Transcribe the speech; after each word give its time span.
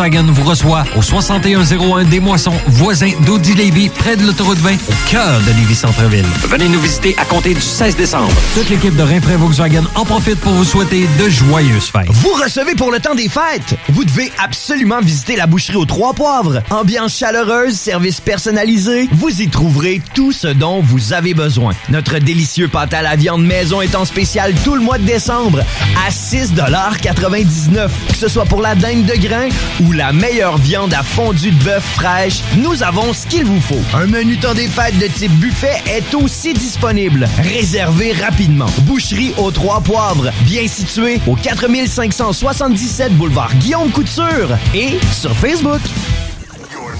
Volkswagen 0.00 0.32
vous 0.32 0.48
reçoit 0.48 0.84
au 0.96 1.02
6101 1.02 2.04
des 2.04 2.20
Moissons, 2.20 2.54
voisin 2.68 3.10
d'Audi 3.26 3.52
Lévis, 3.52 3.90
près 3.90 4.16
de 4.16 4.24
l'autoroute 4.24 4.56
20, 4.56 4.72
au 4.72 5.10
cœur 5.10 5.40
de 5.40 5.52
Lévis 5.52 5.74
Centreville. 5.74 6.24
Venez 6.48 6.70
nous 6.70 6.80
visiter 6.80 7.14
à 7.18 7.26
compter 7.26 7.52
du 7.52 7.60
16 7.60 7.96
décembre. 7.96 8.32
Toute 8.54 8.70
l'équipe 8.70 8.96
de 8.96 9.02
Rinfraie 9.02 9.36
Volkswagen 9.36 9.84
en 9.94 10.06
profite 10.06 10.40
pour 10.40 10.52
vous 10.52 10.64
souhaiter 10.64 11.06
de 11.18 11.28
joyeuses 11.28 11.90
fêtes. 11.90 12.08
Vous 12.08 12.32
recevez 12.32 12.74
pour 12.76 12.90
le 12.90 12.98
temps 12.98 13.14
des 13.14 13.28
fêtes. 13.28 13.74
Vous 13.90 14.04
devez 14.04 14.32
absolument 14.42 15.00
visiter 15.02 15.36
la 15.36 15.46
boucherie 15.46 15.76
aux 15.76 15.84
Trois 15.84 16.14
Poivres. 16.14 16.62
Ambiance 16.70 17.18
chaleureuse, 17.18 17.74
service 17.74 18.22
personnalisé. 18.22 19.06
Vous 19.12 19.42
y 19.42 19.48
trouverez 19.48 20.00
tout 20.14 20.32
ce 20.32 20.48
dont 20.48 20.80
vous 20.80 21.12
avez 21.12 21.34
besoin. 21.34 21.74
Notre 21.90 22.18
délicieux 22.18 22.68
pâte 22.68 22.94
à 22.94 23.02
la 23.02 23.16
viande 23.16 23.44
maison 23.44 23.82
est 23.82 23.94
en 23.94 24.06
spécial 24.06 24.54
tout 24.64 24.76
le 24.76 24.80
mois 24.80 24.96
de 24.96 25.04
décembre 25.04 25.60
à 26.06 26.10
6,99 26.10 27.88
Que 28.08 28.16
ce 28.16 28.28
soit 28.28 28.46
pour 28.46 28.62
la 28.62 28.74
dinde 28.74 29.04
de 29.04 29.16
grain 29.16 29.48
ou 29.80 29.89
la 29.92 30.12
meilleure 30.12 30.58
viande 30.58 30.94
à 30.94 31.02
fondue 31.02 31.50
de 31.50 31.64
bœuf 31.64 31.84
fraîche, 31.94 32.40
nous 32.56 32.82
avons 32.82 33.12
ce 33.12 33.26
qu'il 33.26 33.44
vous 33.44 33.60
faut. 33.60 33.80
Un 33.94 34.06
menu 34.06 34.38
temps 34.38 34.54
des 34.54 34.68
fêtes 34.68 34.98
de 34.98 35.06
type 35.06 35.32
buffet 35.32 35.82
est 35.86 36.14
aussi 36.14 36.54
disponible. 36.54 37.28
Réservez 37.38 38.12
rapidement. 38.12 38.66
Boucherie 38.82 39.34
aux 39.38 39.50
Trois 39.50 39.80
Poivres, 39.80 40.30
bien 40.42 40.66
située 40.66 41.20
au 41.26 41.36
4577 41.36 43.16
boulevard 43.16 43.54
Guillaume 43.56 43.90
Couture 43.90 44.56
et 44.74 44.98
sur 45.12 45.34
Facebook. 45.36 45.80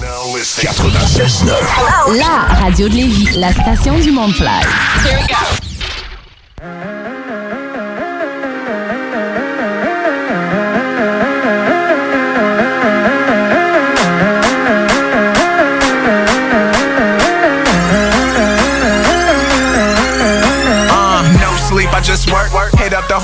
96.9. 0.00 2.18
La 2.18 2.54
radio 2.60 2.88
de 2.88 2.94
Lévis, 2.94 3.36
la 3.36 3.52
station 3.52 3.98
du 3.98 4.10
monde 4.10 4.34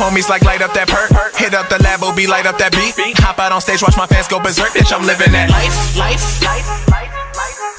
homies 0.06 0.28
like 0.28 0.42
light 0.42 0.62
up 0.62 0.72
that 0.74 0.86
perk. 0.86 1.10
Hit 1.34 1.54
up 1.54 1.66
the 1.68 1.82
lab, 1.82 2.00
be 2.14 2.26
light 2.26 2.46
up 2.46 2.58
that 2.62 2.70
beat. 2.70 2.94
Hop 3.26 3.38
out 3.42 3.50
on 3.50 3.60
stage, 3.60 3.82
watch 3.82 3.96
my 3.98 4.06
fans 4.06 4.30
go 4.30 4.38
berserk. 4.38 4.70
Bitch, 4.70 4.94
I'm 4.94 5.02
living 5.02 5.34
that 5.34 5.50
life, 5.50 5.74
life, 5.98 6.22
life. 6.46 6.66
life, 6.86 7.10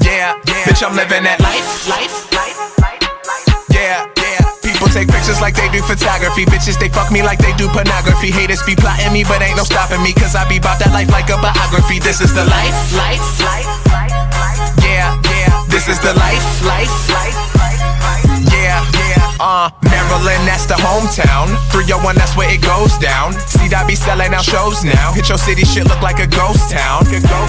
Yeah, 0.03 0.35
yeah. 0.43 0.67
Bitch, 0.67 0.83
I'm 0.83 0.95
living 0.95 1.23
that 1.23 1.39
life, 1.39 1.87
life, 1.87 2.11
life. 2.35 2.57
life, 2.83 3.03
life. 3.23 3.47
Yeah, 3.71 4.03
yeah. 4.19 4.43
People 4.59 4.91
take 4.91 5.07
pictures 5.07 5.39
like 5.39 5.55
they 5.55 5.71
do 5.71 5.79
photography. 5.79 6.43
Bitches, 6.43 6.75
they 6.75 6.91
fuck 6.91 7.11
me 7.11 7.23
like 7.23 7.39
they 7.39 7.55
do 7.55 7.71
pornography. 7.71 8.31
Haters 8.31 8.63
be 8.67 8.75
plotting 8.75 9.13
me, 9.15 9.23
but 9.23 9.39
ain't 9.39 9.55
no 9.55 9.63
stopping 9.63 10.03
me. 10.03 10.11
Cause 10.11 10.35
I 10.35 10.43
be 10.51 10.59
about 10.59 10.83
that 10.83 10.91
life 10.91 11.09
like 11.09 11.31
a 11.31 11.39
biography. 11.39 12.03
This 12.03 12.19
is 12.19 12.35
the 12.35 12.43
life, 12.43 12.75
life, 12.91 13.23
life. 13.39 13.67
life, 13.87 14.11
life. 14.35 14.59
Yeah, 14.83 15.15
yeah. 15.31 15.63
This 15.71 15.87
is 15.87 15.99
the 16.03 16.11
life, 16.19 16.43
life, 16.67 16.91
life, 17.07 17.37
life, 17.55 17.81
life. 18.03 18.51
Yeah, 18.51 18.83
yeah. 18.83 19.16
Uh, 19.39 19.69
Maryland, 19.85 20.43
that's 20.49 20.65
the 20.65 20.73
hometown. 20.81 21.53
301, 21.69 22.17
that's 22.17 22.33
where 22.33 22.49
it 22.49 22.61
goes 22.61 22.97
down. 22.97 23.33
See, 23.45 23.69
I 23.69 23.85
be 23.85 23.93
selling 23.93 24.33
out 24.33 24.43
shows 24.43 24.83
now. 24.83 25.13
Hit 25.13 25.29
your 25.29 25.37
city, 25.37 25.61
shit 25.61 25.85
look 25.85 26.01
like 26.01 26.17
a 26.17 26.25
ghost 26.25 26.73
town. 26.73 27.05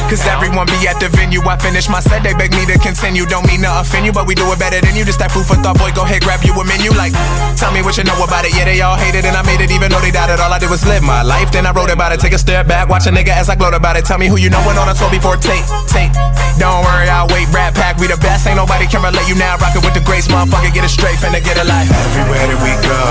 Cause 0.09 0.25
everyone 0.29 0.69
be 0.69 0.85
at 0.85 1.01
the 1.01 1.09
venue. 1.09 1.41
I 1.49 1.57
finish 1.57 1.89
my 1.89 2.01
set, 2.01 2.23
they 2.23 2.35
beg 2.37 2.53
me 2.53 2.69
to 2.69 2.77
continue. 2.79 3.25
Don't 3.25 3.47
mean 3.49 3.65
to 3.65 3.73
offend 3.81 4.05
you, 4.05 4.13
but 4.13 4.27
we 4.27 4.35
do 4.35 4.45
it 4.53 4.59
better 4.59 4.81
than 4.85 4.97
you. 4.97 5.05
Just 5.05 5.19
that 5.25 5.33
food 5.33 5.49
for 5.49 5.57
thought, 5.57 5.81
boy. 5.81 5.89
Go 5.97 6.05
ahead, 6.05 6.21
grab 6.21 6.45
you 6.45 6.53
a 6.53 6.65
menu. 6.65 6.93
Like, 6.93 7.17
tell 7.57 7.73
me 7.73 7.81
what 7.81 7.97
you 7.97 8.05
know 8.05 8.19
about 8.21 8.45
it. 8.45 8.53
Yeah, 8.53 8.69
they 8.69 8.81
all 8.85 8.97
hate 8.97 9.17
it, 9.17 9.25
and 9.25 9.33
I 9.33 9.43
made 9.49 9.65
it 9.65 9.73
even 9.73 9.89
though 9.89 10.05
they 10.05 10.13
doubted. 10.13 10.41
All 10.41 10.53
I 10.53 10.59
did 10.61 10.69
was 10.69 10.85
live 10.85 11.03
my 11.03 11.25
life. 11.25 11.49
Then 11.53 11.65
I 11.65 11.73
wrote 11.73 11.91
about 11.91 12.13
it. 12.13 12.21
Take 12.21 12.37
a 12.37 12.41
step 12.41 12.69
back, 12.69 12.89
watch 12.89 13.07
a 13.07 13.11
nigga 13.11 13.33
as 13.33 13.49
I 13.49 13.57
gloat 13.57 13.73
about 13.73 13.97
it. 13.97 14.05
Tell 14.05 14.19
me 14.19 14.29
who 14.29 14.37
you 14.37 14.51
know 14.51 14.61
went 14.69 14.77
on 14.77 14.89
a 14.89 14.95
tour 14.95 15.09
before 15.09 15.41
tape, 15.41 15.65
tape. 15.89 16.13
Don't 16.59 16.85
worry, 16.85 17.09
I'll 17.09 17.31
wait. 17.31 17.49
Rap 17.55 17.75
pack, 17.75 17.97
we 17.97 18.09
the 18.11 18.19
best. 18.19 18.47
Ain't 18.47 18.57
nobody 18.57 18.87
can 18.87 19.01
relate 19.01 19.29
you 19.29 19.39
now. 19.39 19.57
Rockin' 19.57 19.81
with 19.81 19.95
the 19.95 20.05
grace, 20.05 20.29
motherfucker. 20.29 20.75
Get 20.75 20.85
it 20.85 20.93
straight, 20.93 21.17
finna 21.17 21.43
get 21.43 21.57
a 21.57 21.65
Everywhere 21.79 22.43
that 22.51 22.59
we 22.59 22.75
go, 22.83 23.03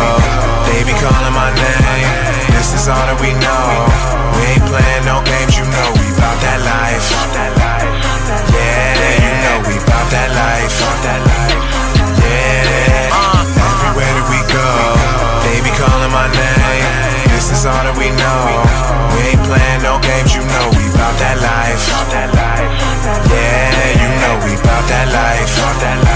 they 0.68 0.84
be 0.84 0.92
calling 1.00 1.32
my 1.32 1.56
name. 1.56 2.12
This 2.52 2.76
is 2.76 2.92
all 2.92 3.00
that 3.00 3.16
we 3.24 3.32
know. 3.40 3.64
We 4.36 4.60
ain't 4.60 4.68
playing 4.68 5.08
no 5.08 5.24
games, 5.24 5.56
you 5.56 5.64
know 5.64 5.90
we 5.96 6.12
bout 6.20 6.36
that 6.44 6.60
life. 6.68 7.08
Yeah, 8.52 9.24
you 9.24 9.32
know 9.40 9.64
we 9.72 9.80
bout 9.88 10.12
that 10.12 10.36
life. 10.36 10.76
Yeah, 12.20 13.08
everywhere 13.08 14.12
that 14.20 14.28
we 14.28 14.40
go, 14.52 14.68
they 15.48 15.64
be 15.64 15.72
calling 15.80 16.12
my 16.12 16.28
name. 16.28 16.88
This 17.32 17.56
is 17.56 17.64
all 17.64 17.72
that 17.72 17.96
we 17.96 18.12
know. 18.20 18.52
We 19.16 19.32
ain't 19.32 19.44
playing 19.48 19.80
no 19.80 19.96
games, 20.04 20.36
you 20.36 20.44
know 20.44 20.68
we 20.76 20.92
bout 20.92 21.16
that 21.24 21.40
life. 21.40 21.88
Yeah, 23.32 23.96
you 23.96 24.12
know 24.20 24.44
we 24.44 24.60
bout 24.60 24.84
that 24.92 25.08
life. 25.08 26.07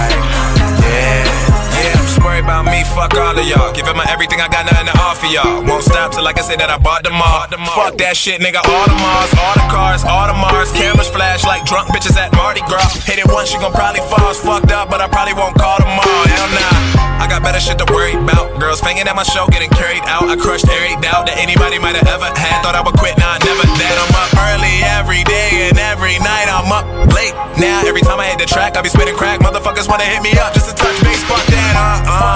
About 2.42 2.66
me, 2.66 2.84
fuck 2.84 3.14
all 3.16 3.38
of 3.38 3.46
y'all. 3.46 3.72
Giving 3.72 3.96
my 3.96 4.06
everything, 4.10 4.42
I 4.42 4.50
got 4.50 4.66
nothing 4.66 4.90
to 4.90 4.96
offer 5.00 5.30
y'all. 5.30 5.64
Won't 5.64 5.86
stop 5.86 6.12
till 6.12 6.26
I 6.26 6.34
can 6.34 6.44
say 6.44 6.58
that 6.58 6.70
I 6.70 6.78
bought 6.78 7.06
them 7.06 7.16
all. 7.16 7.46
Fuck 7.78 7.98
that 8.02 8.18
shit, 8.18 8.42
nigga. 8.42 8.60
All 8.66 8.86
the 8.90 8.98
Mars, 8.98 9.32
all 9.38 9.56
the 9.56 9.68
cars, 9.70 10.02
all 10.04 10.28
the 10.28 10.36
Mars. 10.36 10.74
Cameras 10.74 11.08
flash 11.08 11.46
like 11.46 11.64
drunk 11.64 11.94
bitches 11.94 12.18
at 12.18 12.34
Mardi 12.34 12.66
Gras. 12.66 13.06
Hit 13.06 13.22
it 13.22 13.30
once, 13.30 13.54
you 13.54 13.62
gon' 13.62 13.72
probably 13.72 14.02
fall. 14.10 14.34
Fucked 14.34 14.74
up, 14.74 14.90
but 14.90 15.00
I 15.00 15.08
probably 15.08 15.38
won't 15.38 15.56
call 15.56 15.78
them 15.80 15.94
all. 15.94 16.24
Hell 16.28 16.50
nah. 16.58 17.22
I 17.22 17.30
got 17.30 17.46
better 17.46 17.62
shit 17.62 17.78
to 17.78 17.88
worry 17.94 18.18
about. 18.18 18.58
Girls 18.58 18.82
fanging 18.82 19.06
at 19.06 19.16
my 19.16 19.24
show, 19.24 19.46
getting 19.54 19.70
carried 19.70 20.02
out. 20.10 20.26
I 20.26 20.36
crushed 20.36 20.66
every 20.66 20.98
doubt 21.06 21.30
that 21.30 21.38
anybody 21.38 21.78
might 21.78 21.94
have 21.94 22.10
ever 22.10 22.26
had. 22.34 22.66
Thought 22.66 22.74
I 22.74 22.82
would 22.82 22.98
quit, 22.98 23.14
nah, 23.22 23.38
never 23.46 23.62
that. 23.62 23.96
I'm 24.02 24.14
up 24.18 24.32
early 24.50 24.82
every 24.98 25.22
day 25.30 25.70
and 25.70 25.78
every 25.78 26.18
night. 26.18 26.50
I'm 26.50 26.74
up 26.74 26.86
late. 27.14 27.38
Now 27.62 27.86
every 27.86 28.02
time 28.02 28.18
I 28.18 28.26
hit 28.26 28.42
the 28.42 28.50
track, 28.50 28.74
I 28.76 28.82
be 28.82 28.90
spitting 28.90 29.14
crack. 29.14 29.40
Motherfuckers 29.40 29.86
wanna 29.86 30.10
hit 30.10 30.26
me 30.26 30.34
up 30.42 30.58
just 30.58 30.70
to 30.70 30.76
touch 30.76 30.98
base. 31.06 31.22
Fuck 31.30 31.46
that, 31.54 31.74
uh 31.78 32.10
uh. 32.10 32.31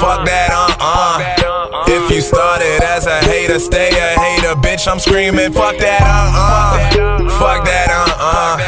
Fuck 0.00 0.24
that, 0.26 0.50
uh 0.52 0.74
uh. 0.80 1.84
If 1.86 2.10
you 2.10 2.20
started 2.20 2.82
as 2.82 3.06
a 3.06 3.18
hater, 3.20 3.58
stay 3.58 3.90
a 3.90 4.18
hater, 4.18 4.54
bitch. 4.54 4.88
I'm 4.90 4.98
screaming, 4.98 5.52
fuck 5.52 5.76
that, 5.78 6.02
uh 6.02 6.32
uh. 6.34 7.28
Fuck 7.38 7.64
that, 7.64 7.88
uh 7.90 8.14
uh. 8.18 8.58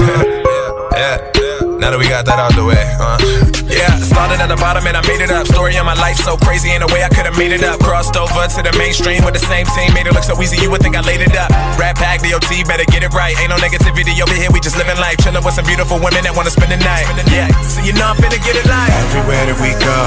yeah, 0.96 1.30
yeah. 1.34 1.76
Now 1.78 1.90
that 1.90 1.98
we 1.98 2.08
got 2.08 2.24
that 2.26 2.38
out 2.38 2.54
the 2.54 2.64
way, 2.64 2.96
uh. 3.00 3.43
Yeah, 3.74 3.98
started 3.98 4.38
at 4.38 4.46
the 4.46 4.54
bottom 4.62 4.86
and 4.86 4.94
I 4.94 5.02
made 5.02 5.18
it 5.18 5.34
up. 5.34 5.50
Story 5.50 5.74
of 5.74 5.84
my 5.84 5.98
life 5.98 6.14
so 6.14 6.38
crazy 6.38 6.70
in 6.70 6.86
a 6.86 6.88
way 6.94 7.02
I 7.02 7.10
could 7.10 7.26
have 7.26 7.34
made 7.34 7.50
it 7.50 7.66
up. 7.66 7.82
Crossed 7.82 8.14
over 8.14 8.46
to 8.46 8.60
the 8.62 8.70
mainstream 8.78 9.26
with 9.26 9.34
the 9.34 9.42
same 9.42 9.66
team, 9.74 9.90
made 9.92 10.06
it 10.06 10.14
look 10.14 10.22
so 10.22 10.38
easy 10.38 10.62
you 10.62 10.70
would 10.70 10.80
think 10.80 10.94
I 10.94 11.02
laid 11.02 11.26
it 11.26 11.34
up. 11.34 11.50
Rap 11.74 11.98
pack, 11.98 12.22
DOT, 12.22 12.46
better 12.70 12.86
get 12.86 13.02
it 13.02 13.10
right. 13.10 13.34
Ain't 13.42 13.50
no 13.50 13.58
negativity 13.58 14.14
over 14.22 14.32
here, 14.32 14.46
we 14.54 14.62
just 14.62 14.78
living 14.78 14.94
life. 15.02 15.18
Chilling 15.18 15.42
with 15.42 15.58
some 15.58 15.66
beautiful 15.66 15.98
women 15.98 16.22
that 16.22 16.34
wanna 16.38 16.54
spend 16.54 16.70
the 16.70 16.78
night. 16.78 17.10
Yeah, 17.26 17.50
so 17.66 17.82
you 17.82 17.92
know 17.98 18.06
I'm 18.06 18.16
finna 18.16 18.38
get 18.38 18.54
it 18.54 18.66
live. 18.70 18.94
Everywhere 19.10 19.42
that 19.50 19.58
we 19.58 19.74
go, 19.82 19.98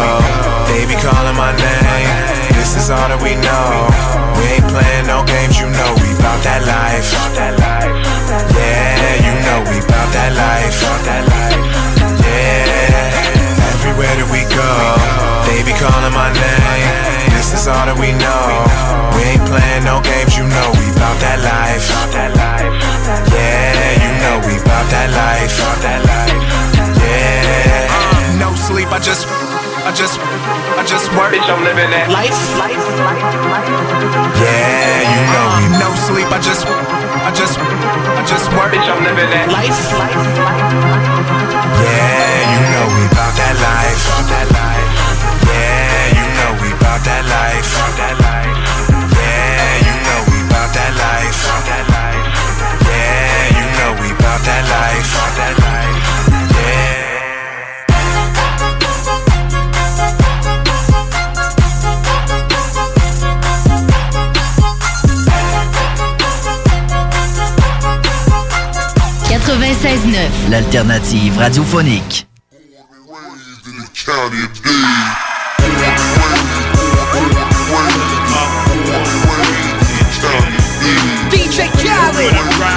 they 0.71 0.87
be 0.87 0.95
calling 1.03 1.35
my 1.35 1.51
name. 1.51 2.07
This 2.55 2.79
is 2.79 2.87
all 2.87 3.11
that 3.11 3.19
we 3.19 3.35
know. 3.35 3.91
We 4.39 4.63
ain't 4.63 4.67
playing 4.71 5.11
no 5.11 5.27
games, 5.27 5.59
you 5.59 5.67
know 5.67 5.91
we 5.99 6.15
bout 6.23 6.39
that 6.47 6.63
life. 6.63 7.03
Yeah, 8.55 9.27
you 9.27 9.33
know 9.43 9.59
we 9.67 9.83
bout 9.83 10.07
that 10.15 10.31
life. 10.39 11.86
Where 13.97 14.13
did 14.13 14.29
we 14.29 14.45
go, 14.53 14.69
they 15.49 15.65
be 15.65 15.73
calling 15.73 16.13
my 16.13 16.29
name. 16.29 17.33
This 17.33 17.49
is 17.57 17.65
all 17.65 17.89
that 17.89 17.97
we 17.97 18.13
know. 18.13 18.45
We 19.17 19.25
ain't 19.25 19.41
playing 19.49 19.89
no 19.89 20.05
games, 20.05 20.37
you 20.37 20.45
know 20.45 20.69
we 20.77 20.85
bout 21.01 21.17
that 21.17 21.41
life. 21.41 21.81
Yeah, 23.33 23.97
you 23.97 24.09
know 24.21 24.37
we 24.45 24.61
bout 24.61 24.85
that 24.93 25.09
life. 25.17 25.49
Yeah. 27.01 28.37
No 28.37 28.53
sleep, 28.53 28.93
I 28.93 29.01
just, 29.01 29.25
I 29.81 29.89
just, 29.97 30.21
I 30.21 30.85
just 30.85 31.09
work. 31.17 31.33
Bitch, 31.33 31.49
I'm 31.49 31.65
living 31.65 31.89
that 31.89 32.13
life, 32.13 32.37
life, 32.61 32.77
life, 33.01 33.17
life. 33.49 33.65
Yeah, 34.37 35.09
you 35.09 35.21
know 35.33 35.45
we 35.57 35.65
no 35.81 35.89
sleep, 36.05 36.29
I 36.29 36.37
just. 36.37 36.69
I 37.17 37.31
just, 37.33 37.57
I 37.59 38.23
just 38.29 38.47
work. 38.53 38.71
Bitch, 38.71 38.87
I'm 38.87 39.03
living 39.03 39.29
that 39.33 39.49
life, 39.51 39.73
life, 39.97 40.15
life. 40.37 40.77
Yeah. 41.81 42.16
Know 42.87 42.95
we 42.95 43.07
bout 43.11 43.35
that 43.35 43.55
life. 43.59 43.99
Yeah, 45.43 46.07
you 46.15 46.25
know 46.37 46.51
we 46.61 46.69
bout 46.79 47.03
that 47.03 47.23
life. 47.27 47.67
Yeah, 49.17 49.83
you 49.87 49.95
know 50.07 50.23
we 50.31 50.39
bout 50.47 50.71
that 50.71 50.93
life. 50.95 51.35
Yeah, 52.87 53.59
you 53.59 53.65
know 53.75 53.91
we 53.99 54.09
bout 54.15 54.41
that 54.47 54.63
life. 54.71 55.11
Yeah. 56.55 57.05
L'alternative 70.49 71.37
radiophonique. 71.37 72.27
DJ 81.31 81.65
Khaled. 81.81 82.76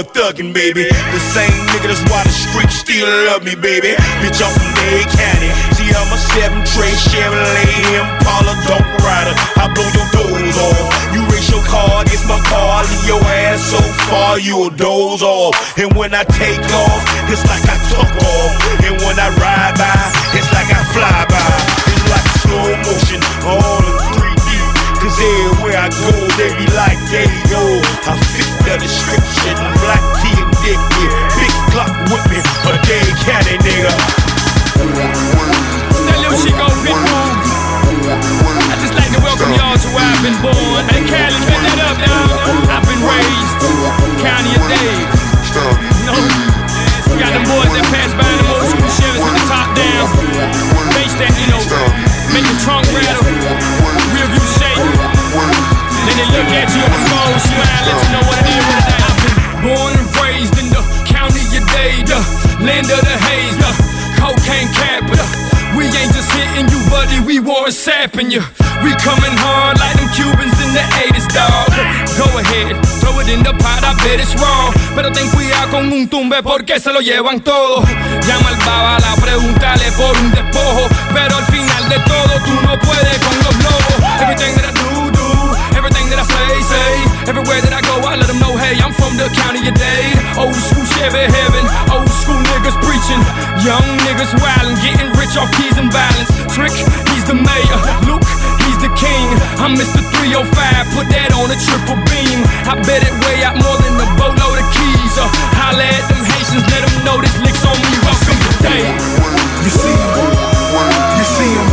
Forever 0.00 0.32
thuggin', 0.32 0.52
baby. 0.54 0.84
The 0.84 1.20
same 1.20 1.52
nigga 1.68 1.92
that's 1.92 2.04
why 2.08 2.24
the 2.24 2.32
streets 2.32 2.76
still 2.76 3.08
love 3.26 3.44
me, 3.44 3.54
baby. 3.54 3.92
Bitch, 4.24 4.40
I'm 4.40 4.52
from 4.52 4.72
Dade 4.72 5.08
County. 5.12 5.50
See, 5.76 5.90
I'm 5.92 6.08
a 6.08 6.18
seven 6.32 6.64
tray 6.72 6.94
Chevrolet 7.08 8.00
Impala 8.00 8.54
Dog 8.64 8.86
Rider. 9.04 9.34
I 9.60 9.68
blow 9.74 9.88
your 9.92 10.08
doors 10.16 10.56
off. 10.56 10.88
You 11.12 11.20
race 11.28 11.50
your 11.50 11.64
car 11.68 12.02
against 12.02 12.26
my 12.28 12.40
car, 12.48 12.84
leave 12.84 13.06
your 13.06 13.22
ass 13.24 13.60
so 13.60 13.80
far 14.08 14.38
you'll 14.38 14.70
doze 14.70 15.22
off. 15.22 15.54
And 15.76 15.92
when 15.96 16.14
I 16.14 16.24
take 16.24 16.64
off, 16.72 17.02
it's 17.28 17.44
like 17.44 17.64
I 17.68 17.76
took 17.92 18.08
off. 18.08 18.52
And 18.86 18.96
when 19.04 19.16
I 19.20 19.28
ride 19.36 19.76
by, 19.76 20.00
it's 20.32 20.48
like 20.52 20.70
I 20.70 20.80
fly 20.96 21.18
by. 21.28 21.50
It's 21.92 22.06
like 22.08 22.26
slow 22.40 22.68
motion, 22.88 23.20
all 23.44 23.84
in 23.84 23.89
3D. 23.89 23.89
Cause 23.89 23.89
everywhere 25.90 26.30
I 26.30 26.30
go, 26.30 26.30
they 26.38 26.50
be 26.54 26.66
like, 26.78 26.98
you 27.26 27.42
go. 27.50 27.62
I 28.06 28.14
fit 28.14 28.50
the 28.64 28.78
description, 28.78 29.56
black 29.82 30.02
tea 30.22 30.38
and 30.38 30.52
dick, 30.62 30.78
yeah. 30.78 31.10
Big 31.34 31.52
clock 31.74 31.92
me, 32.30 32.38
a 32.38 32.72
day 32.86 33.06
candy 33.26 33.58
nigga. 33.66 33.92
That 36.06 36.18
little 36.22 36.38
shit 36.38 36.54
go 36.54 36.66
Pitbull. 36.86 37.30
I 38.10 38.74
just 38.80 38.94
like 38.94 39.10
to 39.12 39.20
welcome 39.22 39.52
y'all 39.54 39.76
to 39.76 39.88
where 39.90 40.06
I've 40.06 40.22
been 40.22 40.38
born. 40.42 40.82
Hey, 40.88 41.02
Cali, 41.06 41.38
turn 41.46 41.62
that 41.66 41.78
up, 41.84 41.98
y'all. 41.98 42.38
I've 42.70 42.84
been 42.86 43.02
raised, 43.02 43.58
county 44.22 44.52
of 44.56 44.64
Dade. 44.70 45.10
You 45.50 46.04
know, 46.06 46.18
we 47.10 47.18
got 47.18 47.34
them 47.34 47.44
boys 47.44 47.70
that 47.74 47.86
pass 47.90 48.14
by 48.14 48.24
the 48.24 48.49
land 62.70 62.86
of 62.86 63.02
the 63.02 63.16
haze, 63.26 63.56
the 63.58 63.70
cocaine 64.22 64.70
capital. 64.70 65.26
We 65.74 65.90
ain't 65.90 66.12
just 66.14 66.30
hitting 66.30 66.70
you, 66.70 66.80
buddy, 66.86 67.18
we 67.26 67.42
warring 67.42 67.74
sapping 67.74 68.30
you. 68.30 68.42
We 68.84 68.90
coming 69.02 69.34
hard 69.42 69.76
like 69.82 69.96
them 69.98 70.10
Cubans 70.14 70.58
in 70.64 70.70
the 70.78 70.84
80s, 71.10 71.26
dog. 71.34 71.66
Go 72.14 72.26
ahead, 72.38 72.74
throw 73.02 73.18
it 73.22 73.28
in 73.28 73.42
the 73.42 73.54
pot, 73.58 73.82
I 73.82 73.92
bet 74.02 74.22
it's 74.22 74.34
wrong. 74.38 74.70
Pero 74.94 75.10
ten 75.10 75.26
cuidado 75.34 75.70
con 75.70 75.92
un 75.92 76.08
tumbe 76.08 76.42
porque 76.42 76.78
se 76.78 76.92
lo 76.92 77.00
llevan 77.00 77.40
todo. 77.40 77.82
Llama 78.26 78.48
al 78.54 78.58
bala, 78.66 79.10
pregúntale 79.20 79.90
por 79.98 80.14
un 80.22 80.30
despojo. 80.30 80.84
Pero 81.12 81.36
al 81.36 81.46
final 81.46 81.88
de 81.88 81.98
todo, 82.12 82.32
tú 82.46 82.54
no 82.66 82.78
puedes 82.78 83.18
con 83.26 83.36
los 83.46 83.54
lobos. 83.66 83.98
Everything 84.22 84.54
that 84.56 84.66
I 84.70 84.72
do, 84.78 85.10
do. 85.10 85.28
Everything 85.78 86.06
that 86.10 86.20
I 86.20 86.26
say, 86.34 86.62
say. 86.72 87.09
Everywhere 87.30 87.62
that 87.62 87.70
I 87.70 87.78
go, 87.86 87.94
I 88.02 88.18
let 88.18 88.26
them 88.26 88.42
know, 88.42 88.58
hey, 88.58 88.74
I'm 88.82 88.90
from 88.90 89.14
the 89.14 89.30
county 89.30 89.62
of 89.62 89.78
Dade. 89.78 90.18
Old 90.34 90.50
school 90.50 90.82
Chevy 90.98 91.30
heaven. 91.30 91.62
Old 91.86 92.10
school 92.10 92.42
niggas 92.50 92.74
preaching. 92.82 93.22
Young 93.62 93.86
niggas 94.02 94.34
wildin', 94.42 94.74
getting 94.82 95.14
rich 95.14 95.38
off 95.38 95.46
keys 95.54 95.78
and 95.78 95.94
violence. 95.94 96.26
Trick, 96.50 96.74
he's 97.14 97.22
the 97.30 97.38
mayor. 97.38 97.78
Luke, 98.02 98.26
he's 98.66 98.82
the 98.82 98.90
king. 98.98 99.30
I'm 99.62 99.78
Mr. 99.78 100.02
305, 100.18 100.42
put 100.90 101.06
that 101.14 101.30
on 101.38 101.54
a 101.54 101.58
triple 101.70 102.02
beam. 102.10 102.42
I 102.66 102.74
bet 102.82 103.06
it 103.06 103.14
way 103.22 103.46
out 103.46 103.54
more 103.62 103.78
than 103.78 103.94
a 103.94 104.10
boatload 104.18 104.58
of 104.58 104.66
keys. 104.74 105.14
Uh, 105.14 105.30
holla 105.54 105.86
at 105.86 106.02
them 106.10 106.26
Haitians, 106.26 106.66
let 106.66 106.82
them 106.82 106.98
know 107.06 107.22
this 107.22 107.38
licks 107.46 107.62
on 107.62 107.78
me. 107.78 107.94
Welcome 108.02 108.42
to 108.42 108.52
Dade. 108.58 108.90
You 109.62 109.70
see 109.70 109.94
him? 109.94 110.18
You 111.14 111.26
see 111.30 111.52
him? 111.54 111.68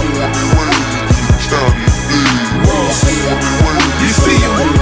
You 4.05 4.13
see 4.13 4.37
him? 4.37 4.76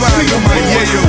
305 0.00 0.32
in 0.32 0.40
my 0.48 0.56
yayo. 0.64 1.02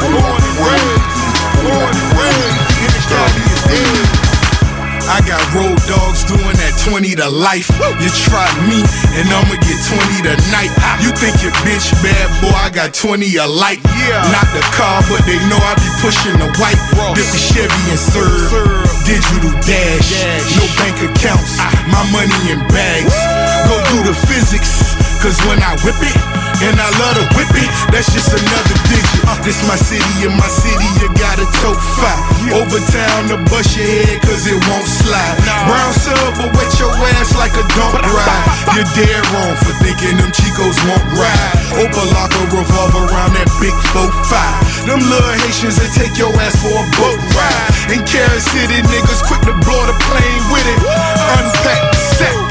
Born 0.00 0.40
and 0.40 0.56
raised. 0.64 1.20
Born 1.60 1.92
and 1.92 2.10
raised 2.16 2.72
in 2.80 2.90
the 2.96 3.02
county 3.12 3.44
of 3.44 3.60
Dade. 3.68 4.08
I 5.10 5.18
got 5.26 5.42
road 5.52 5.76
dogs 5.84 6.24
doing 6.24 6.56
that 6.64 6.72
20 6.86 7.18
to 7.18 7.28
life. 7.28 7.68
You 8.00 8.08
try 8.24 8.46
me, 8.70 8.80
and 9.18 9.26
I'ma 9.28 9.58
get 9.58 9.76
20 9.90 10.22
tonight. 10.22 10.72
You 11.02 11.10
think 11.12 11.44
your 11.44 11.52
bitch 11.66 11.92
bad, 12.00 12.30
boy? 12.40 12.54
I 12.56 12.70
got 12.72 12.94
20 12.94 13.26
alike. 13.36 13.82
Yeah. 14.00 14.22
Not 14.32 14.48
the 14.54 14.62
car, 14.72 15.02
but 15.10 15.20
they 15.28 15.36
know 15.50 15.60
I 15.60 15.74
be 15.76 15.90
pushing 16.00 16.38
the 16.40 16.48
white. 16.56 16.78
Dip 17.12 17.26
the 17.26 17.40
Chevy 17.42 17.84
and 17.90 18.00
serve. 18.00 18.48
Digital 19.04 19.52
dash. 19.66 20.08
No 20.56 20.64
bank 20.78 20.96
accounts. 21.04 21.58
My 21.90 22.06
money 22.14 22.40
in 22.48 22.62
bags. 22.72 23.12
Go 23.68 23.76
do 23.92 24.08
the 24.08 24.16
physics. 24.24 24.94
Cause 25.20 25.36
when 25.44 25.60
I 25.60 25.76
whip 25.84 26.00
it, 26.00 26.16
and 26.60 26.76
I 26.76 26.88
love 27.00 27.16
to 27.16 27.24
whip 27.36 27.48
it, 27.56 27.70
that's 27.88 28.12
just 28.12 28.36
another 28.36 28.76
digit. 28.92 29.24
Uh, 29.24 29.36
this 29.40 29.64
my 29.64 29.76
city, 29.80 30.28
in 30.28 30.32
my 30.36 30.48
city, 30.48 30.88
you 31.00 31.08
gotta 31.16 31.48
toe 31.60 31.76
fight. 31.96 32.20
Over 32.52 32.80
town 32.92 33.32
to 33.32 33.36
bust 33.48 33.76
your 33.76 33.88
head, 33.88 34.20
cause 34.20 34.44
it 34.44 34.60
won't 34.68 34.84
slide. 34.84 35.36
Brown 35.64 35.92
sub, 35.96 36.36
but 36.36 36.52
wet 36.52 36.68
your 36.76 36.92
ass 37.16 37.32
like 37.40 37.54
a 37.56 37.64
dump 37.72 37.96
ride. 38.04 38.44
You're 38.76 38.90
dead 38.92 39.20
wrong 39.32 39.56
for 39.64 39.72
thinking 39.80 40.20
them 40.20 40.32
Chicos 40.36 40.76
won't 40.84 41.04
ride. 41.16 41.54
Open 41.80 42.06
lock 42.12 42.32
a 42.36 42.42
revolver 42.52 43.08
around 43.08 43.32
that 43.40 43.48
big 43.56 43.74
4-5. 43.96 44.84
Them 44.84 45.00
little 45.00 45.34
Haitians 45.46 45.80
that 45.80 45.92
take 45.96 46.16
your 46.20 46.32
ass 46.44 46.60
for 46.60 46.76
a 46.76 46.84
boat 47.00 47.20
ride. 47.36 47.70
In 47.88 48.04
Carrot 48.04 48.44
City, 48.52 48.84
niggas 48.84 49.24
quick 49.24 49.40
to 49.48 49.54
blow 49.64 49.82
the 49.88 49.96
plane 50.04 50.42
with 50.52 50.66
it. 50.68 50.80
Unpack 50.84 51.92
the 51.92 51.96
set 51.96 52.49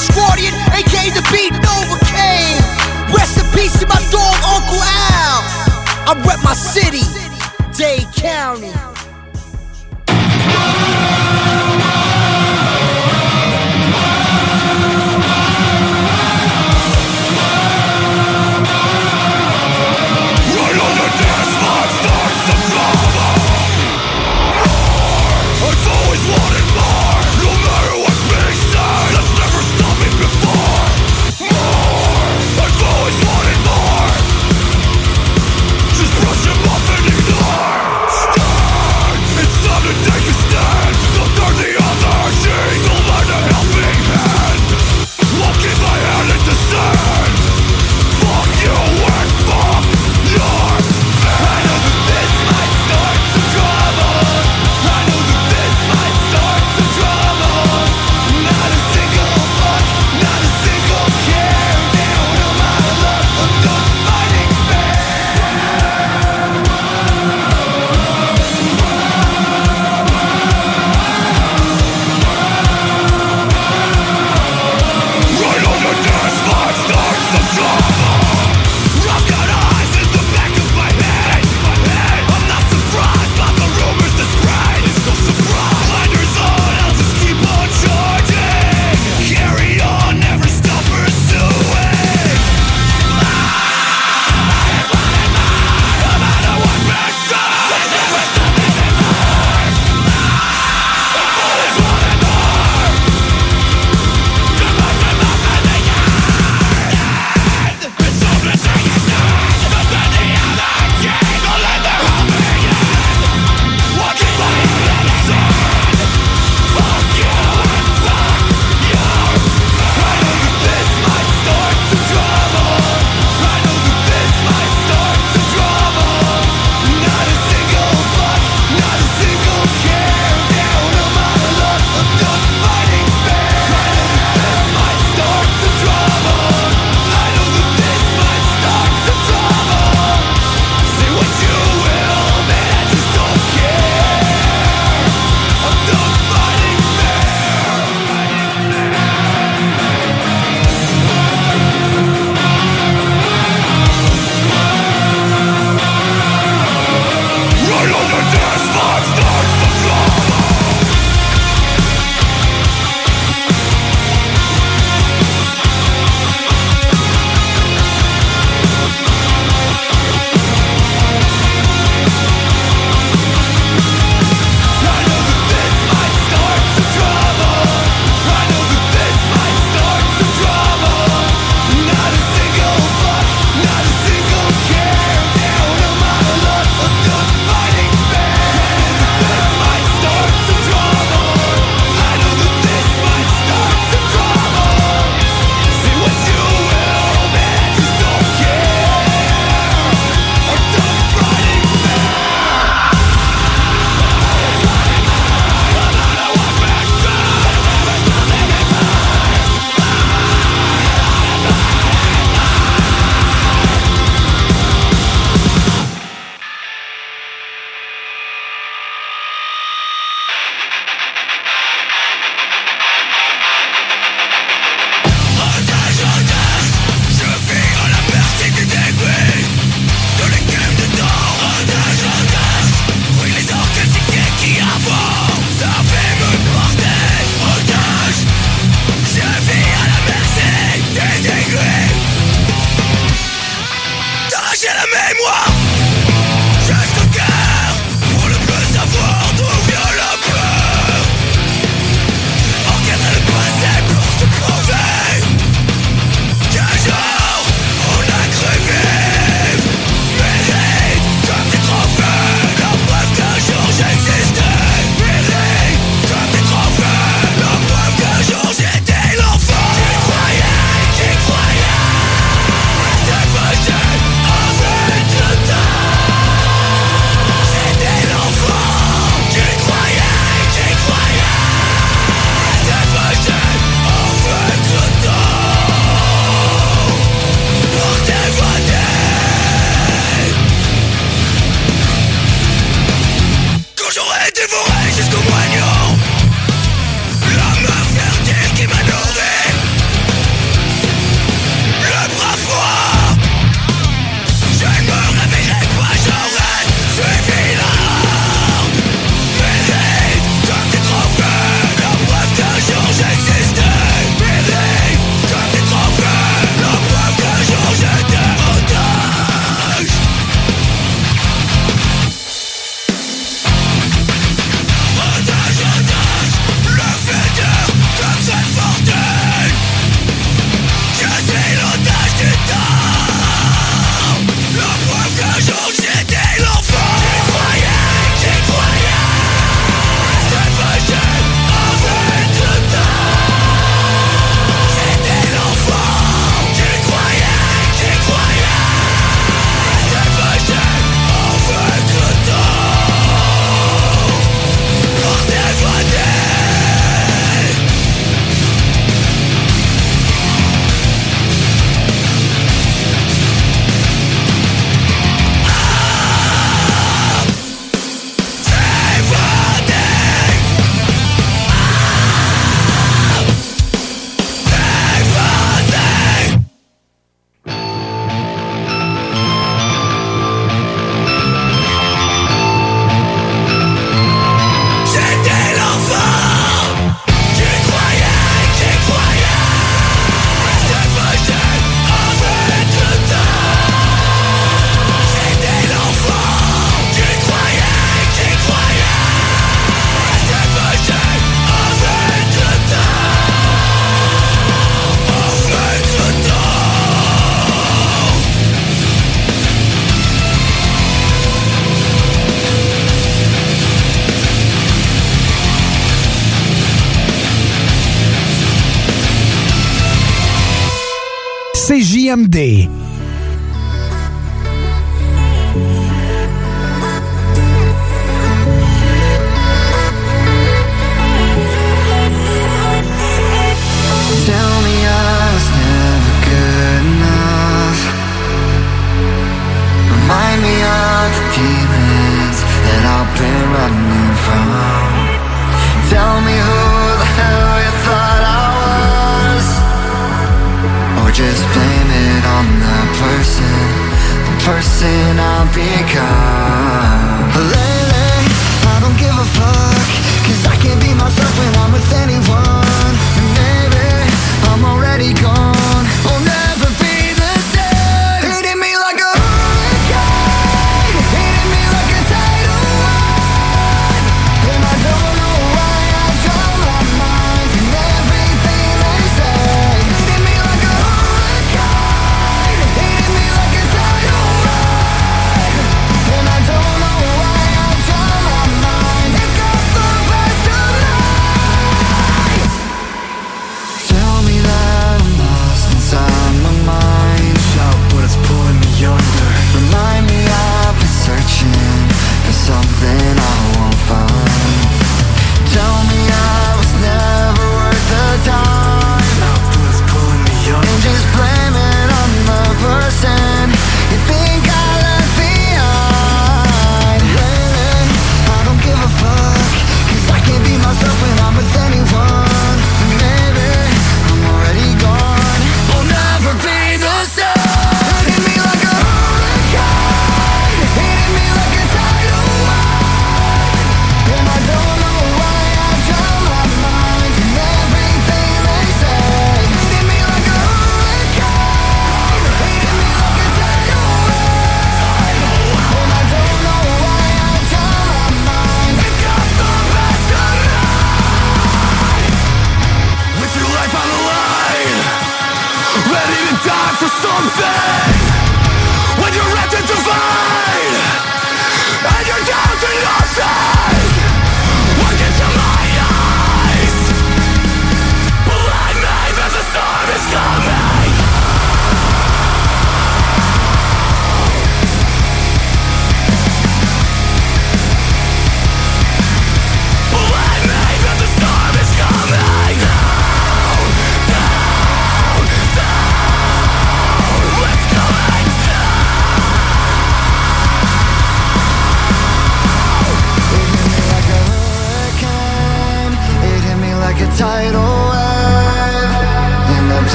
Terror 0.00 0.12
Squadian, 0.12 0.54
aka 0.72 1.10
the 1.10 1.22
Beat 1.32 1.52
Overcame. 1.76 2.62
Rest 3.12 3.38
in 3.38 3.46
peace 3.52 3.78
to 3.80 3.86
my 3.86 4.00
dog, 4.10 4.36
Uncle 4.44 4.80
Al. 4.80 5.44
I 6.08 6.14
rep 6.26 6.42
my 6.42 6.54
city, 6.54 7.04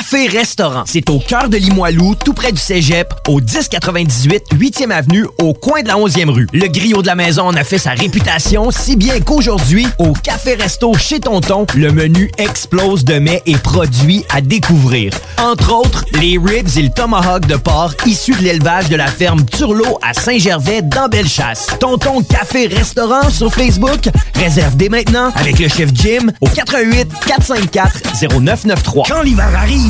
Café 0.00 0.28
Restaurant. 0.28 0.84
C'est 0.86 1.10
au 1.10 1.18
cœur 1.18 1.50
de 1.50 1.58
Limoilou, 1.58 2.14
tout 2.14 2.32
près 2.32 2.52
du 2.52 2.60
cégep, 2.60 3.12
au 3.28 3.38
1098 3.38 4.44
8e 4.54 4.90
avenue, 4.90 5.26
au 5.42 5.52
coin 5.52 5.82
de 5.82 5.88
la 5.88 5.96
11e 5.96 6.30
rue. 6.30 6.46
Le 6.54 6.68
griot 6.68 7.02
de 7.02 7.06
la 7.06 7.14
maison 7.14 7.42
en 7.42 7.54
a 7.54 7.64
fait 7.64 7.76
sa 7.76 7.90
réputation, 7.90 8.70
si 8.70 8.96
bien 8.96 9.20
qu'aujourd'hui, 9.20 9.86
au 9.98 10.14
Café 10.14 10.54
Resto 10.54 10.94
chez 10.94 11.20
Tonton, 11.20 11.66
le 11.74 11.92
menu 11.92 12.30
explose 12.38 13.04
de 13.04 13.18
mets 13.18 13.42
et 13.44 13.58
produits 13.58 14.24
à 14.34 14.40
découvrir. 14.40 15.12
Entre 15.36 15.70
autres, 15.70 16.06
les 16.14 16.38
ribs 16.42 16.78
et 16.78 16.82
le 16.82 16.90
tomahawk 16.90 17.44
de 17.44 17.56
porc 17.56 17.94
issus 18.06 18.34
de 18.36 18.42
l'élevage 18.42 18.88
de 18.88 18.96
la 18.96 19.06
ferme 19.06 19.44
Turlot 19.44 19.98
à 20.00 20.14
Saint-Gervais 20.14 20.80
dans 20.80 21.08
Bellechasse. 21.08 21.66
Tonton 21.78 22.22
Café 22.22 22.68
Restaurant 22.68 23.28
sur 23.28 23.52
Facebook, 23.52 24.08
réserve 24.34 24.76
dès 24.76 24.88
maintenant 24.88 25.30
avec 25.34 25.58
le 25.58 25.68
chef 25.68 25.90
Jim 25.92 26.32
au 26.40 26.46
88 26.46 27.06
454 27.26 27.92
0993. 28.30 29.02
Quand 29.06 29.22
l'hiver 29.22 29.50
arrive, 29.54 29.89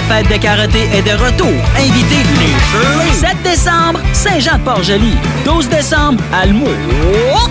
les 0.01 0.13
fêtes 0.13 0.31
de 0.31 0.41
Caroté 0.41 0.89
est 0.93 1.01
de 1.01 1.11
retour. 1.11 1.53
Invité 1.77 2.15
les 2.39 3.13
7 3.13 3.29
décembre, 3.43 3.99
Saint-Jean-de-Port-Joli. 4.13 5.15
12 5.45 5.69
décembre, 5.69 6.23
Almo. 6.33 6.67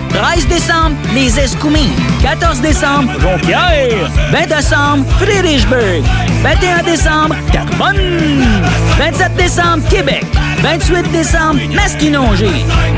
13 0.09 0.47
décembre, 0.47 0.95
les 1.13 1.39
Escoumines. 1.39 1.91
14 2.21 2.61
décembre, 2.61 3.11
Jonquière. 3.19 4.09
20 4.31 4.47
décembre, 4.47 5.05
Friedrichsburg. 5.19 6.03
21 6.43 6.83
décembre, 6.83 7.35
Carbonne. 7.51 7.97
27 8.97 9.35
décembre, 9.35 9.83
Québec. 9.89 10.25
28 10.61 11.11
décembre, 11.11 11.59
Masquinongé. 11.73 12.49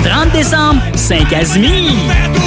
30 0.04 0.32
décembre, 0.34 0.82
Saint-Casimir. 0.96 1.92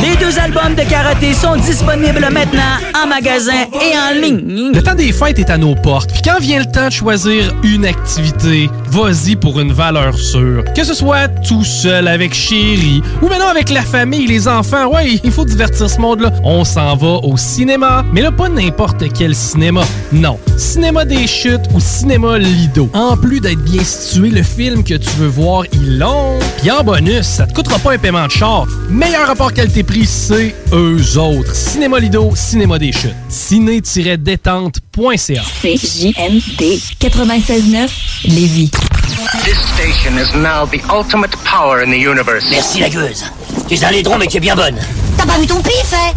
Les 0.02 0.16
deux 0.16 0.38
albums 0.38 0.74
de 0.74 0.82
karaté 0.82 1.32
sont 1.32 1.56
disponibles 1.56 2.28
maintenant 2.30 2.76
en 3.02 3.06
magasin 3.06 3.64
et 3.80 3.96
en 3.96 4.20
ligne. 4.20 4.72
Le 4.74 4.82
temps 4.82 4.94
des 4.94 5.12
fêtes 5.12 5.38
est 5.38 5.48
à 5.48 5.56
nos 5.56 5.74
portes. 5.74 6.12
Puis 6.12 6.22
quand 6.22 6.38
vient 6.38 6.58
le 6.58 6.66
temps 6.66 6.88
de 6.88 6.92
choisir 6.96 7.54
une 7.62 7.84
activité, 7.84 8.70
vas-y 8.88 9.36
pour 9.36 9.60
une 9.60 9.70
valeur 9.70 10.18
sûre. 10.18 10.64
Que 10.74 10.82
ce 10.82 10.94
soit 10.94 11.28
tout 11.28 11.62
seul 11.62 12.08
avec 12.08 12.32
chérie 12.32 13.02
ou 13.20 13.28
maintenant 13.28 13.48
avec 13.48 13.68
la 13.68 13.82
famille, 13.82 14.26
les 14.26 14.48
enfants, 14.48 14.86
ouais, 14.86 15.20
il 15.22 15.30
faut 15.30 15.44
divertir 15.44 15.90
ce 15.90 16.00
monde-là. 16.00 16.32
On 16.42 16.64
s'en 16.64 16.96
va 16.96 17.18
au 17.22 17.36
cinéma, 17.36 18.02
mais 18.14 18.22
là 18.22 18.32
pas 18.32 18.48
n'importe 18.48 19.04
quel 19.12 19.34
cinéma. 19.34 19.82
Non, 20.10 20.38
cinéma 20.56 21.04
des 21.04 21.26
chutes 21.26 21.66
ou 21.74 21.80
cinéma 21.80 22.38
Lido. 22.38 22.88
En 22.94 23.18
plus 23.18 23.40
d'être 23.40 23.62
bien 23.62 23.84
situé, 23.84 24.30
le 24.30 24.42
film 24.42 24.82
que 24.82 24.94
tu 24.94 25.10
veux 25.18 25.28
voir, 25.28 25.64
il 25.74 25.98
long. 25.98 26.38
Puis 26.62 26.70
en 26.70 26.82
bonus, 26.82 27.26
ça 27.26 27.46
te 27.46 27.52
coûtera 27.52 27.78
pas 27.78 27.92
un 27.92 27.98
paiement 27.98 28.26
de 28.26 28.30
char. 28.30 28.66
Meilleur 28.88 29.26
rapport 29.26 29.52
qualité-prix, 29.52 30.06
c'est 30.06 30.54
eux 30.72 31.18
autres. 31.18 31.54
Cinéma 31.54 32.00
Lido, 32.00 32.32
cinéma 32.34 32.78
des 32.78 32.92
chutes. 32.92 33.12
Ciné-détente.ca. 33.28 35.42
CJMD 35.60 36.75
96.9 36.76 37.90
Lévis. 38.28 38.70
This 39.44 39.58
station 39.74 40.18
is 40.18 40.34
now 40.34 40.66
the 40.66 40.80
ultimate 40.90 41.32
power 41.44 41.82
in 41.82 41.90
the 41.90 41.98
universe. 41.98 42.44
Merci 42.50 42.80
la 42.80 42.88
gueuse. 42.88 43.24
Tu 43.68 43.74
es 43.74 43.84
un 43.84 43.90
laidron 43.90 44.18
mais 44.18 44.26
tu 44.26 44.36
es 44.36 44.40
bien 44.40 44.54
bonne. 44.56 44.78
T'as 45.16 45.26
pas 45.26 45.38
vu 45.38 45.46
ton 45.46 45.62
pif, 45.62 45.92
hein 45.92 46.12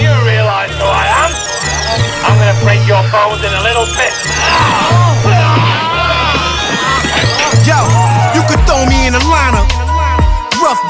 You 0.00 0.10
realize 0.24 0.70
who 0.78 0.84
I 0.84 1.06
am? 1.24 1.32
I'm 2.24 2.38
gonna 2.38 2.54
break 2.64 2.86
your 2.86 3.02
bones 3.10 3.42
in 3.44 3.52
a 3.52 3.62
little 3.62 3.86
bit. 3.96 5.65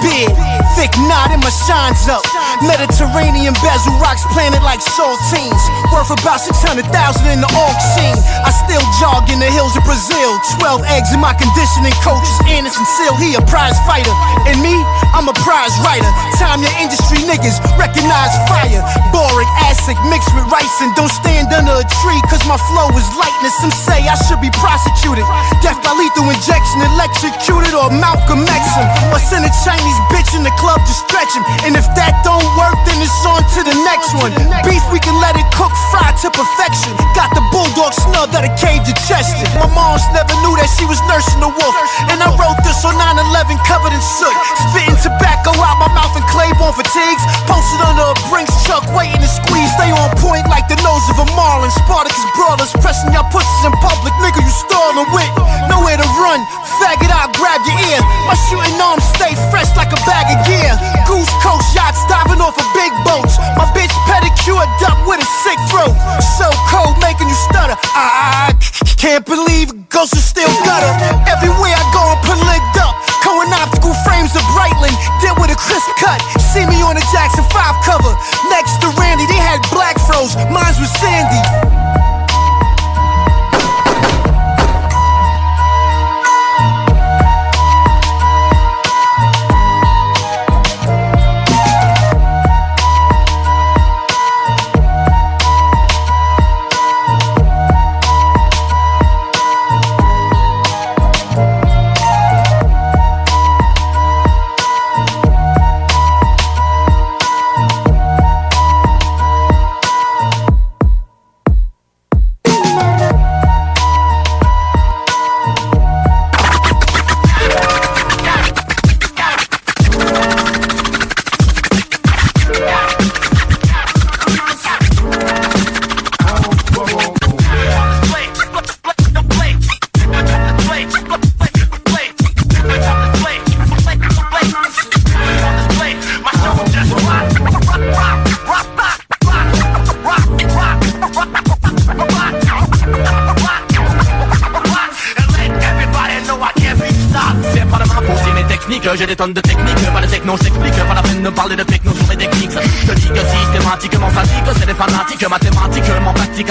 Beard, 0.02 0.32
thick 0.76 0.92
knot 1.08 1.32
in 1.32 1.40
my 1.40 1.52
shines 1.66 2.08
up. 2.08 2.22
Mediterranean 2.64 3.52
bezel 3.60 3.92
rocks 4.00 4.24
planted 4.32 4.62
like 4.64 4.80
saltines. 4.80 5.62
Worth 5.92 6.10
about 6.10 6.40
600,000 6.40 6.86
in 7.28 7.40
the 7.40 7.50
auction. 7.52 8.12
I 8.44 8.50
still 8.64 8.82
jog 9.00 9.28
in 9.28 9.38
the 9.40 9.50
hills 9.52 9.76
of 9.76 9.84
Brazil. 9.84 10.36
12 10.60 10.84
eggs 10.88 11.12
in 11.12 11.20
my 11.20 11.36
conditioning 11.36 11.92
coach 12.00 12.24
is 12.24 12.40
Anderson 12.48 12.86
Seal. 12.96 13.14
He 13.20 13.36
a 13.36 13.42
prize 13.44 13.76
fighter. 13.84 14.12
And 14.48 14.56
me, 14.64 14.72
I'm 15.12 15.28
a 15.28 15.36
prize 15.44 15.74
writer. 15.84 16.08
Time 16.40 16.64
your 16.64 16.72
industry 16.80 17.20
niggas 17.28 17.60
recognize 17.76 18.32
fire. 18.48 18.80
Boric 19.12 19.50
acid 19.68 19.96
mixed 20.08 20.32
with 20.32 20.48
rice 20.48 20.76
and 20.80 20.92
don't 20.96 21.12
stand 21.12 21.52
under 21.52 21.76
a 21.76 21.86
tree 22.02 22.20
cause 22.32 22.42
my 22.48 22.58
flow 22.72 22.88
is 22.96 23.06
lightness. 23.16 23.54
Some 23.60 23.72
say 23.72 24.00
I 24.08 24.16
should 24.26 24.40
be 24.40 24.52
prosecuted. 24.56 25.24
Death 25.60 25.80
by 25.84 25.92
lethal 25.96 26.28
injection, 26.28 26.84
electrocuted 26.96 27.72
or 27.76 27.92
Malcolm 27.92 28.44
X. 28.48 28.64
Or 29.12 29.20
send 29.20 29.44
a 29.44 29.52
Chinese 29.86 30.02
bitch 30.10 30.34
in 30.34 30.42
the 30.42 30.50
club 30.58 30.82
to 30.82 30.94
stretch 31.06 31.30
him. 31.30 31.46
And 31.62 31.78
if 31.78 31.86
that 31.94 32.10
don't 32.26 32.42
work, 32.58 32.74
then 32.90 32.98
it's 32.98 33.22
on 33.22 33.38
to 33.54 33.60
the 33.62 33.76
next 33.86 34.10
one. 34.18 34.34
Beef, 34.66 34.82
we 34.90 34.98
can 34.98 35.14
let 35.22 35.38
it 35.38 35.46
cook, 35.54 35.70
fry 35.94 36.10
to 36.26 36.28
perfection. 36.34 36.90
Got 37.14 37.30
the 37.38 37.44
bulldog 37.54 37.94
snub 37.94 38.34
that 38.34 38.42
a 38.42 38.50
cave 38.58 38.82
digested. 38.82 39.46
My 39.62 39.70
mom's 39.70 40.02
never 40.10 40.34
knew 40.42 40.58
that 40.58 40.66
she 40.74 40.82
was 40.90 40.98
nursing 41.06 41.38
a 41.38 41.50
wolf. 41.54 41.76
And 42.10 42.18
I 42.18 42.34
wrote 42.34 42.58
this 42.66 42.82
on 42.82 42.98
9-11 42.98 43.62
covered 43.62 43.94
in 43.94 44.02
soot. 44.02 44.34
Spitting 44.74 44.98
tobacco 45.06 45.54
out 45.54 45.78
my 45.78 45.86
mouth 45.94 46.18
and 46.18 46.26
Claiborne 46.34 46.74
fatigues. 46.74 47.22
Posted 47.46 47.78
under 47.86 48.10
a 48.10 48.16
Brinks 48.26 48.58
truck, 48.66 48.82
waiting 48.90 49.22
to 49.22 49.30
squeeze. 49.30 49.70
Stay 49.78 49.94
on 49.94 50.10
point 50.18 50.50
like 50.50 50.66
the 50.66 50.82
nose 50.82 51.06
of 51.14 51.22
a 51.22 51.26
marlin. 51.38 51.70
Spartacus 51.86 52.26
brawlers 52.34 52.74
pressing 52.82 53.14
your 53.14 53.22
pussies 53.30 53.62
in 53.62 53.74
public. 53.78 54.10
Nigga, 54.18 54.42
you 54.42 54.54
stalling 54.66 55.06
with. 55.14 55.30
Nowhere 55.70 55.94
to 55.94 56.08
run. 56.18 56.42
Faggot, 56.82 57.14
I'll 57.14 57.30
grab 57.38 57.62
your 57.62 57.78
ear. 57.94 58.02
My 58.26 58.34
shooting 58.50 58.74
arms 58.82 59.06
stay 59.14 59.38
fresh 59.54 59.75
like 59.76 59.92
a 59.92 60.00
bag 60.08 60.32
of 60.32 60.40
gear. 60.48 60.72
Goose 61.04 61.30
coast 61.44 61.68
yachts 61.76 62.00
diving 62.08 62.40
off 62.40 62.56
of 62.56 62.66
big 62.72 62.90
boats. 63.04 63.36
My 63.60 63.68
bitch 63.76 63.92
pedicured 64.08 64.66
up 64.88 64.98
with 65.04 65.20
a 65.20 65.28
sick 65.44 65.60
throat. 65.68 65.92
So 66.40 66.48
cold, 66.72 66.96
making 67.04 67.28
you 67.28 67.38
stutter. 67.52 67.76
I, 67.92 68.50
I 68.50 68.96
can't 68.96 69.24
believe 69.28 69.70
ghosts 69.92 70.16
are 70.16 70.24
still 70.24 70.50
gutter. 70.64 70.92
Everywhere 71.28 71.76
I 71.76 71.84
go, 71.92 72.04
I'm 72.24 72.40
licked 72.48 72.80
up. 72.80 72.96
Cohen 73.20 73.52
optical 73.52 73.92
frames 74.08 74.32
of 74.34 74.42
Breitling, 74.56 74.96
did 75.20 75.36
with 75.36 75.52
a 75.52 75.58
crisp 75.60 75.92
cut. 76.00 76.18
See 76.40 76.64
me 76.64 76.80
on 76.80 76.96
a 76.96 77.04
Jackson 77.12 77.44
5 77.52 77.84
cover. 77.84 78.12
Next 78.48 78.80
to 78.80 78.88
Randy, 78.96 79.28
they 79.28 79.38
had 79.38 79.60
black 79.70 80.00
froze. 80.08 80.34
Mine's 80.48 80.80
was 80.80 80.90
Sandy. 80.96 82.15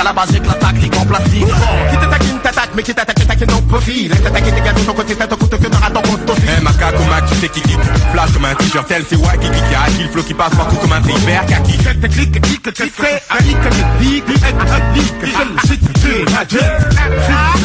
La 0.05 0.13
base, 0.13 0.39
la 0.45 0.53
tactique 0.53 0.95
en 0.97 1.05
plastique. 1.05 1.47
Qui 1.89 1.97
t'attaque, 1.97 2.43
t'attaque, 2.43 2.69
mais 2.75 2.83
qui 2.83 2.93
t'attaque, 2.93 3.15
t'attaque, 3.15 3.49
non 3.49 3.61
profil. 3.63 4.09
T'attaque, 4.09 4.43
t'es 4.43 4.61
gâteaux, 4.61 4.83
ton 4.85 4.93
côté, 4.93 5.15
ça 5.15 5.25
te 5.25 5.33
coûte 5.33 5.49
que 5.49 5.67
t'auras 5.67 5.89
ton 5.89 6.01
compte 6.01 6.29
aussi. 6.29 6.41
Eh, 6.45 6.61
macaque 6.61 6.99
ou 6.99 7.09
mac, 7.09 7.25
tu 7.27 7.35
sais 7.35 7.49
qui 7.49 7.61
kick, 7.61 7.79
flash 8.11 8.31
comme 8.31 8.45
un 8.45 8.53
t-shirt, 8.53 8.87
tel 8.87 9.03
c'est 9.09 9.15
wacky 9.15 9.49
qui 9.49 9.61
qui 9.97 10.03
le 10.03 10.09
flow 10.09 10.23
qui 10.23 10.33
passe 10.35 10.53
partout 10.55 10.75
comme 10.75 10.93
un 10.93 11.01
trivert, 11.01 11.45
kaki. 11.47 11.77
Que 11.77 11.83
c'est, 11.83 11.95
un 11.95 12.07
clic, 12.07 12.31
que 12.31 12.39
dit, 12.39 14.21
que 14.21 14.33
c'est, 14.37 14.53
un 14.53 14.93
clic, 14.93 15.19
que 15.19 15.27
c'est, 15.27 15.45
le 15.45 15.67
shit, 15.67 15.81
c'est, 16.01 16.25
la 16.31 16.45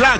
la 0.01 0.15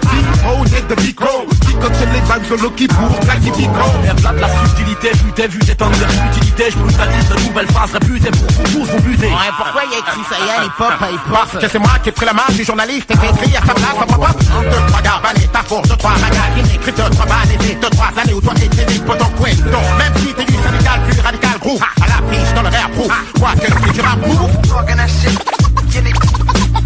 oh, 0.49 0.65
net 0.65 0.87
de 0.89 1.03
micro, 1.03 1.47
qui 1.81 1.87
coche 1.87 2.09
les 2.13 2.21
vagues 2.21 2.45
sur 2.47 2.57
le 2.57 2.71
qui 2.71 2.87
pour, 2.89 3.11
la 3.27 3.37
qui 3.37 3.51
micro. 3.51 3.89
Là 4.23 4.33
de 4.33 4.41
la 4.41 4.49
subtilité, 4.49 5.13
t'es 5.35 5.49
vu, 5.49 5.61
j'ai 5.67 5.75
tant 5.75 5.89
de 5.89 5.95
futilité, 5.95 6.71
je 6.71 6.79
brutalise 6.79 7.29
de 7.29 7.35
nouvelles 7.47 7.69
phases 7.69 7.93
réputées 7.93 8.31
pour 8.31 8.49
vous 8.51 8.65
tous 8.65 8.91
vous 8.91 9.01
buter. 9.03 9.27
Ouais, 9.27 9.53
pourquoi 9.57 9.83
il 9.87 9.93
y 9.93 9.95
a 9.95 9.99
écrit 9.99 10.23
ça 10.29 10.37
y 10.39 10.49
est, 10.49 10.67
hip-hop, 10.67 10.93
hip-hop? 11.01 11.33
Parce 11.33 11.65
que 11.65 11.71
c'est 11.71 11.79
moi 11.79 11.93
qui 12.03 12.09
ai 12.09 12.13
pris 12.13 12.27
la 12.27 12.33
main 12.33 12.49
du 12.51 12.65
journaliste 12.65 13.11
et 13.11 13.17
qui 13.17 13.27
écrit 13.27 13.57
à 13.57 13.67
sa 13.67 13.75
place, 13.75 13.97
pop, 13.99 14.09
pop, 14.09 14.27
un, 14.27 14.63
deux, 14.63 14.87
trois 14.89 15.03
gars, 15.03 15.21
vanné, 15.23 15.47
ta 15.53 15.63
fourche, 15.63 15.89
deux, 15.89 15.97
trois 15.97 16.17
magazines, 16.19 16.75
écrit 16.75 16.93
deux, 16.93 17.11
trois 17.11 17.27
balles, 17.27 17.53
et 17.53 17.75
deux, 17.75 17.91
trois 17.91 18.11
années 18.21 18.35
où 18.35 18.41
toi 18.41 18.55
t'es 18.55 18.69
t'es 18.69 18.99
pour 19.01 19.17
ton 19.17 19.29
coin. 19.37 19.51
Donc, 19.51 19.87
même 19.99 20.13
si 20.19 20.35
t'es 20.35 20.45
du 20.45 20.55
syndical 20.55 21.01
plus 21.09 21.21
radical, 21.21 21.59
groupe, 21.61 21.83
à 22.03 22.07
l'affiche, 22.07 22.55
dans 22.55 22.63
le 22.63 22.71
proof, 22.95 23.13
quoi 23.39 23.53
que 23.55 23.93
tu 23.93 24.03
m'approuves. 24.03 24.51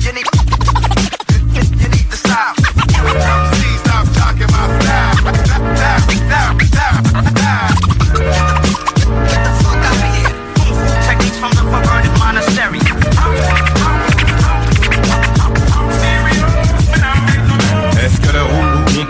Talking 0.04 0.43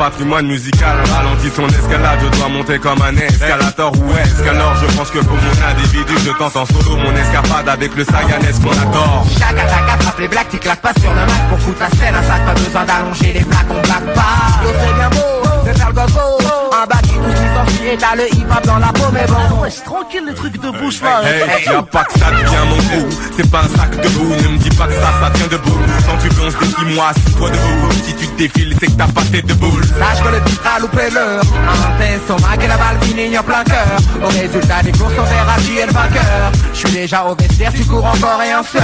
patrimoine 0.05 0.47
musical 0.47 0.97
ralentit 1.15 1.51
son 1.57 1.67
escalade, 1.67 2.21
je 2.21 2.39
dois 2.39 2.49
monter 2.49 2.79
comme 2.79 3.01
un 3.01 3.17
escalator 3.17 3.91
ou 3.97 4.17
escalor. 4.19 4.75
Je 4.77 4.97
pense 4.97 5.11
que 5.11 5.19
pour 5.21 5.37
mon 5.37 5.57
individu, 5.71 6.15
je 6.27 6.31
tente 6.33 6.57
en 6.57 6.67
solo 6.67 6.97
mon 6.99 7.17
escapade 7.17 7.69
avec 7.71 7.97
le 7.97 8.05
Sayanès 8.05 8.59
qu'on 8.59 8.73
a 8.73 8.87
tort. 8.93 9.25
Chaque 9.39 9.59
attaque 9.59 9.89
attrape 9.95 10.19
les 10.19 10.29
blagues, 10.29 10.51
tu 10.51 10.59
claques 10.59 10.83
pas 10.83 10.93
sur 11.01 11.11
le 11.11 11.21
Mac 11.21 11.49
pour 11.49 11.59
foutre 11.59 11.81
la 11.81 11.89
scène, 11.89 12.15
un 12.15 12.23
sac, 12.23 12.45
pas 12.45 12.53
besoin 12.53 12.85
d'allonger 12.85 13.33
les 13.33 13.45
plaques, 13.45 13.71
on 13.71 13.81
blague 13.81 14.15
pas. 14.15 14.37
Yo, 14.63 14.71
c'est 14.79 14.95
bien 14.95 15.09
beau, 15.09 15.67
de 15.67 15.73
faire 15.73 15.89
le 15.89 15.95
gogo, 15.95 16.39
un 16.83 16.87
bac 16.87 17.04
ce 17.31 17.79
qui 17.79 17.89
et 17.89 17.97
t'as 17.97 18.17
le 18.17 18.27
hip-hop 18.35 18.67
dans 18.67 18.79
la 18.79 18.89
peau, 18.89 19.05
mais 19.13 19.27
bon. 19.27 19.63
Ouais, 19.63 19.71
c'est 19.71 19.85
tranquille 19.85 20.25
le 20.27 20.35
truc 20.35 20.61
de 20.61 20.71
bouche 20.71 21.01
là. 21.03 21.23
Hey, 21.25 21.65
y'a 21.67 21.83
pas 21.83 22.05
que 22.05 22.19
ça 22.19 22.31
devient 22.31 22.65
mon 22.69 22.77
trou 22.77 23.09
C'est 23.37 23.51
pas 23.51 23.61
un 23.61 23.77
sac 23.77 23.91
de 24.01 24.09
boue, 24.09 24.29
ne 24.29 24.49
me 24.49 24.59
dis 24.59 24.71
pas 24.71 24.87
que 24.87 24.95
ça, 24.95 25.13
ça 25.21 25.31
tient 25.35 25.47
debout. 25.47 25.79
Quand 26.07 26.19
tu 26.19 26.29
danses, 26.35 26.55
défie-moi, 26.59 27.07
assis-toi 27.11 27.51
debout. 27.51 27.93
Si 28.05 28.15
tu 28.15 28.27
te 28.27 28.39
défiles, 28.39 28.75
c'est 28.81 28.87
que 28.87 28.93
t'as 28.93 29.09
pas 29.09 29.23
tête 29.31 29.47
de 29.47 29.55
boule. 29.55 29.85
Sache 29.85 30.23
que 30.23 30.29
le 30.29 30.43
titre 30.45 30.63
a 30.75 30.81
loupé 30.81 31.11
l'heure. 31.11 31.43
Un 31.69 32.03
estomac 32.03 32.63
et 32.63 32.69
la 32.69 32.77
balle 32.77 32.99
finit 33.03 33.39
en 33.39 33.43
plein 33.43 33.65
cœur. 33.65 33.87
Au 34.23 34.29
résultat 34.29 34.83
des 34.83 34.93
courses, 34.93 35.15
on 35.19 35.23
verra 35.23 35.57
qui 35.59 35.79
est 35.79 35.87
le 35.87 35.93
vainqueur. 35.93 36.53
Je 36.73 36.79
suis 36.79 36.91
déjà 36.91 37.25
au 37.25 37.35
vestiaire, 37.35 37.73
tu 37.73 37.85
cours 37.85 38.05
encore 38.05 38.43
et 38.43 38.55
en 38.55 38.63
sueur 38.63 38.83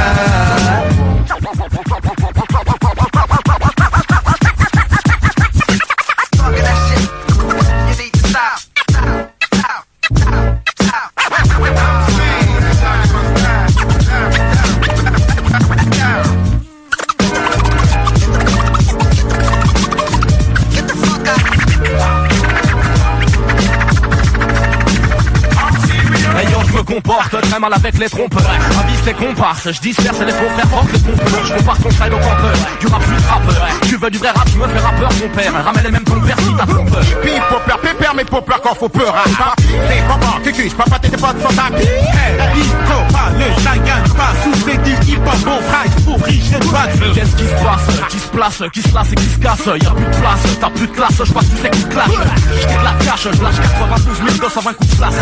mal 27.61 27.75
avec 27.75 27.99
les 27.99 28.09
trompeurs. 28.09 28.51
Avise 28.81 29.05
les 29.07 29.13
comparses, 29.13 29.71
je 29.71 29.81
disperse 29.81 30.21
les 30.21 30.33
faux 30.33 30.49
frères 30.55 30.69
forts 30.69 30.87
les 30.93 31.01
trompeurs 31.01 31.47
Je 31.47 31.55
compare 31.55 31.79
ton 31.79 31.91
style 31.91 32.13
au 32.13 32.19
campeur, 32.19 32.53
du 32.81 32.87
rap 32.87 33.03
plus 33.03 33.27
rappeur. 33.29 33.69
Tu 33.83 33.97
veux 33.97 34.11
du 34.11 34.19
vrai 34.19 34.31
rap, 34.31 34.51
tu 34.51 34.57
me 34.57 34.67
fais 34.67 34.79
rappeur 34.79 35.09
ton 35.11 35.29
père. 35.29 35.65
Ramène 35.65 35.85
les 35.85 35.91
mêmes 35.91 36.05
père 36.05 36.37
si 36.39 36.55
t'as 36.57 36.67
trompeur 36.67 37.03
Hippie, 37.03 37.41
popper, 37.49 37.89
pépère, 37.89 38.15
mais 38.15 38.25
popper 38.25 38.57
quand 38.63 38.75
faut 38.75 38.89
peur 38.89 39.15
hein. 39.15 39.53
C'est 39.89 40.07
papa, 40.09 40.41
cucu, 40.43 40.71
papa 40.71 40.99
t'étais 40.99 41.17
pas 41.17 41.33
de 41.33 41.41
son 41.41 41.49
tapis 41.49 41.87
Hey, 41.87 42.55
disco, 42.55 42.97
pas 43.13 43.31
le 43.37 43.63
Shangan, 43.63 44.15
pas 44.17 44.33
sous 44.43 44.67
les 44.67 44.79
dit 44.79 45.13
hip-hop, 45.13 45.39
bon 45.45 45.59
price, 45.69 46.05
pour 46.05 46.23
riche 46.25 46.53
et 46.55 46.61
droite 46.61 46.91
Qu'est-ce 47.15 47.37
qui 47.37 47.45
se 47.45 47.65
passe, 47.65 48.09
qui 48.09 48.19
se 48.19 48.29
place, 48.29 48.63
qui 48.73 48.83
se 48.83 48.95
lasse 48.95 49.13
et 49.13 49.17
qui 49.17 49.29
se 49.29 49.39
casse? 49.39 49.67
Y'a 49.67 49.91
plus 49.91 50.05
de 50.05 50.17
place, 50.17 50.59
t'as 50.61 50.71
plus 50.71 50.87
de 50.87 50.93
classe, 50.93 51.17
je 51.19 51.33
que 51.33 51.41
tu 51.41 51.63
sais 51.63 51.71
qui 51.71 51.81
se 51.81 51.87
clash 51.87 52.09
Je 52.09 52.85
la 52.85 53.05
cache, 53.05 53.29
je 53.33 53.43
lâche 53.43 53.57
92 53.57 54.39
220 54.41 54.73
coups 54.73 54.91
de 54.91 54.97
slash 54.97 55.15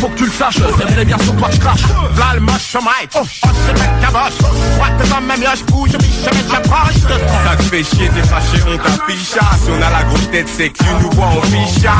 Faut 0.00 0.08
que 0.08 0.18
tu 0.18 0.24
le 0.24 0.32
saches, 0.32 0.58
c'est 0.78 1.04
bien 1.04 1.18
sur 1.18 1.36
toi 1.36 1.48
je 1.52 1.58
crache 1.58 1.85
V'là 2.12 2.34
le 2.34 2.40
moche 2.40 2.74
au 2.74 2.80
mic, 2.80 3.10
oh, 3.14 3.20
c'est 3.24 3.72
mec 3.72 4.00
caboche 4.00 4.38
Droite 4.76 5.22
même 5.26 5.44
je 5.56 5.64
bouge, 5.64 5.90
je 5.92 5.98
je 5.98 6.50
j'approche 6.50 6.94
de 6.94 7.18
Ça 7.44 7.56
te 7.56 7.62
fait 7.62 7.84
chier, 7.84 8.08
t'es 8.08 8.22
fâché, 8.22 8.62
on 8.66 8.76
t'affiche 8.78 9.28
Si 9.28 9.70
on 9.70 9.82
a 9.82 9.90
la 9.90 10.04
grosse 10.04 10.30
tête, 10.30 10.48
c'est 10.48 10.70
que 10.70 10.78
tu 10.78 10.90
nous 11.00 11.10
vois 11.10 11.26
en 11.26 11.42
ficha 11.42 11.92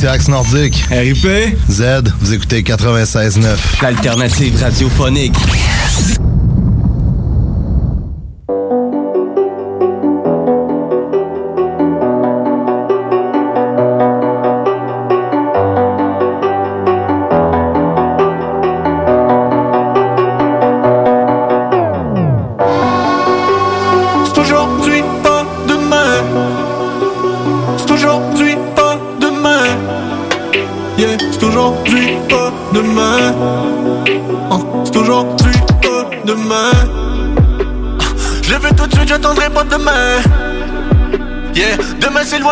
c'est 0.00 0.08
Axe 0.08 0.28
Nordique. 0.28 0.82
RIP. 0.90 1.26
Z, 1.70 1.82
vous 2.20 2.32
écoutez 2.32 2.62
96.9. 2.62 3.82
L'alternative 3.82 4.56
radiophonique. 4.58 5.34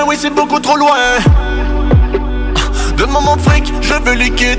Oui, 0.06 0.16
c'est 0.18 0.30
beaucoup 0.30 0.60
trop 0.60 0.76
loin. 0.76 0.96
Donne-moi 2.96 3.20
mon 3.20 3.36
fric, 3.38 3.72
je 3.80 3.94
veux 3.94 4.14
liquide. 4.16 4.58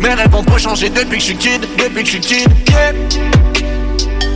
Mes 0.00 0.14
rêves 0.14 0.34
ont 0.34 0.44
pas 0.44 0.58
changé 0.58 0.88
depuis 0.88 1.16
que 1.18 1.20
je 1.20 1.24
suis 1.24 1.36
kid, 1.36 1.66
depuis 1.78 2.02
que 2.02 2.06
je 2.06 2.10
suis 2.10 2.20
kid. 2.20 2.48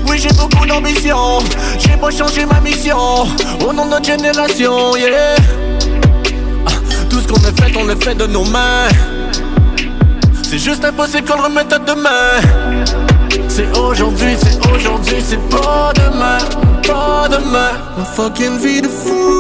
Oui, 0.09 0.19
j'ai 0.19 0.33
beaucoup 0.35 0.67
d'ambition. 0.67 1.39
J'ai 1.79 1.97
pas 1.97 2.11
changé 2.11 2.45
ma 2.47 2.61
mission. 2.61 3.27
Au 3.67 3.73
nom 3.73 3.85
de 3.85 3.91
notre 3.91 4.07
génération, 4.07 4.97
yeah. 4.97 5.37
Ah, 6.67 6.71
Tout 7.11 7.21
ce 7.21 7.29
qu'on 7.29 7.37
a 7.37 7.53
fait, 7.53 7.77
on 7.77 7.85
le 7.85 7.95
fait 7.97 8.15
de 8.15 8.27
nos 8.27 8.45
mains. 8.45 8.89
C'est 10.43 10.59
juste 10.59 10.85
impossible 10.85 11.29
qu'on 11.29 11.37
le 11.37 11.45
remette 11.45 11.73
à 11.73 11.79
demain. 11.79 12.41
C'est 13.49 13.77
aujourd'hui, 13.79 14.35
c'est 14.41 14.59
aujourd'hui, 14.71 15.17
c'est 15.23 15.49
pas 15.51 15.93
demain. 15.95 16.39
Pas 16.87 17.29
demain. 17.29 17.73
Ma 17.99 18.05
fucking 18.05 18.59
vie 18.59 18.81
de 18.81 18.89
fou. 18.89 19.38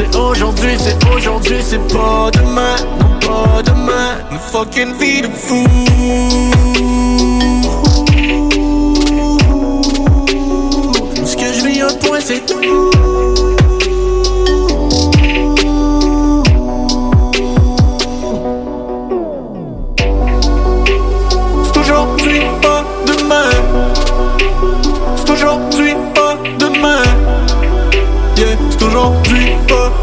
C'est 0.00 0.16
aujourd'hui, 0.16 0.78
c'est 0.78 0.96
aujourd'hui, 1.14 1.58
c'est 1.60 1.92
pas 1.92 2.30
demain. 2.32 2.76
Non, 3.02 3.18
pas 3.20 3.62
demain. 3.62 4.16
Ma 4.30 4.38
fucking 4.38 4.94
vie 4.98 5.20
de 5.20 5.28
fou. 5.28 5.66
Ce 11.22 11.36
que 11.36 11.52
je 11.52 11.66
vis 11.66 11.82
un 11.82 11.94
point 11.98 12.20
c'est 12.20 12.46
tout 12.46 12.58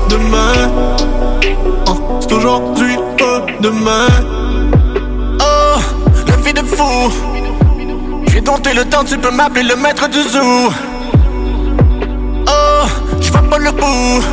demain 0.10 0.72
Oh, 1.88 2.20
c'est 2.20 2.34
aujourd'hui 2.34 2.96
pas 3.18 3.46
demain 3.62 4.08
Oh, 5.40 5.80
la 6.28 6.36
vie 6.38 6.54
de 6.54 6.62
fou 6.62 7.12
j'ai 8.38 8.42
dompté 8.42 8.72
le 8.72 8.86
temps, 8.86 9.04
tu 9.04 9.18
peux 9.18 9.32
m'appeler 9.32 9.64
le 9.64 9.76
maître 9.76 10.08
du 10.10 10.22
zoo. 10.22 10.70
Oh, 12.48 12.86
je 13.20 13.32
vois 13.32 13.42
pas 13.42 13.58
le 13.58 13.72
bout. 13.72 14.24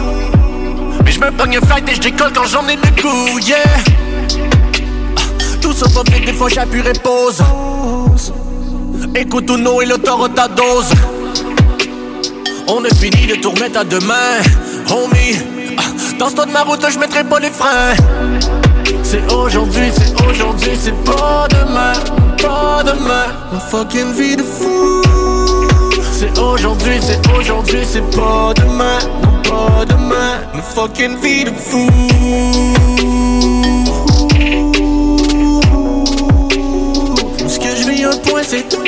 Mais 1.03 1.11
je 1.11 1.21
me 1.21 1.31
pogne 1.31 1.59
fight 1.67 1.89
et 1.89 1.95
je 1.95 2.01
décolle 2.03 2.31
quand 2.35 2.45
j'en 2.45 2.69
ai 2.69 2.77
le 2.77 3.03
goût, 3.03 3.39
yeah. 3.39 3.57
Ah, 5.17 5.21
Tout 5.63 5.73
sauf 5.73 5.95
fait, 6.11 6.21
des 6.21 6.35
fois 6.35 6.51
j'appuie 6.51 6.83
pause. 7.03 7.43
Écoute 9.15 9.49
Uno 9.49 9.81
et 9.81 9.87
le 9.87 9.97
ta 9.97 10.49
dose. 10.49 10.93
On 12.69 12.85
a 12.85 12.91
fini 12.91 13.27
de 13.27 13.37
tout 13.37 13.53
remettre 13.53 13.81
à 13.81 13.85
demain, 13.85 14.43
homie. 14.93 15.39
Ah, 15.79 15.83
Dans 16.19 16.29
ce 16.29 16.35
de 16.47 16.53
ma 16.53 16.63
route, 16.63 16.85
je 16.89 16.99
mettrai 16.99 17.25
pas 17.25 17.39
les 17.41 17.51
freins. 17.51 17.95
C'est 19.03 19.33
aujourd'hui, 19.33 19.91
c'est 19.97 20.13
aujourd'hui, 20.29 20.71
c'est 20.81 21.05
pas 21.05 21.47
demain, 21.51 21.93
pas 22.43 22.83
demain. 22.85 23.27
Ma 23.53 23.61
fucking 23.61 24.13
vie 24.13 24.37
de 24.37 24.43
fou. 24.43 25.03
C'est 26.13 26.39
aujourd'hui, 26.39 26.99
c'est 27.01 27.21
aujourd'hui, 27.37 27.81
c'est 27.85 28.09
pas 28.17 28.53
demain, 28.57 28.99
non 29.23 29.43
pas 29.43 29.85
demain. 29.85 30.39
Ma 30.55 30.63
fucking 30.63 31.17
vie 31.21 31.45
de 31.45 31.51
fou. 31.51 31.89
Ce 37.49 37.59
que 37.59 37.77
je 37.77 37.89
vis 37.91 38.05
un 38.05 38.17
point, 38.19 38.43
c'est 38.43 38.69
tout? 38.69 38.83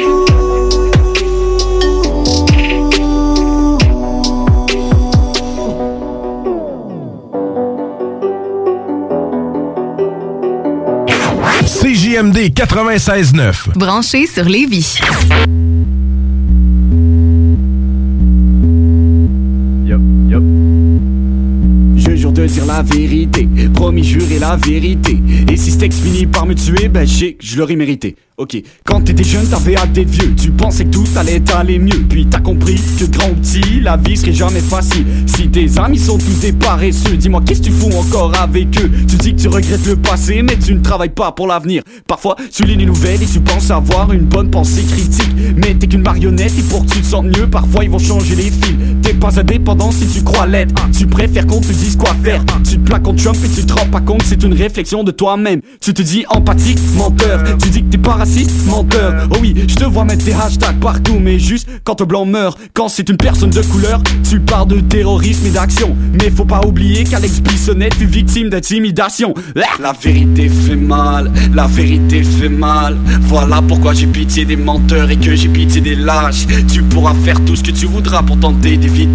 CJMD 12.16 12.52
96.9. 12.54 13.76
Branché 13.76 14.26
sur 14.26 14.44
Lévis. 14.44 14.98
Je 21.96 22.14
jure 22.14 22.32
de 22.32 22.46
dire 22.46 22.64
la 22.66 22.82
vérité, 22.82 23.48
promis 23.74 24.02
jurer 24.04 24.38
la 24.38 24.56
vérité. 24.56 25.18
Et 25.50 25.56
si 25.56 25.72
ce 25.72 25.78
texte 25.78 26.02
finit 26.02 26.26
par 26.26 26.46
me 26.46 26.54
tuer, 26.54 26.88
ben 26.88 27.06
je 27.06 27.12
sais 27.12 27.32
que 27.34 27.44
je 27.44 27.58
l'aurais 27.58 27.76
mérité. 27.76 28.16
Ok, 28.38 28.56
t'étais 29.06 29.24
jeune, 29.24 29.46
t'avais 29.46 29.76
hâte 29.76 29.92
d'être 29.92 30.10
vieux. 30.10 30.34
Tu 30.34 30.50
pensais 30.50 30.84
que 30.84 30.90
tout 30.90 31.04
allait 31.16 31.42
aller 31.54 31.78
mieux. 31.78 32.04
Puis 32.08 32.26
t'as 32.26 32.40
compris 32.40 32.74
que 32.98 33.04
grand 33.04 33.30
petit, 33.34 33.80
la 33.80 33.96
vie 33.96 34.16
serait 34.16 34.32
jamais 34.32 34.60
facile. 34.60 35.06
Si 35.26 35.48
tes 35.48 35.78
amis 35.78 35.98
sont 35.98 36.18
tous 36.18 36.40
des 36.40 36.52
paresseux, 36.52 37.16
dis-moi 37.16 37.40
qu'est-ce 37.46 37.60
que 37.60 37.66
tu 37.66 37.72
fous 37.72 37.90
encore 37.96 38.32
avec 38.36 38.78
eux? 38.80 38.90
Tu 39.08 39.16
dis 39.16 39.34
que 39.34 39.40
tu 39.40 39.48
regrettes 39.48 39.86
le 39.86 39.96
passé, 39.96 40.42
mais 40.42 40.56
tu 40.56 40.74
ne 40.74 40.80
travailles 40.80 41.10
pas 41.10 41.32
pour 41.32 41.46
l'avenir. 41.46 41.82
Parfois, 42.06 42.36
tu 42.52 42.64
lis 42.64 42.76
les 42.76 42.86
nouvelles 42.86 43.22
et 43.22 43.26
tu 43.26 43.40
penses 43.40 43.70
avoir 43.70 44.12
une 44.12 44.24
bonne 44.24 44.50
pensée 44.50 44.82
critique. 44.82 45.30
Mais 45.56 45.74
t'es 45.74 45.86
qu'une 45.86 46.02
marionnette 46.02 46.52
et 46.58 46.62
pour 46.62 46.84
que 46.84 46.90
tu 46.90 47.00
te 47.00 47.06
sentes 47.06 47.26
mieux, 47.26 47.46
parfois 47.46 47.84
ils 47.84 47.90
vont 47.90 47.98
changer 47.98 48.34
les 48.34 48.50
fils. 48.50 48.74
Pas 49.20 49.40
indépendant 49.40 49.90
si 49.90 50.06
tu 50.06 50.22
crois 50.22 50.46
l'être. 50.46 50.74
Tu 50.96 51.06
préfères 51.06 51.46
qu'on 51.46 51.60
te 51.60 51.72
dise 51.72 51.96
quoi 51.96 52.14
faire. 52.22 52.44
Tu 52.64 52.78
te 52.78 52.84
plaques 52.84 53.02
contre 53.02 53.22
Trump 53.22 53.38
et 53.44 53.48
tu 53.48 53.64
te 53.64 53.72
rends 53.72 53.86
pas 53.86 54.00
compte 54.00 54.22
c'est 54.24 54.42
une 54.42 54.54
réflexion 54.54 55.04
de 55.04 55.10
toi-même. 55.10 55.60
Tu 55.80 55.94
te 55.94 56.02
dis 56.02 56.24
empathique, 56.28 56.78
menteur. 56.96 57.42
Tu 57.62 57.70
dis 57.70 57.82
que 57.82 57.90
t'es 57.90 57.98
pas 57.98 58.14
raciste, 58.14 58.66
menteur. 58.66 59.28
Oh 59.30 59.36
oui, 59.40 59.54
je 59.66 59.74
te 59.74 59.84
vois 59.84 60.04
mettre 60.04 60.24
des 60.24 60.32
hashtags 60.32 60.78
partout, 60.80 61.18
mais 61.20 61.38
juste 61.38 61.68
quand 61.84 62.00
un 62.00 62.04
blanc 62.04 62.24
meurt, 62.26 62.58
quand 62.74 62.88
c'est 62.88 63.08
une 63.08 63.16
personne 63.16 63.50
de 63.50 63.62
couleur, 63.62 64.02
tu 64.28 64.40
parles 64.40 64.68
de 64.68 64.80
terrorisme 64.80 65.46
et 65.46 65.50
d'action. 65.50 65.96
Mais 66.20 66.30
faut 66.30 66.44
pas 66.44 66.60
oublier 66.66 67.04
qu'Alex 67.04 67.40
Bissonnette 67.40 67.94
fut 67.94 68.06
victime 68.06 68.48
d'intimidation. 68.48 69.34
La 69.54 69.92
vérité 69.92 70.48
fait 70.48 70.76
mal, 70.76 71.30
la 71.54 71.66
vérité 71.66 72.22
fait 72.22 72.48
mal. 72.48 72.96
Voilà 73.22 73.62
pourquoi 73.62 73.94
j'ai 73.94 74.06
pitié 74.06 74.44
des 74.44 74.56
menteurs 74.56 75.10
et 75.10 75.16
que 75.16 75.34
j'ai 75.34 75.48
pitié 75.48 75.80
des 75.80 75.94
lâches. 75.94 76.46
Tu 76.72 76.82
pourras 76.82 77.14
faire 77.24 77.42
tout 77.44 77.56
ce 77.56 77.62
que 77.62 77.70
tu 77.70 77.86
voudras 77.86 78.22
pour 78.22 78.38
tenter 78.38 78.76
d'éviter 78.76 79.05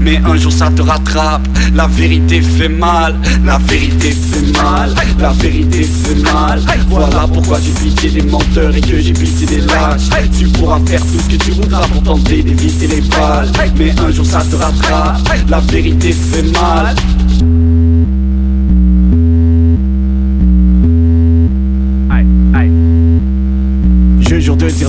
mais 0.00 0.20
un 0.24 0.36
jour 0.36 0.52
ça 0.52 0.70
te 0.70 0.82
rattrape. 0.82 1.46
La 1.74 1.86
vérité 1.86 2.40
fait 2.40 2.68
mal, 2.68 3.14
la 3.44 3.58
vérité 3.58 4.10
fait 4.10 4.52
mal, 4.62 4.94
la 5.18 5.30
vérité 5.32 5.82
fait 5.82 6.14
mal. 6.22 6.60
Voilà 6.88 7.26
pourquoi 7.32 7.58
j'ai 7.60 7.72
pitié 7.72 8.10
des 8.10 8.28
menteurs 8.28 8.74
et 8.74 8.80
que 8.80 8.98
j'ai 9.00 9.12
pitié 9.12 9.46
des 9.46 9.60
lâches. 9.60 10.08
Tu 10.38 10.46
pourras 10.48 10.80
faire 10.86 11.00
tout 11.00 11.18
ce 11.18 11.36
que 11.36 11.42
tu 11.42 11.50
voudras 11.52 11.86
pour 11.88 12.02
tenter 12.02 12.42
d'éviter 12.42 12.86
les 12.86 13.00
balles, 13.02 13.48
mais 13.76 13.92
un 13.98 14.10
jour 14.10 14.26
ça 14.26 14.42
te 14.50 14.56
rattrape. 14.56 15.20
La 15.48 15.60
vérité 15.60 16.12
fait 16.12 16.42
mal. 16.52 16.94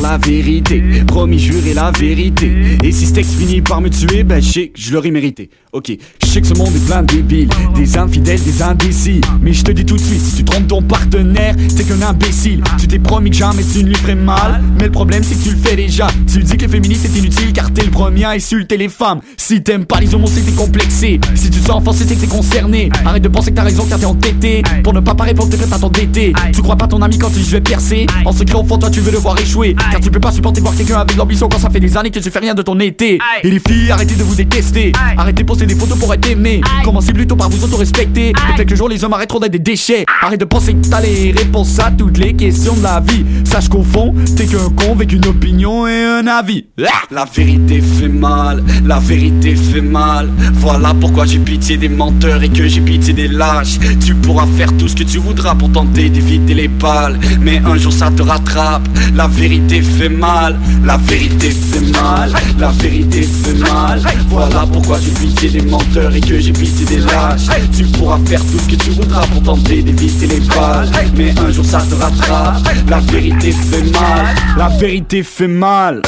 La 0.10 0.18
vérité, 0.18 0.82
promis 1.06 1.38
jurer 1.38 1.76
la 1.76 1.92
vérité. 1.92 2.52
Et 2.84 2.92
si 2.92 3.06
ce 3.06 3.14
texte 3.14 3.34
finit 3.34 3.62
par 3.62 3.80
me 3.80 3.90
tuer, 3.90 4.24
ben 4.24 4.42
que 4.42 4.70
je 4.76 4.92
l'aurais 4.92 5.12
mérité. 5.12 5.52
Ok, 5.72 5.96
je 6.24 6.28
sais 6.28 6.42
que 6.42 6.48
ce 6.48 6.56
monde 6.56 6.76
est 6.76 6.84
plein 6.88 7.04
de 7.04 7.14
débiles, 7.14 7.50
des 7.76 7.96
infidèles, 7.96 8.42
des 8.42 8.64
indécis. 8.64 9.22
Mais 9.40 9.54
je 9.54 9.64
te 9.64 9.72
dis 9.72 9.86
tout 9.86 9.98
de 9.98 10.02
suite, 10.02 10.20
si 10.20 10.38
tu 10.38 10.44
trompes 10.44 10.68
ton 10.68 10.82
partenaire, 10.82 11.56
t'es 11.78 11.84
qu'un 11.84 12.02
imbécile. 12.02 12.64
Tu 12.80 12.88
t'es 12.88 12.98
promis 12.98 13.30
que 13.30 13.36
jamais 13.36 13.62
tu 13.64 13.84
ne 13.84 13.90
lui 13.90 13.96
ferais 13.96 14.16
mal, 14.16 14.64
mais 14.80 14.86
le 14.86 14.92
problème 14.92 15.22
c'est 15.22 15.36
que 15.36 15.44
tu 15.44 15.52
le 15.52 15.58
fais 15.58 15.76
déjà. 15.76 16.08
Tu 16.26 16.40
dis 16.40 16.58
que 16.58 16.66
le 16.66 16.72
féminisme 16.72 17.06
est 17.06 17.20
inutile 17.20 17.54
car 17.54 17.72
t'es 17.72 17.84
le 17.84 17.92
premier 17.92 18.26
à 18.26 18.32
insulter 18.32 18.78
les 18.78 18.90
femmes. 18.90 19.20
Si 19.38 19.62
t'aimes 19.62 19.86
pas 19.86 20.00
les 20.00 20.16
homos, 20.16 20.26
c'est 20.26 20.42
que 20.42 20.50
t'es 20.50 20.56
complexé. 20.56 21.20
Si 21.36 21.52
tu 21.52 21.60
sens 21.60 21.70
enfoncé, 21.70 22.04
c'est 22.08 22.16
que 22.16 22.22
t'es 22.22 22.28
concerné. 22.28 22.90
Arrête 23.06 23.22
de 23.22 23.30
penser 23.30 23.52
que 23.52 23.58
t'as 23.58 23.64
raison 23.64 23.86
car 23.86 24.00
t'es 24.00 24.06
entêté. 24.06 24.64
Pour 24.84 24.94
ne 24.94 25.02
pas 25.02 25.14
paraître 25.14 25.38
pour 25.38 25.50
t'es 25.50 25.58
prêt 25.58 25.72
à 25.72 25.78
t'endetter. 25.78 26.34
Tu 26.52 26.64
crois 26.64 26.78
pas 26.78 26.88
ton 26.88 27.00
ami 27.04 27.20
quand 27.20 27.30
dit 27.30 27.44
je 27.44 27.52
vais 27.52 27.62
percer. 27.62 28.08
En 28.26 28.32
secret 28.32 28.58
au 28.58 28.64
fond, 28.64 28.80
toi 28.80 28.90
tu 28.90 29.02
veux 29.02 29.12
le 29.12 29.20
voir 29.20 29.40
échouer. 29.40 29.76
Car 29.92 30.00
tu 30.02 30.10
peux 30.10 30.20
pas 30.20 30.32
supporter 30.32 30.62
voir 30.62 30.76
quelqu'un 30.76 30.98
avec 30.98 31.16
l'ambition 31.16 31.48
quand 31.48 31.60
ça 31.60 31.70
fait 31.70 31.80
des 31.80 31.96
années 31.96 32.10
que 32.10 32.18
tu 32.18 32.32
fais 32.32 32.40
rien 32.40 32.56
de 32.56 32.64
ton 32.64 32.80
été. 32.80 33.20
Et 33.44 33.52
les 33.52 33.60
filles, 33.60 33.92
arrêtez 33.92 34.16
de 34.16 34.24
vous 34.24 34.34
détester. 34.34 34.94
Arrêtez 35.16 35.44
de 35.44 35.59
poster 35.60 35.66
des 35.66 35.80
photos 35.80 35.98
pour 36.00 36.14
être 36.14 36.30
aimé. 36.30 36.62
Commencez 36.84 37.14
plutôt 37.14 37.36
par 37.36 37.50
vous 37.50 37.64
auto-respecter. 37.64 38.32
Peut-être 38.32 38.66
que 38.66 38.72
le 38.72 38.76
jour 38.76 38.90
les 38.90 39.04
hommes 39.04 39.14
arrêteront 39.14 39.40
d'être 39.40 39.52
des 39.52 39.60
déchets. 39.60 40.06
Arrête 40.22 40.40
de 40.40 40.46
penser 40.46 40.74
que 40.74 40.88
t'as 40.88 41.02
les 41.02 41.32
réponses 41.32 41.80
à 41.80 41.92
toutes 41.92 42.18
les 42.18 42.34
questions 42.34 42.76
de 42.76 42.84
la 42.84 43.00
vie. 43.00 43.26
Sache 43.44 43.68
qu'au 43.68 43.84
fond, 43.84 44.14
t'es 44.36 44.46
qu'un 44.46 44.70
con 44.76 44.94
avec 44.94 45.12
une 45.12 45.26
opinion 45.26 45.88
et 45.88 46.04
un 46.04 46.28
avis. 46.28 46.66
La 47.12 47.26
vérité 47.26 47.82
fait 47.82 48.08
mal, 48.08 48.64
la 48.86 49.00
vérité 49.00 49.56
fait 49.56 49.82
mal. 49.82 50.30
Voilà 50.54 50.94
pourquoi 51.00 51.26
j'ai 51.26 51.40
pitié 51.40 51.78
des 51.78 51.90
menteurs 51.90 52.42
et 52.44 52.50
que 52.50 52.68
j'ai 52.68 52.82
pitié 52.82 53.14
des 53.14 53.28
lâches. 53.28 53.80
Tu 54.06 54.14
pourras 54.16 54.48
faire 54.58 54.76
tout 54.78 54.88
ce 54.88 54.96
que 54.96 55.04
tu 55.04 55.18
voudras 55.18 55.56
pour 55.56 55.72
tenter 55.72 56.10
d'éviter 56.10 56.54
les 56.54 56.68
balles. 56.68 57.20
Mais 57.42 57.62
un 57.66 57.76
jour 57.78 57.92
ça 57.92 58.12
te 58.12 58.22
rattrape. 58.22 58.88
La 59.16 59.28
vérité 59.28 59.82
fait 59.82 60.10
mal, 60.10 60.58
la 60.86 60.98
vérité 60.98 61.50
fait 61.50 61.92
mal, 61.92 62.32
la 62.58 62.70
vérité 62.70 63.24
fait 63.24 63.56
mal. 63.56 64.02
Voilà 64.30 64.66
pourquoi 64.72 65.00
j'ai 65.00 65.12
pitié 65.12 65.49
des 65.50 65.62
menteurs 65.62 66.14
et 66.16 66.22
que 66.22 66.40
j'ai 66.40 66.54
pitié 66.54 66.86
des 66.86 66.98
lâches. 66.98 67.48
Tu 67.76 67.84
pourras 67.86 68.20
faire 68.26 68.42
tout 68.42 68.60
ce 68.60 68.70
que 68.70 68.76
tu 68.76 68.90
voudras 68.92 69.26
pour 69.28 69.44
tenter 69.44 69.82
d'éviter 69.82 70.28
les 70.28 70.40
balles. 70.42 70.90
Mais 71.16 71.34
un 71.40 71.52
jour 71.52 71.66
ça 71.66 71.80
te 71.90 71.96
rattrape. 71.96 72.68
La 72.90 73.00
vérité 73.00 73.52
fait 73.52 73.84
mal, 73.92 74.36
la 74.58 74.70
vérité 74.70 75.24
fait 75.24 75.48
mal. 75.48 76.02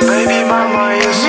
Baby 0.00 0.44
mama, 0.48 0.96
you're 0.96 1.27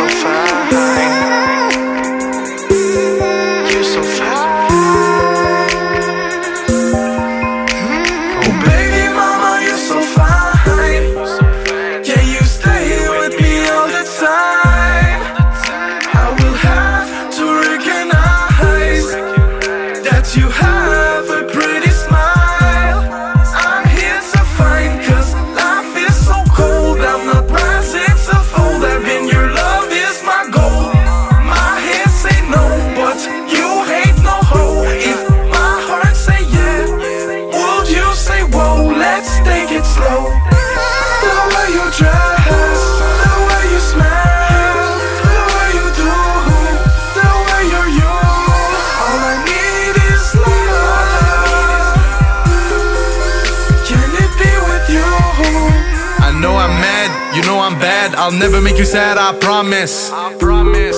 never 58.39 58.61
make 58.61 58.77
you 58.77 58.85
sad, 58.85 59.17
I 59.17 59.37
promise. 59.37 60.11
I 60.11 60.33
promise. 60.35 60.95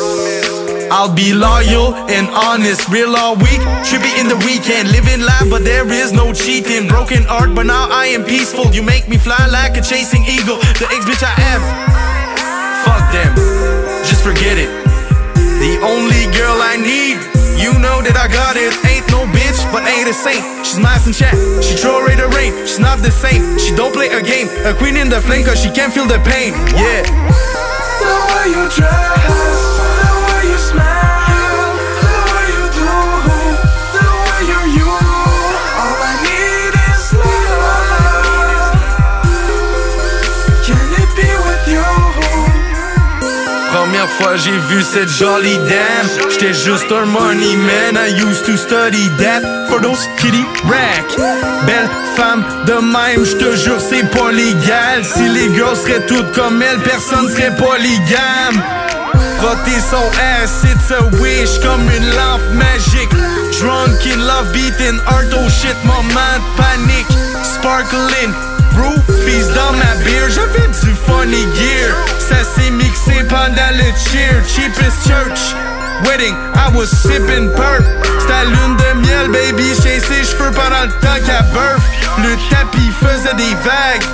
I'll 0.91 1.13
be 1.13 1.33
loyal 1.33 1.95
and 2.11 2.27
honest, 2.29 2.87
real 2.89 3.15
all 3.15 3.35
week, 3.35 3.61
trippy 3.87 4.13
in 4.19 4.27
the 4.27 4.37
weekend, 4.45 4.91
living 4.91 5.21
life, 5.21 5.49
but 5.49 5.63
there 5.63 5.87
is 5.91 6.11
no 6.11 6.33
cheating. 6.33 6.87
Broken 6.87 7.25
art, 7.27 7.55
but 7.55 7.65
now 7.65 7.87
I 7.89 8.05
am 8.07 8.23
peaceful. 8.25 8.67
You 8.71 8.83
make 8.83 9.09
me 9.09 9.17
fly 9.17 9.47
like 9.47 9.75
a 9.77 9.81
chasing 9.81 10.23
eagle. 10.23 10.57
The 10.77 10.87
ex 10.91 11.01
bitch 11.05 11.23
I 11.23 11.33
am, 11.53 11.61
fuck 12.85 13.05
them, 13.11 13.33
just 14.05 14.21
forget 14.21 14.57
it. 14.59 14.69
The 15.63 15.79
only 15.81 16.29
girl 16.37 16.57
I 16.61 16.75
need, 16.77 17.17
know 17.81 18.01
that 18.05 18.13
I 18.15 18.29
got 18.29 18.55
it. 18.55 18.71
Ain't 18.85 19.09
no 19.09 19.25
bitch, 19.33 19.59
but 19.73 19.81
ain't 19.83 20.07
a 20.07 20.13
saint. 20.13 20.45
She's 20.65 20.77
nice 20.77 21.05
and 21.09 21.15
chat. 21.15 21.33
She 21.65 21.75
throw 21.75 22.05
away 22.05 22.15
the 22.15 22.29
rain. 22.37 22.53
She's 22.69 22.79
not 22.79 23.01
the 23.01 23.11
same. 23.11 23.57
She 23.57 23.73
don't 23.75 23.91
play 23.91 24.07
a 24.13 24.21
game. 24.21 24.47
A 24.63 24.73
queen 24.73 24.95
in 24.95 25.09
the 25.09 25.19
flame 25.19 25.43
cause 25.43 25.59
she 25.59 25.71
can't 25.71 25.91
feel 25.91 26.05
the 26.05 26.21
pain. 26.21 26.53
Yeah. 26.77 27.01
The 28.01 28.13
way 28.29 28.47
you 28.53 28.65
dress, 28.69 29.70
fois 44.17 44.35
j'ai 44.35 44.57
vu 44.69 44.83
cette 44.83 45.09
jolie 45.09 45.57
dame. 45.57 46.29
J'étais 46.29 46.53
juste 46.53 46.91
un 46.91 47.05
money 47.05 47.55
man 47.55 47.95
I 47.95 48.09
used 48.09 48.45
to 48.45 48.57
study 48.57 49.09
that. 49.19 49.41
For 49.69 49.81
those 49.81 50.07
kitty 50.17 50.43
rack. 50.65 51.05
Belle 51.65 51.89
femme 52.15 52.43
de 52.65 52.73
même 52.73 53.25
J'te 53.25 53.55
jure 53.55 53.79
c'est 53.79 54.09
pas 54.11 54.31
légal. 54.31 55.03
Si 55.03 55.27
les 55.29 55.49
gars 55.49 55.75
seraient 55.75 56.05
toutes 56.07 56.31
comme 56.33 56.61
elle 56.61 56.79
Personne 56.79 57.29
serait 57.29 57.55
polygame 57.55 58.61
Frotter 59.37 59.79
son 59.89 60.05
ass, 60.19 60.63
it's 60.63 60.91
a 60.91 61.03
wish 61.21 61.59
Comme 61.59 61.89
une 61.89 62.09
lampe 62.15 62.41
magique. 62.53 63.11
Drunk 63.59 64.05
in 64.05 64.19
love, 64.19 64.51
beating 64.53 64.99
heart 65.07 65.33
Oh 65.33 65.49
shit, 65.49 65.75
moment 65.85 66.35
de 66.37 66.61
panique. 66.61 67.17
Sparkling 67.43 68.33
Roofies 68.77 69.47
dans 69.53 69.73
ma 69.73 69.95
bière 70.03 70.29
J'avais 70.29 70.67
du 70.67 70.93
funny 71.05 71.43
gear. 71.55 71.95
Ça 72.19 72.43
s'est 72.43 72.60
pendant 73.29 73.71
le 73.75 73.91
cheer 73.97 74.43
Cheapest 74.47 75.07
church. 75.07 75.55
Wedding, 76.05 76.35
I 76.55 76.69
was 76.73 76.87
sipping 76.87 77.49
perp 77.53 77.83
C'était 78.19 78.45
lune 78.45 78.75
de 78.77 79.07
miel, 79.07 79.29
baby 79.29 79.69
J'ai 79.83 79.99
ses 79.99 80.23
cheveux 80.23 80.51
pendant 80.51 80.83
le 80.83 80.91
temps 80.99 81.21
qu'à 81.25 81.43
birth 81.53 81.83
Le 82.17 82.35
tapis 82.49 82.91
faisait 82.99 83.35
des 83.35 83.55
vagues. 83.63 84.05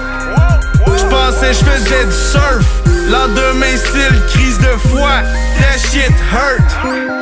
J'pensais 0.97 1.53
j'faisais 1.53 2.05
du 2.05 2.11
surf. 2.11 2.65
Lendemain 3.09 3.77
style 3.77 4.21
crise 4.33 4.57
de 4.59 4.89
foi. 4.89 5.21
That 5.59 5.79
shit 5.79 6.13
hurt. 6.31 6.69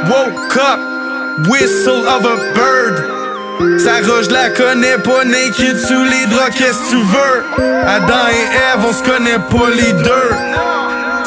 Woke 0.09 0.57
up 0.57 1.47
Whistle 1.47 2.07
of 2.07 2.25
a 2.25 2.53
bird. 2.53 3.79
Sa 3.79 4.01
roche 4.01 4.29
la 4.31 4.49
connaît 4.49 4.97
pas 4.97 5.23
naked 5.23 5.77
sous 5.77 6.03
les 6.03 6.25
draps 6.27 6.57
qu'est-ce 6.57 6.89
tu 6.89 6.97
veux? 6.97 7.63
Adam 7.87 8.27
et 8.31 8.55
Ève 8.73 8.85
on 8.87 8.93
se 8.93 9.03
connaît 9.03 9.39
pas 9.39 9.69
les 9.69 9.93
deux 9.93 10.74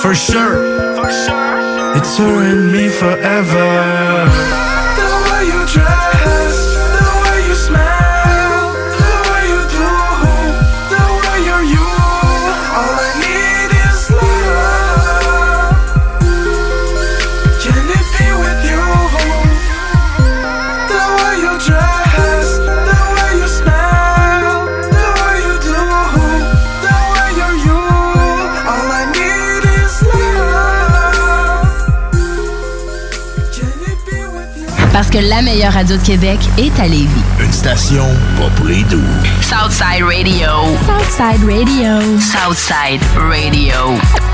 For 0.03 0.15
sure. 0.15 0.95
For 0.95 1.11
sure. 1.11 1.97
It's 1.97 2.17
her 2.19 2.43
and 2.51 2.73
me 2.73 2.89
forever. 2.89 3.69
The 4.95 5.09
way 5.27 5.43
you 5.47 5.67
dress, 5.67 6.08
Parce 35.11 35.25
que 35.25 35.31
la 35.31 35.41
meilleure 35.41 35.73
radio 35.73 35.97
de 35.97 36.03
Québec 36.03 36.39
est 36.59 36.79
à 36.79 36.87
Lévis. 36.87 37.09
Une 37.41 37.53
station 37.53 38.05
pas 38.37 38.51
pour 38.57 38.67
les 38.67 38.83
doux. 38.85 39.01
Southside 39.41 40.05
Radio. 40.05 40.51
Southside 40.87 41.45
Radio. 41.49 42.19
Southside 42.21 43.01
Radio. 43.17 43.97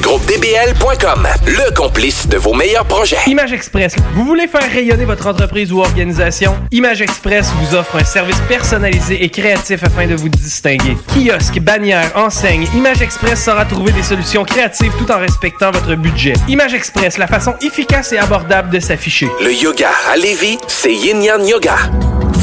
GroupeDBL.com, 0.00 1.26
le 1.46 1.74
complice 1.74 2.28
de 2.28 2.36
vos 2.36 2.54
meilleurs 2.54 2.84
projets. 2.84 3.16
Image 3.26 3.52
Express. 3.52 3.96
Vous 4.14 4.24
voulez 4.24 4.46
faire 4.46 4.70
rayonner 4.70 5.04
votre 5.04 5.26
entreprise 5.26 5.72
ou 5.72 5.80
organisation? 5.80 6.54
Image 6.70 7.02
Express 7.02 7.50
vous 7.60 7.74
offre 7.76 7.96
un 7.96 8.04
service 8.04 8.38
personnalisé 8.48 9.24
et 9.24 9.28
créatif 9.30 9.82
afin 9.82 10.06
de 10.06 10.14
vous 10.14 10.28
distinguer. 10.28 10.96
Kiosque, 11.08 11.60
bannière, 11.60 12.12
enseigne, 12.14 12.66
Image 12.74 13.02
Express 13.02 13.44
saura 13.44 13.64
trouver 13.64 13.92
des 13.92 14.02
solutions 14.02 14.44
créatives 14.44 14.92
tout 14.98 15.10
en 15.10 15.18
respectant 15.18 15.70
votre 15.70 15.94
budget. 15.94 16.34
Image 16.48 16.74
Express, 16.74 17.18
la 17.18 17.26
façon 17.26 17.54
efficace 17.62 18.12
et 18.12 18.18
abordable 18.18 18.70
de 18.70 18.80
s'afficher. 18.80 19.28
Le 19.42 19.52
yoga 19.52 19.90
à 20.12 20.16
Lévis, 20.16 20.58
c'est 20.68 20.94
Yin 20.94 21.22
Yang 21.22 21.48
Yoga. 21.48 21.76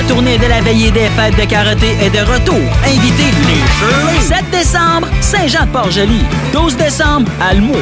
La 0.00 0.06
tournée 0.06 0.38
de 0.38 0.46
la 0.46 0.62
veillée 0.62 0.90
des 0.90 1.10
fêtes 1.10 1.36
de 1.36 1.44
karaté 1.44 1.94
est 2.00 2.08
de 2.08 2.20
retour. 2.20 2.58
Invitez 2.86 3.30
les 3.46 3.60
Shirley. 3.76 4.20
7 4.22 4.50
décembre, 4.50 5.08
Saint-Jean-de-Port-Joli. 5.20 6.22
12 6.54 6.76
décembre, 6.78 7.30
Almo. 7.38 7.74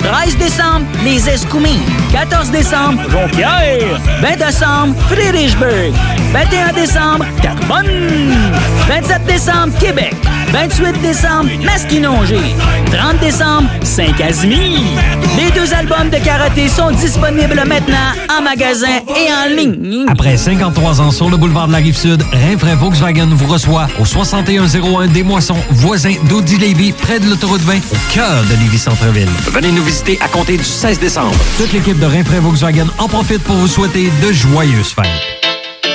13 0.00 0.36
décembre, 0.36 0.84
les 1.02 1.26
Escoumins. 1.30 1.80
14 2.12 2.50
décembre, 2.50 3.00
Jonquière. 3.10 3.98
20 4.20 4.36
décembre, 4.36 4.94
Friedrichsburg. 5.08 5.94
21 6.34 6.72
décembre, 6.74 7.24
Carbonne. 7.40 7.86
27 8.88 9.24
décembre, 9.24 9.78
Québec. 9.80 10.14
28 10.52 11.00
décembre, 11.00 11.48
Masquinongé. 11.64 12.40
30 12.92 13.20
décembre, 13.20 13.70
Saint-Casimir. 13.82 14.80
Les 15.38 15.50
deux 15.52 15.72
albums 15.72 16.10
de 16.10 16.22
karaté 16.22 16.68
sont 16.68 16.90
disponibles 16.90 17.62
maintenant 17.66 18.12
en 18.28 18.42
magasin 18.42 19.00
et 19.08 19.32
en 19.32 19.56
ligne. 19.56 20.04
Après 20.08 20.36
53 20.36 21.00
ans 21.00 21.10
sur 21.22 21.30
le 21.30 21.36
boulevard 21.36 21.68
de 21.68 21.72
la 21.72 21.78
Rive-Sud, 21.78 22.24
Rinfraie 22.32 22.74
Volkswagen 22.74 23.28
vous 23.28 23.46
reçoit 23.46 23.86
au 24.00 24.04
6101 24.04 25.06
des 25.06 25.22
Moissons, 25.22 25.58
voisin 25.70 26.14
d'Audi 26.28 26.58
Lévis, 26.58 26.90
près 26.90 27.20
de 27.20 27.30
l'autoroute 27.30 27.60
20, 27.60 27.76
au 27.76 28.12
cœur 28.12 28.42
de 28.50 28.56
Lévis-Centreville. 28.56 29.28
Venez 29.52 29.70
nous 29.70 29.84
visiter 29.84 30.18
à 30.20 30.26
compter 30.26 30.56
du 30.56 30.64
16 30.64 30.98
décembre. 30.98 31.36
Toute 31.58 31.72
l'équipe 31.72 32.00
de 32.00 32.06
Rinfraie 32.06 32.40
Volkswagen 32.40 32.88
en 32.98 33.06
profite 33.06 33.44
pour 33.44 33.54
vous 33.54 33.68
souhaiter 33.68 34.10
de 34.20 34.32
joyeuses 34.32 34.94
fêtes. 34.94 35.41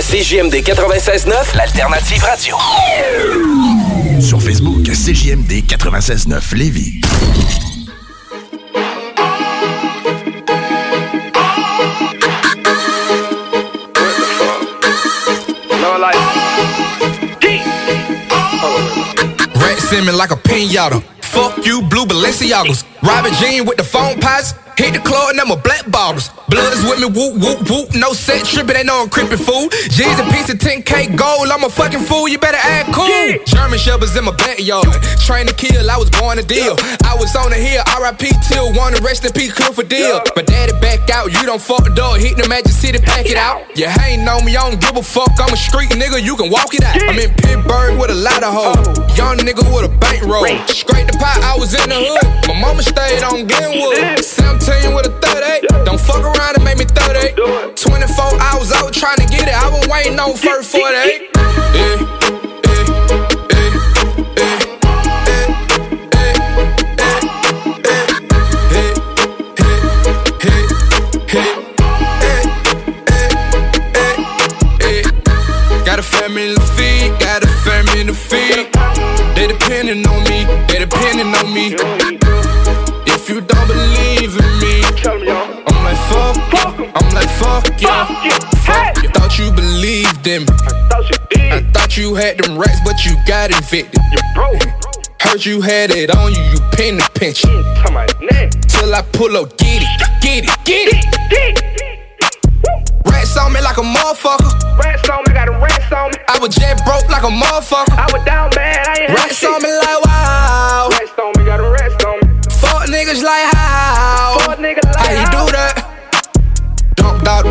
À 0.00 0.02
CJMD 0.02 0.54
96.9, 0.54 1.54
l'alternative 1.54 2.22
radio. 2.24 2.56
Sur 4.18 4.40
Facebook, 4.40 4.82
CJMD 4.84 5.62
96.9 5.66 6.54
Lévis. 6.56 7.02
Rat 19.54 19.80
Simmons 19.80 20.16
like 20.16 20.30
a 20.30 20.36
pinata. 20.36 21.02
Fuck 21.20 21.66
you, 21.66 21.82
blue 21.82 22.06
Balenciagas. 22.06 22.86
Robert 23.02 23.34
Jean 23.34 23.66
with 23.66 23.76
the 23.76 23.84
phone 23.84 24.18
pots. 24.18 24.54
Hit 24.80 24.96
the 24.96 25.04
club 25.04 25.36
and 25.36 25.40
I'm 25.40 25.52
a 25.52 25.60
black 25.60 25.84
bottles. 25.92 26.32
Blood 26.48 26.72
is 26.72 26.80
with 26.88 27.04
me, 27.04 27.08
whoop, 27.12 27.36
whoop, 27.36 27.68
whoop. 27.68 27.92
No 27.92 28.16
set 28.16 28.48
tripping, 28.48 28.72
they 28.72 28.82
know 28.82 29.04
I'm 29.04 29.12
fool. 29.12 29.68
G's 29.92 30.16
a 30.16 30.24
piece 30.32 30.48
of 30.48 30.56
10K 30.56 31.20
gold. 31.20 31.52
I'm 31.52 31.64
a 31.64 31.68
fucking 31.68 32.00
fool, 32.08 32.32
you 32.32 32.38
better 32.40 32.56
act 32.56 32.88
cool. 32.96 33.06
German 33.44 33.78
Shepherds 33.78 34.16
in 34.16 34.24
my 34.24 34.32
backyard. 34.32 34.88
Train 35.20 35.46
to 35.46 35.54
kill, 35.54 35.84
I 35.84 36.00
was 36.00 36.08
born 36.08 36.40
to 36.40 36.42
deal. 36.42 36.80
I 37.04 37.12
was 37.20 37.36
on 37.36 37.52
the 37.52 37.60
hill, 37.60 37.84
RIP 38.00 38.32
till 38.48 38.72
one, 38.72 38.96
rest 39.04 39.28
in 39.28 39.32
peace, 39.36 39.52
cool 39.52 39.76
for 39.76 39.84
deal. 39.84 40.24
My 40.34 40.42
daddy 40.48 40.72
back 40.80 41.10
out, 41.12 41.28
you 41.28 41.44
don't 41.44 41.60
fuck 41.60 41.84
the 41.84 41.92
dog. 41.92 42.18
Hit 42.18 42.40
the 42.40 42.48
Magic 42.48 42.72
City, 42.72 42.98
pack 42.98 43.26
it 43.28 43.36
out. 43.36 43.60
You 43.76 43.84
hating 43.86 44.26
on 44.26 44.46
me, 44.48 44.56
I 44.56 44.64
don't 44.64 44.80
give 44.80 44.96
a 44.96 45.02
fuck. 45.02 45.28
I'm 45.36 45.52
a 45.52 45.60
street 45.60 45.90
nigga, 45.92 46.24
you 46.24 46.36
can 46.40 46.48
walk 46.48 46.72
it 46.72 46.82
out. 46.82 46.96
I'm 47.04 47.20
in 47.20 47.28
Pittsburgh 47.36 48.00
with 48.00 48.10
a 48.10 48.16
lot 48.16 48.42
of 48.42 48.56
hoes. 48.56 48.96
Oh. 48.96 49.14
Young 49.14 49.36
nigga 49.44 49.60
with 49.68 49.84
a 49.84 49.92
bankroll. 50.00 50.48
Scrape 50.72 51.06
the 51.06 51.18
pot, 51.20 51.36
I 51.44 51.54
was 51.60 51.76
in 51.76 51.84
the 51.84 52.00
hood. 52.00 52.48
My 52.48 52.58
mama 52.58 52.82
stayed 52.82 53.22
on 53.22 53.44
Glenwood. 53.44 54.24
17 54.70 54.94
with 54.94 55.06
a 55.06 55.10
38. 55.18 55.84
Don't 55.84 55.98
fuck 55.98 56.22
around 56.22 56.54
and 56.54 56.64
make 56.64 56.78
me 56.78 56.84
38. 56.84 57.34
24 57.76 58.24
hours, 58.40 58.70
I 58.70 58.82
was 58.84 58.94
trying 58.94 59.16
to 59.16 59.26
get 59.26 59.48
it. 59.48 59.54
I 59.54 59.66
been 59.68 59.90
waiting 59.90 60.18
on 60.18 60.36
first 60.36 60.70
48. 60.70 61.28
Yeah. 61.74 62.49
You 92.00 92.14
had 92.14 92.38
them 92.38 92.56
racks, 92.56 92.80
but 92.82 93.04
you 93.04 93.12
got 93.26 93.50
evicted. 93.50 94.00
Heard 95.20 95.44
you 95.44 95.60
had 95.60 95.90
it 95.90 96.10
on 96.16 96.32
you, 96.32 96.42
you 96.42 96.58
pin 96.72 96.96
the 96.96 97.08
pinch. 97.14 97.42
Till 97.42 98.94
I 98.94 99.02
pull 99.12 99.36
up, 99.36 99.56
get 99.58 99.82
it, 99.84 100.20
get 100.22 100.44
it, 100.44 100.64
get 100.64 100.88
it. 100.88 101.10
Rats 103.04 103.36
on 103.36 103.52
me 103.52 103.60
like 103.60 103.76
a 103.76 103.82
motherfucker. 103.82 104.48
Rats 104.78 105.08
on 105.10 105.22
me, 105.28 105.34
got 105.34 105.48
a 105.48 105.52
rats 105.52 105.92
on 105.92 106.10
me. 106.10 106.18
I 106.26 106.38
was 106.40 106.54
jet 106.56 106.80
broke 106.86 107.06
like 107.10 107.22
a 107.22 107.28
motherfucker. 107.28 107.92
I 107.92 108.08
was 108.10 108.24
down 108.24 108.48
bad, 108.50 108.88
I 108.88 109.02
ain't 109.02 109.12
Rats 109.12 109.44
on 109.44 109.62
me 109.62 109.68
like 109.68 110.04
wow. 110.04 110.88
Rats 110.90 111.12
on 111.18 111.32
me, 111.36 111.44
got 111.44 111.60
a 111.60 111.68
rats 111.68 112.04
on 112.04 112.16
me. 112.16 112.40
Fuck 112.50 112.88
niggas 112.88 113.22
like 113.22 113.54
how? 113.54 113.59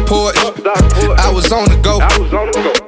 I 0.08 1.32
was 1.34 1.52
on 1.52 1.66
the 1.70 1.80
go. 1.84 2.00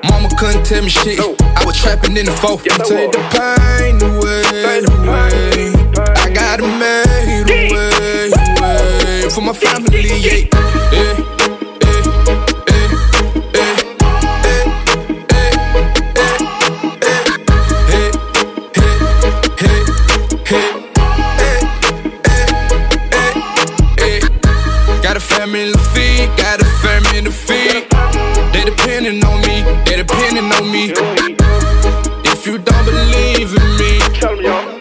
Mama 0.10 0.30
couldn't 0.38 0.66
tell 0.66 0.82
me 0.82 0.90
shit. 0.90 1.20
I 1.20 1.66
was 1.66 1.78
trapping 1.78 2.16
in 2.18 2.26
the 2.26 2.32
four. 2.32 2.58
Take 2.60 3.12
the 3.12 3.22
pain 3.36 4.02
away, 4.02 4.84
away. 4.86 5.74
I 6.16 6.30
got 6.34 6.60
it 6.60 6.68
made 6.80 7.50
away, 7.50 8.32
away. 8.60 9.30
For 9.30 9.42
my 9.42 9.54
family, 9.54 10.20
yeah. 10.20 10.61
Depending 29.04 29.26
on 29.26 29.42
me, 29.42 29.64
they 29.86 29.96
depending 29.98 30.52
on 30.52 30.72
me. 30.72 30.92
If 32.24 32.46
you 32.46 32.60
don't 32.60 32.86
believe 32.86 33.50
in 33.52 33.78
me, 33.78 34.00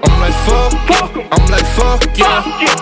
I'm 0.05 0.21
like 0.21 0.35
fuck, 0.45 1.17
I'm 1.33 1.51
like 1.51 1.65
fuck 1.75 2.19
yeah. 2.19 2.80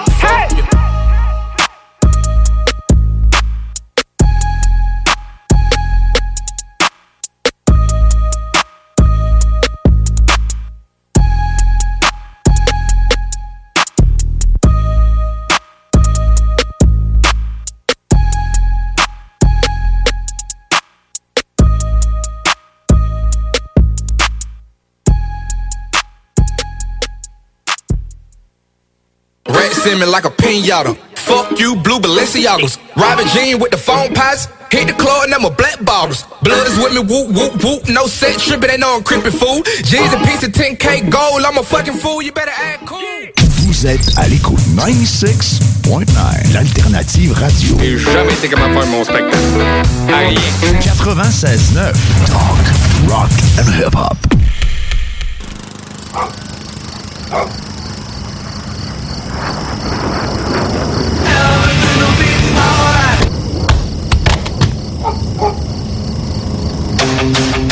in 29.88 29.98
me 29.98 30.06
like 30.06 30.24
a 30.24 30.30
pinata. 30.30 30.96
Fuck 31.16 31.58
you, 31.58 31.76
blue 31.76 31.98
Balenciagas. 31.98 32.78
Robert 32.96 33.26
Jean 33.28 33.58
with 33.58 33.70
the 33.70 33.76
phone 33.76 34.14
pots. 34.14 34.48
Hit 34.70 34.86
the 34.86 34.92
club 34.92 35.24
and 35.24 35.34
I'm 35.34 35.44
a 35.44 35.50
black 35.50 35.82
bottles. 35.84 36.24
Blood 36.42 36.66
is 36.68 36.76
with 36.76 36.92
me, 36.92 37.00
whoop, 37.00 37.32
whoop, 37.32 37.64
whoop. 37.64 37.88
No 37.88 38.06
set 38.06 38.38
tripping, 38.38 38.70
ain't 38.70 38.80
no 38.80 39.00
creepy 39.00 39.30
fool. 39.30 39.62
G's 39.82 40.12
a 40.12 40.18
piece 40.28 40.42
of 40.44 40.52
10K 40.52 41.10
gold, 41.10 41.42
I'm 41.42 41.56
a 41.58 41.62
fucking 41.62 41.94
fool, 41.94 42.22
you 42.22 42.32
better 42.32 42.52
act 42.52 42.86
cool. 42.86 43.32
Vous 43.64 43.86
êtes 43.86 44.18
à 44.18 44.28
l'écoute 44.28 44.60
96.9, 44.76 46.52
l'alternative 46.52 47.32
radio. 47.32 47.78
J'ai 47.80 47.98
jamais 47.98 48.32
été 48.32 48.48
capable 48.48 48.74
de 48.74 48.80
faire 48.80 48.90
mon 48.90 49.04
spectacle. 49.04 49.36
À 50.12 50.18
rien. 50.18 50.40
96.9, 50.80 51.92
talk, 52.26 52.58
rock 53.08 53.30
and 53.58 53.70
hip-hop. 53.72 54.16
Ah. 56.14 56.28
Ah. 57.32 57.67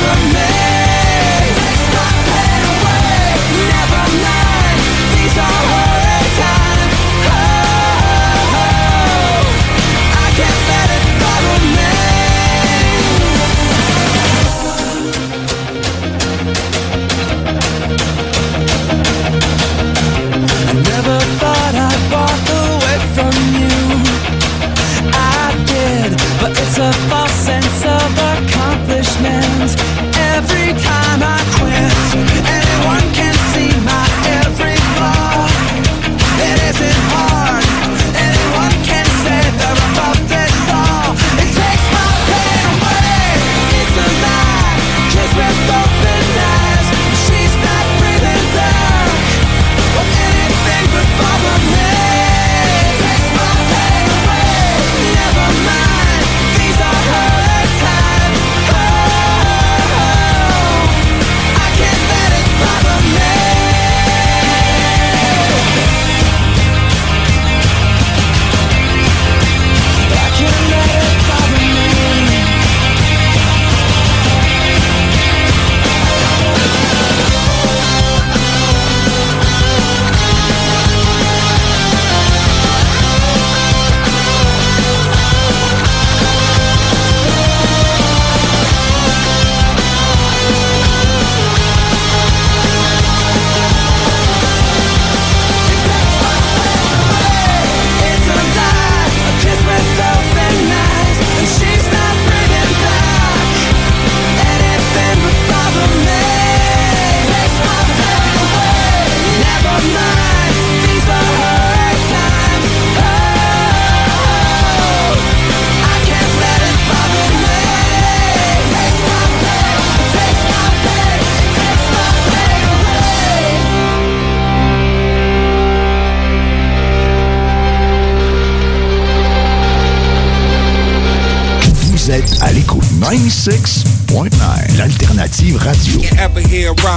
the 0.00 0.32
night 0.32 0.39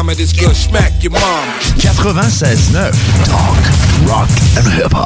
time 0.03 0.09
of 0.09 0.17
smack 0.55 1.03
your 1.03 1.11
mom. 1.11 1.47
96.9 1.79 2.93
Talk, 3.25 4.09
rock 4.09 4.29
and 4.57 4.67
hip-hop. 4.73 5.02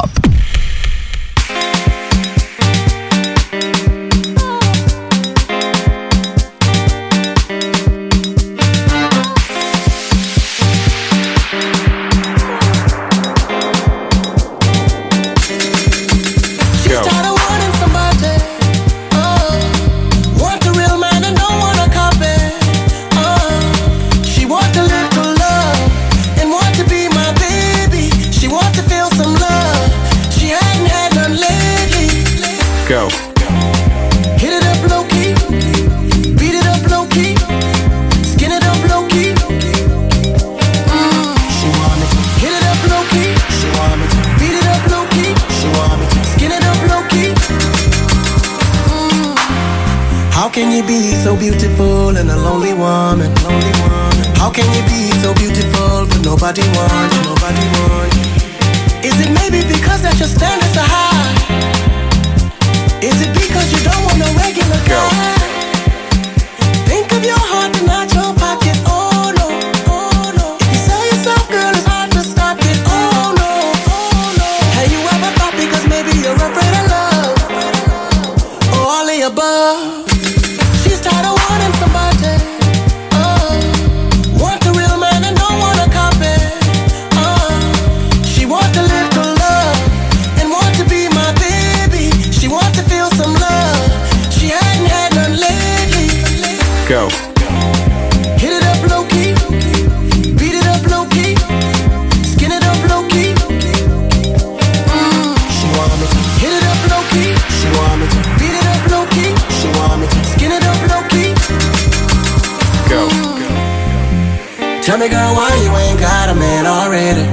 Tell 114.87 114.97
me, 114.97 115.09
girl, 115.09 115.35
why 115.35 115.53
you 115.65 115.69
ain't 115.83 115.99
got 115.99 116.29
a 116.29 116.33
man 116.33 116.65
already? 116.65 117.23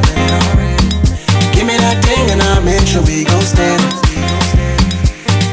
Give 1.55 1.64
me 1.64 1.76
that 1.78 2.02
thing 2.02 2.28
and 2.32 2.42
I'll 2.42 2.61
make 2.64 2.84
sure 2.84 3.00
we 3.07 3.22
go 3.22 3.38
steady. 3.42 3.86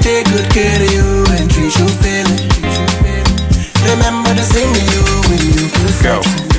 Take 0.02 0.26
good 0.34 0.50
care 0.50 0.82
of 0.82 0.92
you 0.92 1.06
and 1.38 1.46
treat 1.52 1.78
you 1.78 1.88
fairly. 2.02 2.50
Remember 3.86 4.34
to 4.34 4.42
sing 4.42 4.74
to 4.74 4.82
you 4.82 5.04
when 5.30 5.46
you 5.46 5.70
feel 5.70 6.02
Go. 6.02 6.22
sexy. 6.24 6.51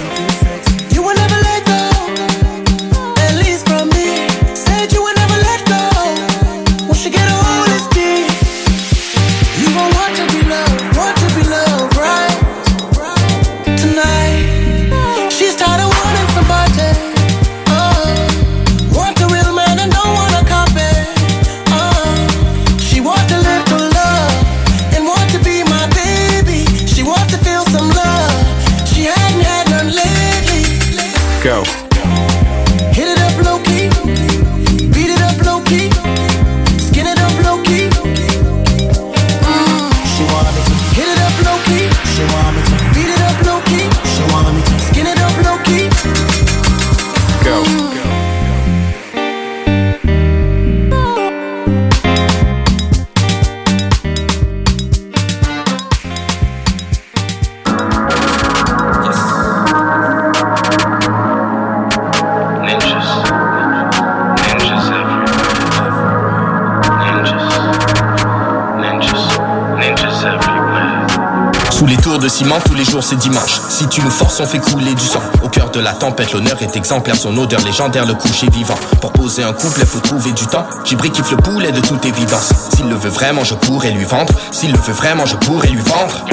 C'est 73.00 73.16
dimanche. 73.16 73.60
Si 73.70 73.86
tu 73.88 74.02
nous 74.02 74.10
forces, 74.10 74.40
on 74.40 74.44
fait 74.44 74.58
couler 74.58 74.92
du 74.94 75.06
sang. 75.06 75.22
Au 75.42 75.48
cœur 75.48 75.70
de 75.70 75.80
la 75.80 75.92
tempête, 75.92 76.32
l'honneur 76.32 76.60
est 76.60 76.76
exemplaire. 76.76 77.16
Son 77.16 77.34
odeur 77.38 77.60
légendaire, 77.60 78.04
le 78.04 78.14
coucher 78.14 78.48
vivant. 78.50 78.74
Pour 79.00 79.12
poser 79.12 79.42
un 79.44 79.52
couple, 79.52 79.86
faut 79.86 80.00
trouver 80.00 80.32
du 80.32 80.46
temps. 80.46 80.66
Gibri 80.84 81.10
kiffe 81.10 81.30
le 81.30 81.38
poulet 81.38 81.72
de 81.72 81.80
toute 81.80 82.04
évidence. 82.04 82.50
S'il 82.74 82.88
le 82.88 82.96
veut 82.96 83.08
vraiment, 83.08 83.44
je 83.44 83.54
pourrais 83.54 83.92
lui 83.92 84.04
vendre. 84.04 84.32
S'il 84.50 84.72
le 84.72 84.78
veut 84.78 84.92
vraiment, 84.92 85.24
je 85.24 85.36
pourrais 85.36 85.68
lui 85.68 85.80
vendre. 85.80 86.26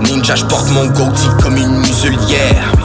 Ninja, 0.00 0.36
je 0.36 0.44
porte 0.44 0.70
mon 0.70 0.86
goatee 0.86 1.28
comme 1.42 1.56
une 1.56 1.78
muselière. 1.80 2.75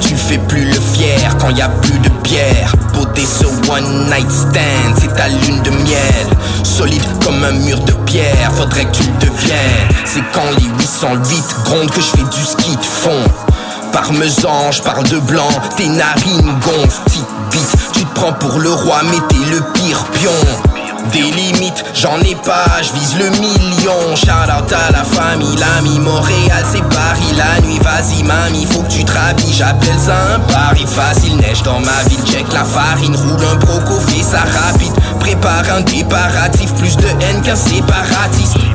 Tu 0.00 0.16
fais 0.16 0.38
plus 0.38 0.64
le 0.64 0.80
fier 0.80 1.36
quand 1.38 1.50
y 1.50 1.62
a 1.62 1.68
plus 1.68 1.98
de 1.98 2.08
bière. 2.22 2.72
Beauté 2.92 3.22
ce 3.24 3.46
one 3.70 4.06
night 4.06 4.30
stand, 4.30 4.94
c'est 5.00 5.14
ta 5.14 5.28
lune 5.28 5.62
de 5.62 5.70
miel. 5.70 6.26
Solide 6.62 7.02
comme 7.24 7.42
un 7.44 7.52
mur 7.52 7.80
de 7.80 7.92
pierre, 8.06 8.52
faudrait 8.54 8.84
que 8.84 8.96
tu 8.96 9.02
le 9.04 9.26
deviennes. 9.26 9.88
C'est 10.04 10.22
quand 10.32 10.50
les 10.58 10.66
808 10.66 11.56
grondent 11.64 11.90
que 11.90 12.00
je 12.00 12.06
fais 12.06 12.22
du 12.22 12.44
ski 12.44 12.76
de 12.76 12.82
fond. 12.82 13.24
Parmesan, 13.92 14.70
je 14.70 14.82
parle 14.82 15.08
de 15.08 15.18
blanc, 15.18 15.48
tes 15.76 15.88
narines 15.88 16.54
gonflent, 16.60 17.02
petite 17.04 17.26
bite. 17.50 17.92
Tu 17.92 18.04
te 18.04 18.14
prends 18.14 18.32
pour 18.34 18.58
le 18.60 18.70
roi, 18.70 19.00
mais 19.10 19.18
t'es 19.28 19.50
le 19.50 19.60
pire 19.72 20.04
pion. 20.12 20.77
Des 21.12 21.20
limites, 21.20 21.84
j'en 21.94 22.20
ai 22.20 22.34
pas, 22.34 22.82
je 22.82 22.92
vise 22.92 23.16
le 23.18 23.30
million. 23.40 24.16
Shout 24.16 24.30
out 24.30 24.72
à 24.72 24.92
la 24.92 25.04
famille, 25.04 25.56
l'ami 25.56 25.98
Montréal, 25.98 26.64
c'est 26.70 26.82
Paris. 26.88 27.34
La 27.36 27.60
nuit, 27.66 27.78
vas-y, 27.78 28.22
mamie, 28.22 28.66
faut 28.66 28.82
que 28.82 28.90
tu 28.90 29.04
te. 29.04 29.18
J'appelle 29.52 29.98
ça 29.98 30.14
un 30.34 30.40
pari 30.52 30.86
facile. 30.86 31.36
Neige 31.36 31.62
dans 31.62 31.80
ma 31.80 32.04
ville, 32.08 32.24
check 32.24 32.46
la 32.52 32.64
farine. 32.64 33.16
Roule 33.16 33.44
un 33.44 33.56
broco, 33.56 33.98
fais 34.00 34.22
ça 34.22 34.40
rapide. 34.40 34.92
Prépare 35.18 35.64
un 35.76 35.82
préparatif, 35.82 36.72
plus 36.74 36.96
de 36.96 37.08
haine 37.20 37.42
qu'un 37.42 37.56
séparatiste. 37.56 38.67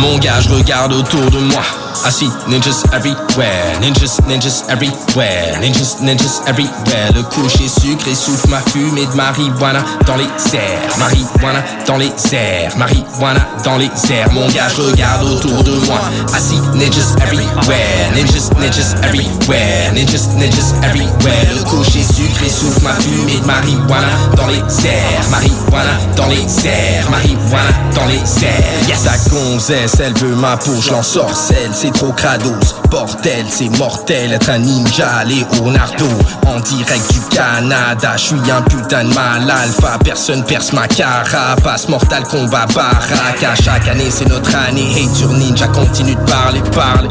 Mon 0.00 0.18
gars, 0.18 0.40
je 0.40 0.48
regarde 0.48 0.94
autour 0.94 1.30
de 1.30 1.38
moi. 1.38 1.62
I 2.04 2.10
see 2.10 2.30
ninjas 2.48 2.84
everywhere, 2.92 3.78
ninjas, 3.80 4.20
ninjas 4.26 4.64
everywhere, 4.68 5.58
ninjas, 5.60 5.96
ninjas 6.00 6.40
everywhere. 6.46 7.12
Le 7.14 7.22
coucher 7.22 7.68
sucré 7.68 8.14
souffle 8.14 8.48
ma 8.48 8.60
fumée 8.60 9.06
de 9.06 9.14
marijuana 9.14 9.84
dans 10.06 10.16
les 10.16 10.24
airs, 10.54 10.96
marijuana 10.98 11.62
dans 11.86 11.96
les 11.96 12.12
airs, 12.32 12.76
marijuana 12.76 13.40
dans 13.64 13.76
les 13.76 13.90
airs. 14.10 14.32
Mon 14.32 14.48
gars, 14.48 14.68
je 14.68 14.82
regarde 14.82 15.24
autour 15.24 15.62
de 15.62 15.72
moi. 15.86 16.00
I 16.32 16.40
see 16.40 16.60
ninjas 16.74 17.16
everywhere, 17.22 18.10
ninjas, 18.14 18.50
ninjas 18.58 18.94
everywhere, 19.02 19.92
ninjas, 19.92 20.28
ninjas 20.36 20.74
everywhere. 20.82 21.48
Le 21.54 21.64
coucher 21.64 22.02
sucré 22.02 22.48
souffle 22.48 22.82
ma 22.82 22.94
fumée 22.94 23.40
de 23.40 23.46
marijuana 23.46 24.08
dans 24.36 24.46
les 24.46 24.86
airs, 24.86 25.28
marijuana 25.30 25.98
dans 26.16 26.28
les 26.28 26.66
airs, 26.66 27.10
marijuana 27.10 27.72
dans 27.94 28.06
les 28.06 28.44
airs. 28.44 28.88
Yes, 28.88 29.00
sa 29.00 29.30
gonzesse, 29.30 29.96
elle 30.00 30.14
veut 30.14 30.36
ma 30.36 30.56
peau, 30.56 30.72
je 30.80 30.90
l'en 30.90 31.02
sorcelle, 31.02 31.74
c'est 31.80 31.92
trop 31.92 32.12
crados. 32.12 32.76
Bordel, 32.90 33.46
c'est 33.48 33.70
mortel, 33.78 34.32
être 34.34 34.50
un 34.50 34.58
ninja, 34.58 35.24
Leonardo. 35.24 36.06
En 36.46 36.60
direct 36.60 37.10
du 37.10 37.20
Canada, 37.34 38.12
je 38.16 38.22
suis 38.22 38.50
un 38.50 38.60
putain 38.62 39.04
de 39.04 39.14
mal 39.14 39.50
alpha, 39.50 39.98
personne 40.04 40.44
perce 40.44 40.74
ma 40.74 40.86
carapace. 40.86 41.88
Mortal 41.88 42.24
combat 42.24 42.66
baraque, 42.74 43.42
à 43.42 43.54
chaque 43.54 43.88
année 43.88 44.10
c'est 44.10 44.28
notre 44.28 44.54
année. 44.54 44.92
Hey, 44.94 45.08
sur 45.14 45.32
ninja, 45.32 45.68
continue 45.68 46.16
de 46.16 46.30
parler, 46.30 46.60
parler. 46.74 47.08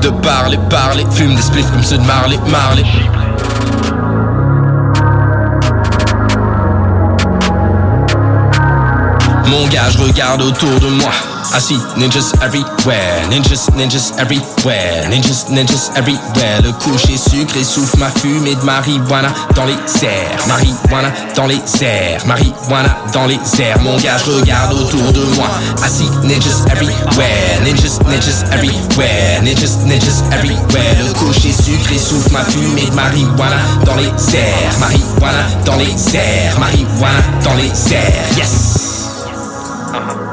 De 0.00 0.10
parler, 0.10 0.58
parler, 0.70 1.04
fume 1.10 1.34
des 1.34 1.42
spliffs 1.42 1.70
comme 1.72 1.82
ceux 1.82 1.98
de 1.98 2.04
Marley, 2.06 2.38
Marley. 2.50 2.84
Mon 9.50 9.66
gars, 9.68 9.88
je 9.90 9.98
regarde 9.98 10.42
autour 10.42 10.78
de 10.80 10.88
moi. 10.88 11.10
I 11.54 11.60
see 11.60 11.78
ninjas 11.96 12.34
everywhere, 12.42 13.26
ninjas, 13.30 13.70
ninjas 13.74 14.12
everywhere, 14.18 15.08
ninjas, 15.08 15.46
ninjas 15.48 15.90
everywhere. 15.96 16.60
Le 16.62 16.72
coucher 16.72 17.16
sucré 17.16 17.64
souffle 17.64 17.98
ma 17.98 18.10
fumée 18.10 18.54
de 18.54 18.62
marijuana 18.62 19.28
dans 19.54 19.64
les 19.64 19.78
airs, 20.04 20.46
marijuana 20.46 21.10
dans 21.34 21.46
les 21.46 21.62
airs, 21.80 22.26
marijuana 22.26 22.94
dans 23.14 23.26
les 23.26 23.40
airs. 23.60 23.80
Mon 23.80 23.96
gars, 23.96 24.18
je 24.18 24.32
regarde 24.32 24.74
autour 24.74 25.12
de 25.12 25.24
moi. 25.36 25.48
I 25.82 25.88
see 25.88 26.10
ninjas 26.24 26.66
everywhere, 26.70 27.60
ninjas, 27.64 27.98
ninjas 28.06 28.44
everywhere, 28.52 29.40
ninjas, 29.42 29.78
ninjas 29.86 30.22
everywhere. 30.32 30.96
Le 31.02 31.12
coucher 31.14 31.52
sucré 31.52 31.96
souffle 31.96 32.32
ma 32.32 32.44
fumée 32.44 32.90
de 32.90 32.94
marijuana 32.94 33.56
dans 33.86 33.96
les 33.96 34.12
airs, 34.36 34.78
marijuana 34.78 35.44
dans 35.64 35.76
les 35.76 36.16
airs, 36.16 36.58
marijuana 36.58 37.22
dans 37.42 37.54
les 37.54 37.94
airs. 37.94 38.36
Yes. 38.36 38.97
Uh-huh. 39.90 40.27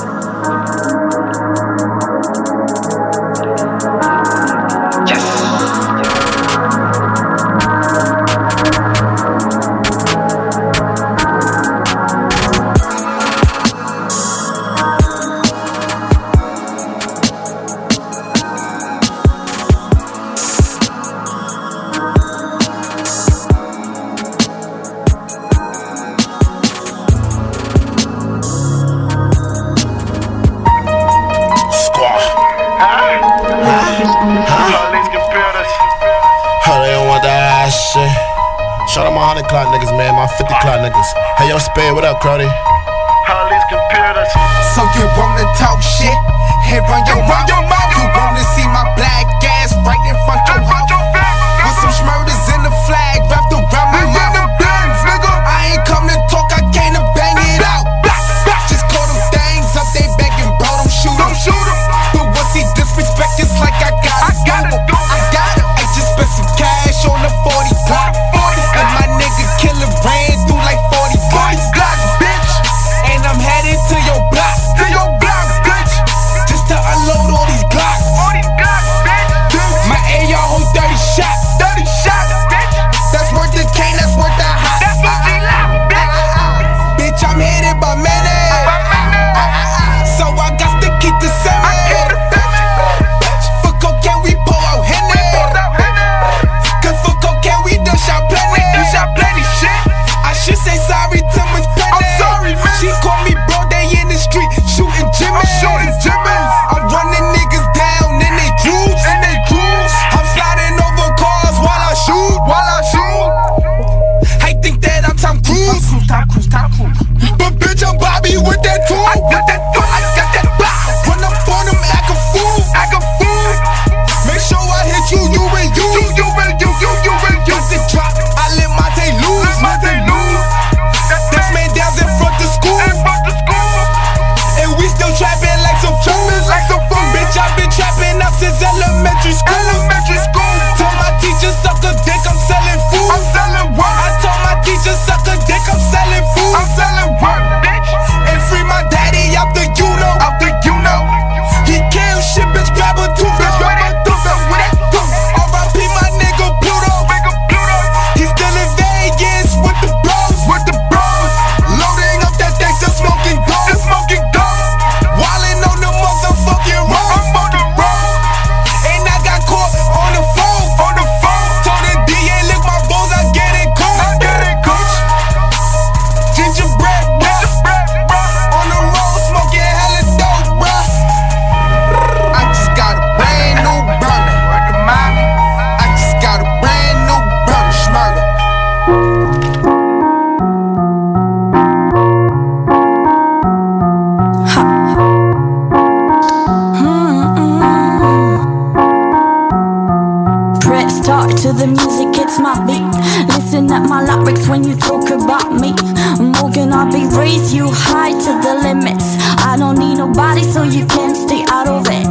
to 201.42 201.52
the 201.52 201.68
music, 201.68 202.16
it's 202.16 202.40
my 202.40 202.56
beat. 202.66 202.86
Listen 203.28 203.72
at 203.72 203.88
my 203.88 204.02
lyrics 204.04 204.48
when 204.48 204.64
you 204.64 204.76
talk 204.76 205.10
about 205.10 205.52
me. 205.52 205.74
Morgan. 206.20 206.72
I'll 206.72 206.92
be 206.92 207.06
raised 207.18 207.54
you 207.54 207.70
high 207.72 208.12
to 208.12 208.32
the 208.46 208.54
limits. 208.64 209.18
I 209.44 209.56
don't 209.58 209.78
need 209.78 209.98
nobody, 209.98 210.44
so 210.44 210.64
you 210.64 210.86
can 210.86 211.16
stay 211.16 211.44
out 211.50 211.68
of 211.68 211.86
it. 211.88 212.08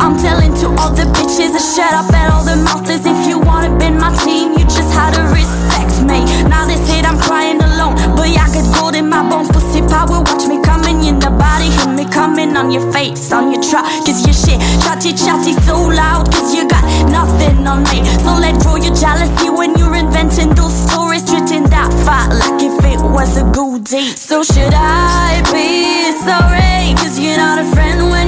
I'm 0.00 0.16
telling 0.18 0.54
to 0.60 0.66
all 0.80 0.92
the 0.92 1.04
bitches 1.16 1.52
to 1.52 1.60
shut 1.60 1.92
up 1.92 2.12
at 2.12 2.32
all 2.32 2.44
the 2.44 2.56
mouths. 2.56 3.04
If 3.04 3.28
you 3.28 3.38
wanna 3.38 3.76
be 3.78 3.90
my 3.90 4.14
team, 4.24 4.52
you 4.52 4.64
just 4.64 4.92
had 4.92 5.14
to 5.14 5.22
respect 5.32 5.94
me. 6.02 6.24
Now 6.48 6.66
this 6.66 6.88
hit, 6.88 7.04
I'm 7.04 7.18
crying 7.18 7.65
down. 7.86 8.16
But 8.16 8.28
I 8.28 8.46
got 8.52 8.66
gold 8.74 8.94
in 8.94 9.08
my 9.08 9.28
bones, 9.28 9.48
pussy 9.50 9.80
power. 9.80 10.20
Watch 10.20 10.46
me 10.46 10.60
coming 10.62 11.04
in 11.04 11.18
the 11.18 11.30
body, 11.30 11.70
hit 11.70 11.90
me 11.94 12.10
coming 12.10 12.56
on 12.56 12.70
your 12.70 12.90
face, 12.92 13.32
on 13.32 13.52
your 13.52 13.62
trap. 13.62 13.84
Cause 14.04 14.24
your 14.26 14.34
shit, 14.34 14.60
chatty 14.82 15.12
chatty, 15.12 15.52
so 15.64 15.76
loud. 15.76 16.32
Cause 16.32 16.54
you 16.54 16.68
got 16.68 16.84
nothing 17.10 17.66
on 17.66 17.82
me. 17.90 18.04
So 18.24 18.34
let 18.38 18.62
go 18.62 18.76
your 18.76 18.94
jealousy 18.94 19.50
when 19.50 19.76
you're 19.76 19.94
inventing 19.94 20.54
those 20.54 20.74
stories. 20.74 21.24
Treating 21.26 21.64
that 21.70 21.90
fight 22.04 22.28
like 22.34 22.62
if 22.62 22.76
it 22.84 23.00
was 23.00 23.36
a 23.36 23.44
goodie. 23.50 24.10
So 24.16 24.42
should 24.42 24.74
I 24.74 25.42
be 25.52 26.12
sorry? 26.24 26.94
Cause 27.00 27.18
you're 27.18 27.36
not 27.36 27.58
a 27.58 27.66
friend 27.74 28.10
when 28.10 28.25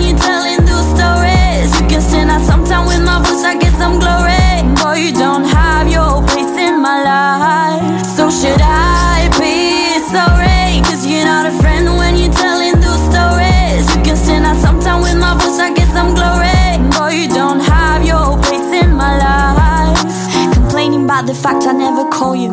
the 21.29 21.35
fact 21.35 21.67
I 21.67 21.73
never 21.73 22.09
call 22.09 22.35
you. 22.35 22.49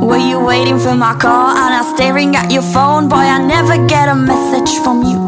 Were 0.00 0.16
you 0.16 0.40
waiting 0.40 0.78
for 0.78 0.96
my 0.96 1.14
call? 1.18 1.50
And 1.50 1.74
I 1.74 1.82
staring 1.94 2.34
at 2.34 2.50
your 2.50 2.62
phone, 2.62 3.10
boy, 3.10 3.28
I 3.36 3.38
never 3.44 3.76
get 3.86 4.08
a 4.08 4.14
message 4.14 4.72
from 4.82 5.02
you. 5.02 5.20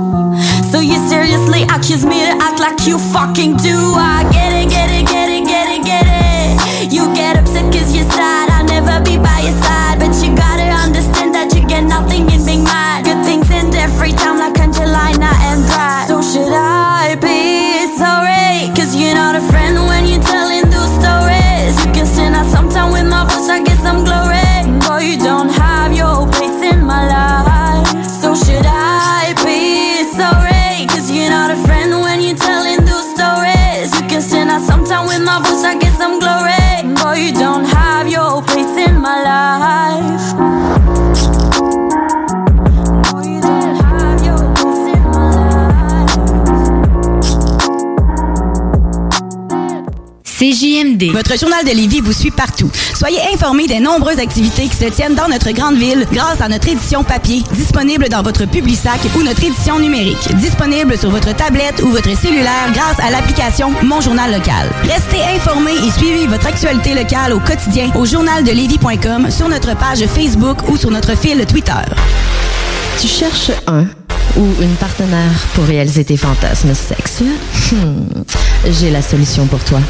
So 0.72 0.80
you 0.80 0.96
seriously 1.06 1.64
accuse 1.64 2.06
me 2.06 2.18
to 2.24 2.32
act 2.40 2.60
like 2.60 2.86
you 2.86 2.98
fucking 2.98 3.58
do? 3.58 3.76
I 3.76 4.26
get 4.32 4.52
it. 4.64 4.71
Votre 51.10 51.38
journal 51.38 51.64
de 51.64 51.70
Lévis 51.70 52.00
vous 52.00 52.12
suit 52.12 52.30
partout. 52.30 52.70
Soyez 52.96 53.18
informés 53.34 53.66
des 53.66 53.80
nombreuses 53.80 54.18
activités 54.18 54.68
qui 54.68 54.76
se 54.76 54.84
tiennent 54.84 55.14
dans 55.14 55.28
notre 55.28 55.50
grande 55.50 55.76
ville 55.76 56.06
grâce 56.12 56.40
à 56.40 56.48
notre 56.48 56.68
édition 56.68 57.02
papier, 57.02 57.42
disponible 57.52 58.08
dans 58.08 58.22
votre 58.22 58.44
Publisac 58.46 59.00
ou 59.16 59.22
notre 59.22 59.42
édition 59.42 59.78
numérique, 59.78 60.34
disponible 60.36 60.96
sur 60.96 61.10
votre 61.10 61.34
tablette 61.34 61.82
ou 61.82 61.88
votre 61.88 62.16
cellulaire 62.18 62.70
grâce 62.72 62.98
à 63.00 63.10
l'application 63.10 63.72
Mon 63.82 64.00
Journal 64.00 64.30
Local. 64.32 64.70
Restez 64.84 65.22
informés 65.34 65.74
et 65.86 65.90
suivez 65.90 66.26
votre 66.26 66.46
actualité 66.46 66.94
locale 66.94 67.32
au 67.32 67.40
quotidien 67.40 67.90
au 67.94 68.04
journaldelévis.com, 68.06 69.30
sur 69.30 69.48
notre 69.48 69.76
page 69.76 70.04
Facebook 70.06 70.68
ou 70.68 70.76
sur 70.76 70.90
notre 70.90 71.16
fil 71.16 71.44
Twitter. 71.46 71.72
Tu 73.00 73.08
cherches 73.08 73.50
un 73.66 73.84
ou 74.36 74.46
une 74.60 74.74
partenaire 74.76 75.32
pour 75.54 75.64
réaliser 75.64 76.04
tes 76.04 76.16
fantasmes 76.16 76.74
sexuels? 76.74 77.28
Hmm, 77.72 78.22
J'ai 78.70 78.90
la 78.90 79.02
solution 79.02 79.46
pour 79.46 79.62
toi. 79.64 79.80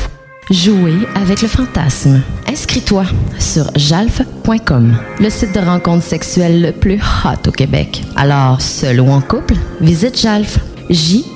Jouer 0.52 1.08
avec 1.14 1.40
le 1.40 1.48
fantasme. 1.48 2.20
Inscris-toi 2.46 3.04
sur 3.38 3.70
jalf.com, 3.74 4.94
le 5.18 5.30
site 5.30 5.54
de 5.54 5.60
rencontre 5.60 6.04
sexuelle 6.04 6.60
le 6.60 6.72
plus 6.72 7.00
hot 7.24 7.48
au 7.48 7.52
Québec. 7.52 8.02
Alors, 8.16 8.60
seul 8.60 9.00
ou 9.00 9.10
en 9.10 9.22
couple, 9.22 9.54
visite 9.80 10.20
jalf. 10.20 10.58
J-A-L-F.com. 10.90 11.30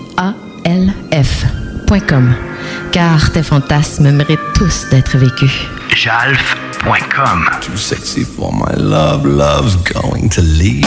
Car 2.93 3.33
tes 3.33 3.43
fantasmes 3.43 4.11
méritent 4.11 4.53
tous 4.55 4.85
d'être 4.91 5.17
vécus. 5.17 5.67
Jalf.com. 5.95 7.49
Too 7.63 7.79
sexy 7.79 8.23
for 8.23 8.53
my 8.53 8.77
love, 8.77 9.25
love's 9.25 9.77
going 9.77 10.29
to 10.29 10.43
leave 10.43 10.85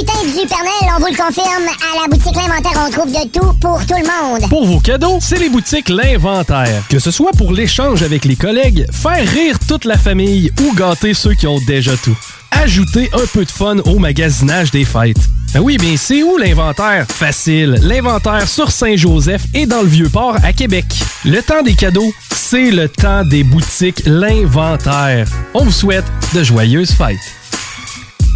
lutins 0.00 0.22
du 0.22 0.54
on 0.96 1.00
vous 1.00 1.06
le 1.06 1.16
confirme, 1.16 1.68
à 1.68 2.02
la 2.02 2.08
boutique 2.08 2.34
L'Inventaire, 2.34 2.86
on 2.86 2.90
trouve 2.90 3.12
de 3.12 3.28
tout 3.28 3.52
pour 3.60 3.84
tout 3.86 3.94
le 3.94 4.06
monde. 4.06 4.48
Pour 4.48 4.66
vos 4.66 4.80
cadeaux, 4.80 5.18
c'est 5.20 5.38
les 5.38 5.48
boutiques 5.48 5.88
L'Inventaire. 5.88 6.82
Que 6.88 6.98
ce 6.98 7.10
soit 7.10 7.32
pour 7.32 7.52
l'échange 7.52 8.02
avec 8.02 8.24
les 8.24 8.36
collègues, 8.36 8.86
faire 8.92 9.26
rire 9.28 9.56
toute 9.68 9.84
la 9.84 9.98
famille 9.98 10.50
ou 10.62 10.74
gâter 10.74 11.14
ceux 11.14 11.34
qui 11.34 11.46
ont 11.46 11.60
déjà 11.66 11.96
tout. 11.96 12.16
Ajoutez 12.50 13.10
un 13.12 13.26
peu 13.32 13.44
de 13.44 13.50
fun 13.50 13.78
au 13.84 13.98
magasinage 13.98 14.70
des 14.70 14.84
fêtes. 14.84 15.28
Ben 15.54 15.60
oui, 15.60 15.76
bien 15.78 15.96
c'est 15.96 16.22
où 16.22 16.36
l'inventaire? 16.36 17.06
Facile. 17.08 17.78
L'inventaire 17.82 18.48
sur 18.48 18.70
Saint-Joseph 18.70 19.42
et 19.54 19.66
dans 19.66 19.82
le 19.82 19.88
Vieux-Port 19.88 20.36
à 20.42 20.52
Québec. 20.52 20.86
Le 21.24 21.40
temps 21.42 21.62
des 21.62 21.74
cadeaux, 21.74 22.12
c'est 22.34 22.70
le 22.70 22.88
temps 22.88 23.24
des 23.24 23.44
boutiques 23.44 24.02
L'Inventaire. 24.06 25.26
On 25.54 25.64
vous 25.64 25.72
souhaite 25.72 26.06
de 26.34 26.42
joyeuses 26.42 26.92
fêtes. 26.92 27.39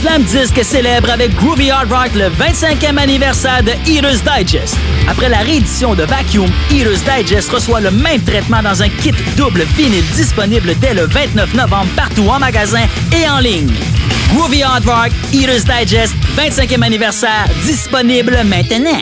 Slam 0.00 0.22
Disc 0.22 0.62
célèbre 0.62 1.10
avec 1.10 1.34
Groovy 1.34 1.72
Hard 1.72 1.90
Rock 1.90 2.10
le 2.14 2.30
25e 2.30 2.98
anniversaire 2.98 3.64
de 3.64 3.72
Eater's 3.90 4.22
Digest. 4.22 4.76
Après 5.08 5.28
la 5.28 5.38
réédition 5.38 5.96
de 5.96 6.04
Vacuum, 6.04 6.48
Eater's 6.70 7.02
Digest 7.02 7.50
reçoit 7.50 7.80
le 7.80 7.90
même 7.90 8.22
traitement 8.22 8.62
dans 8.62 8.80
un 8.80 8.88
kit 8.88 9.14
double 9.36 9.64
vinyle 9.76 10.04
disponible 10.14 10.76
dès 10.80 10.94
le 10.94 11.06
29 11.06 11.52
novembre 11.54 11.88
partout 11.96 12.28
en 12.28 12.38
magasin 12.38 12.86
et 13.12 13.28
en 13.28 13.40
ligne. 13.40 13.74
Groovy 14.36 14.62
Hard 14.62 14.86
Rock, 14.86 15.10
Eater's 15.32 15.64
Digest, 15.64 16.14
25e 16.36 16.82
anniversaire, 16.82 17.48
disponible 17.64 18.38
maintenant. 18.44 19.00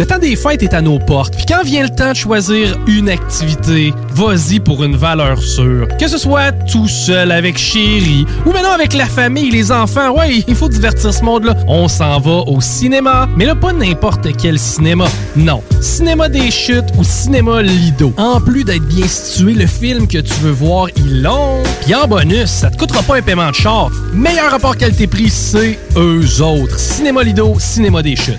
Le 0.00 0.06
temps 0.06 0.18
des 0.18 0.34
fêtes 0.34 0.62
est 0.62 0.72
à 0.72 0.80
nos 0.80 0.98
portes. 0.98 1.36
Puis 1.36 1.44
quand 1.46 1.62
vient 1.62 1.82
le 1.82 1.90
temps 1.90 2.12
de 2.12 2.16
choisir 2.16 2.74
une 2.86 3.10
activité, 3.10 3.92
vas-y 4.14 4.58
pour 4.58 4.82
une 4.82 4.96
valeur 4.96 5.42
sûre. 5.42 5.88
Que 5.98 6.08
ce 6.08 6.16
soit 6.16 6.52
tout 6.52 6.88
seul 6.88 7.30
avec 7.30 7.58
chérie 7.58 8.24
ou 8.46 8.50
maintenant 8.50 8.72
avec 8.72 8.94
la 8.94 9.04
famille, 9.04 9.50
les 9.50 9.70
enfants, 9.70 10.16
ouais, 10.16 10.42
il 10.48 10.54
faut 10.54 10.70
divertir 10.70 11.12
ce 11.12 11.22
monde-là. 11.22 11.54
On 11.68 11.86
s'en 11.86 12.18
va 12.18 12.44
au 12.46 12.62
cinéma, 12.62 13.28
mais 13.36 13.44
là 13.44 13.54
pas 13.54 13.74
n'importe 13.74 14.26
quel 14.38 14.58
cinéma. 14.58 15.04
Non, 15.36 15.62
cinéma 15.82 16.30
des 16.30 16.50
chutes 16.50 16.88
ou 16.96 17.04
cinéma 17.04 17.60
Lido. 17.60 18.14
En 18.16 18.40
plus 18.40 18.64
d'être 18.64 18.86
bien 18.86 19.06
situé, 19.06 19.52
le 19.52 19.66
film 19.66 20.08
que 20.08 20.16
tu 20.16 20.32
veux 20.40 20.50
voir, 20.50 20.86
il 20.96 21.20
long. 21.20 21.62
Puis 21.82 21.94
en 21.94 22.08
bonus, 22.08 22.48
ça 22.48 22.70
te 22.70 22.78
coûtera 22.78 23.02
pas 23.02 23.16
un 23.18 23.22
paiement 23.22 23.50
de 23.50 23.54
char. 23.54 23.90
Meilleur 24.14 24.50
rapport 24.50 24.78
qualité-prix, 24.78 25.28
c'est 25.28 25.78
eux 25.94 26.40
autres. 26.40 26.78
Cinéma 26.78 27.22
Lido, 27.22 27.54
cinéma 27.58 28.02
des 28.02 28.16
chutes. 28.16 28.38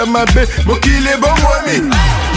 kabisa 0.00 0.06
mabe 0.06 0.48
mokili 0.66 1.08
ebongwami 1.08 1.94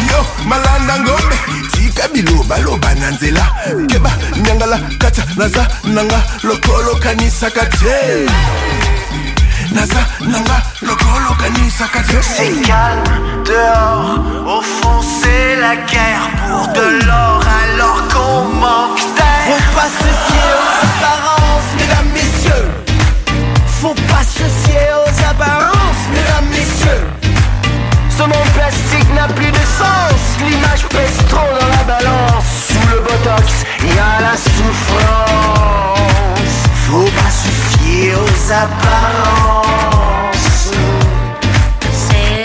yo 0.10 0.26
malanda 0.46 1.00
ngombe 1.00 1.36
tika 1.72 2.08
biloba 2.08 2.58
loba 2.58 2.94
na 2.96 3.12
nzela 3.12 3.46
keba 3.88 4.12
nyangala 4.44 4.80
kata 5.00 5.24
naza 5.38 5.68
nanga 5.84 6.24
lokolo 6.44 6.96
kanisaka 7.00 7.66
te 7.66 8.26
naza 9.72 10.06
nanga 10.22 10.62
lokolo 10.82 11.36
kanisaka 11.40 12.00
te 12.04 12.22
c'est 12.22 12.62
calme 12.68 13.44
dehors 13.46 14.20
au 14.48 14.62
fond 14.62 15.02
c'est 15.02 15.56
la 15.60 15.76
guerre 15.76 16.30
pour 16.48 16.68
de 16.74 17.06
l'or. 17.06 17.33
C'est 38.46 38.52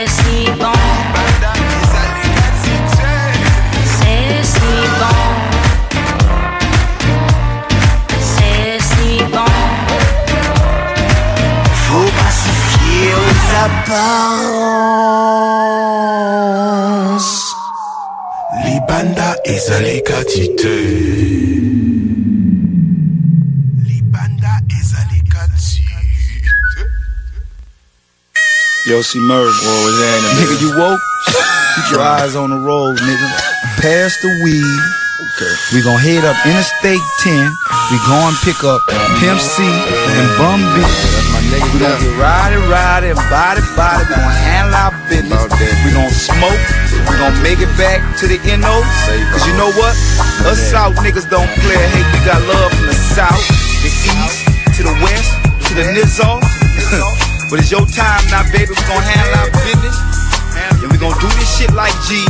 si 0.06 0.48
bon. 0.56 0.72
C'est 3.96 4.44
si 4.44 4.74
bon. 5.00 5.20
C'est 8.20 8.78
si 8.80 9.24
bon. 9.32 9.52
Faut 11.88 12.10
pas 12.16 12.30
se 12.30 12.50
fier 12.68 13.14
aux 13.14 13.38
apparences. 13.64 14.97
Yossi 28.88 29.20
Merg. 29.20 29.52
What 29.52 29.78
was 29.84 29.96
that? 30.00 30.18
Nigga, 30.40 30.56
you 30.64 30.72
woke? 30.72 31.04
Keep 31.76 31.92
your 31.92 32.00
eyes 32.00 32.32
on 32.32 32.48
the 32.48 32.56
road, 32.56 32.96
nigga. 32.96 33.28
Pass 33.84 34.16
the 34.24 34.32
weed. 34.40 34.80
Okay. 35.28 35.54
We 35.76 35.84
gon' 35.84 36.00
head 36.00 36.24
up 36.24 36.32
Interstate 36.48 37.04
10. 37.20 37.52
We 37.92 38.00
gon' 38.08 38.32
pick 38.48 38.64
up 38.64 38.80
Pimp 39.20 39.36
C 39.44 39.60
and 39.60 40.28
Bum 40.40 40.64
B. 40.72 40.80
Nigga. 41.52 41.68
We 41.68 41.84
gonna 41.84 42.00
get 42.00 42.16
riding, 42.16 43.12
and 43.12 43.20
body, 43.28 43.60
body. 43.76 44.08
We 44.08 44.16
gonna 44.16 44.40
handle 44.40 44.72
our 44.72 44.96
business. 45.04 45.44
We 45.84 45.92
gon' 45.92 46.08
smoke. 46.08 46.62
We 47.12 47.12
gon' 47.20 47.36
make 47.44 47.60
it 47.60 47.68
back 47.76 48.00
to 48.24 48.24
the 48.24 48.40
NO. 48.40 48.72
Cause 49.36 49.44
you 49.44 49.52
know 49.60 49.68
what? 49.76 49.92
Us 50.48 50.56
South 50.72 50.96
niggas 51.04 51.28
don't 51.28 51.50
play. 51.60 51.76
Hey, 51.76 52.08
we 52.08 52.24
got 52.24 52.40
love 52.48 52.72
from 52.72 52.88
the 52.88 52.96
South, 53.12 53.36
the 53.84 53.92
East, 53.92 54.48
to 54.80 54.88
the 54.88 54.96
West, 55.04 55.28
to 55.68 55.76
the 55.76 55.84
Nizzo. 55.92 56.40
But 57.50 57.60
it's 57.60 57.70
your 57.70 57.86
time 57.86 58.20
now, 58.28 58.44
baby. 58.52 58.68
We're 58.68 58.88
gonna 58.92 59.08
handle 59.08 59.40
our 59.40 59.48
business. 59.64 59.96
And 60.52 60.92
we're 60.92 61.00
gonna 61.00 61.16
do 61.16 61.28
this 61.40 61.48
shit 61.56 61.72
like 61.72 61.96
G. 62.04 62.20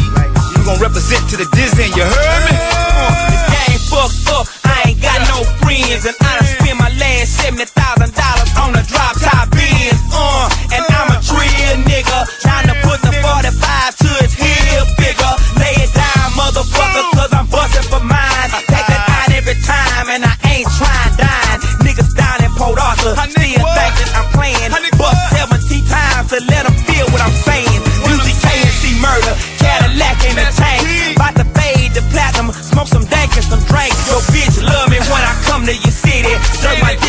We're 0.55 0.63
gonna 0.63 0.79
represent 0.79 1.29
to 1.31 1.37
the 1.37 1.49
Disney, 1.59 1.91
you 1.91 2.07
heard 2.07 2.43
me? 2.47 2.55
The 2.55 3.39
game 3.51 3.83
fucked 3.91 4.31
up. 4.31 4.47
I 4.63 4.95
ain't 4.95 5.03
got 5.03 5.19
no 5.27 5.43
friends. 5.59 6.07
And 6.07 6.15
I 6.23 6.39
done 6.39 6.47
spent 6.47 6.79
my 6.79 6.91
last 7.03 7.35
$70,000 7.35 8.63
on 8.63 8.79
a 8.79 8.83
drop 8.87 9.19
top 9.19 9.51
beat. 9.51 9.78
in 30.29 30.37
the 30.37 30.45
tank. 30.53 31.17
About 31.17 31.35
to 31.41 31.47
fade 31.57 31.93
the 31.97 32.05
platinum, 32.13 32.53
smoke 32.53 32.89
some 32.89 33.05
dank 33.09 33.33
and 33.37 33.45
some 33.45 33.63
drank. 33.65 33.93
Your 34.13 34.21
bitch 34.29 34.61
love 34.61 34.93
me 34.93 35.01
when 35.09 35.23
I 35.25 35.33
come 35.49 35.65
to 35.65 35.73
your 35.73 35.95
city. 35.95 36.37
Jerk 36.61 36.77
my 36.85 36.95
dick 37.01 37.08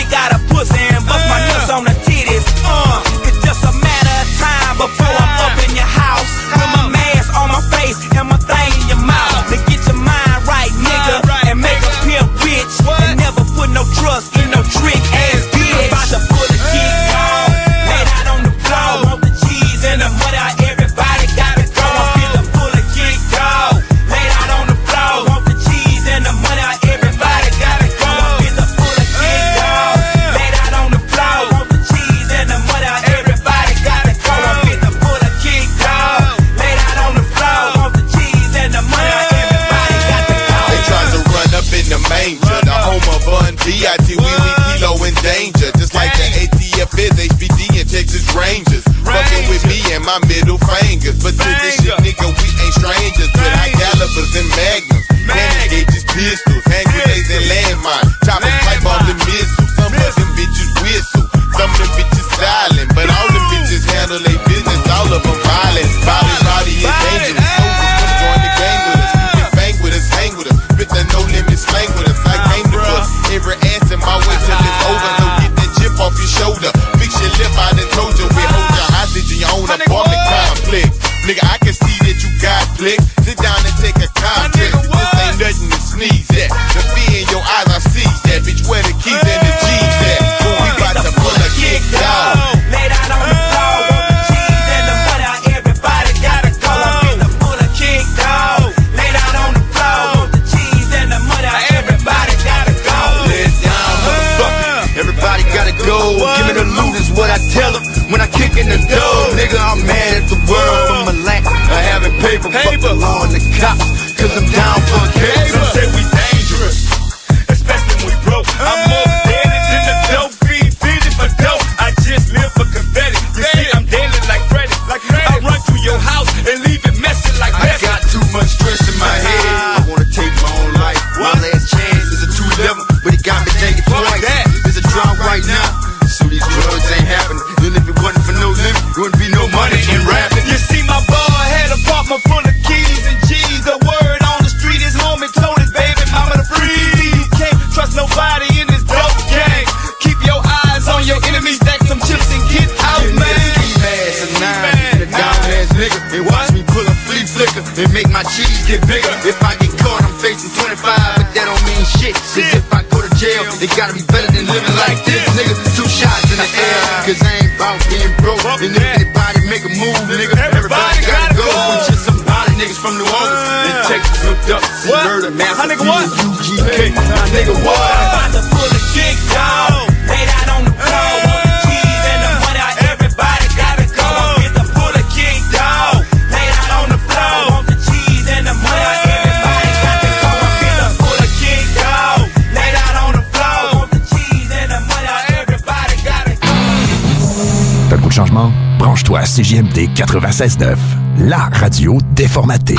CJMD 199.50 199.90
96.9, 199.96 200.78
la 201.22 201.50
radio 201.52 201.98
déformatée. 202.12 202.76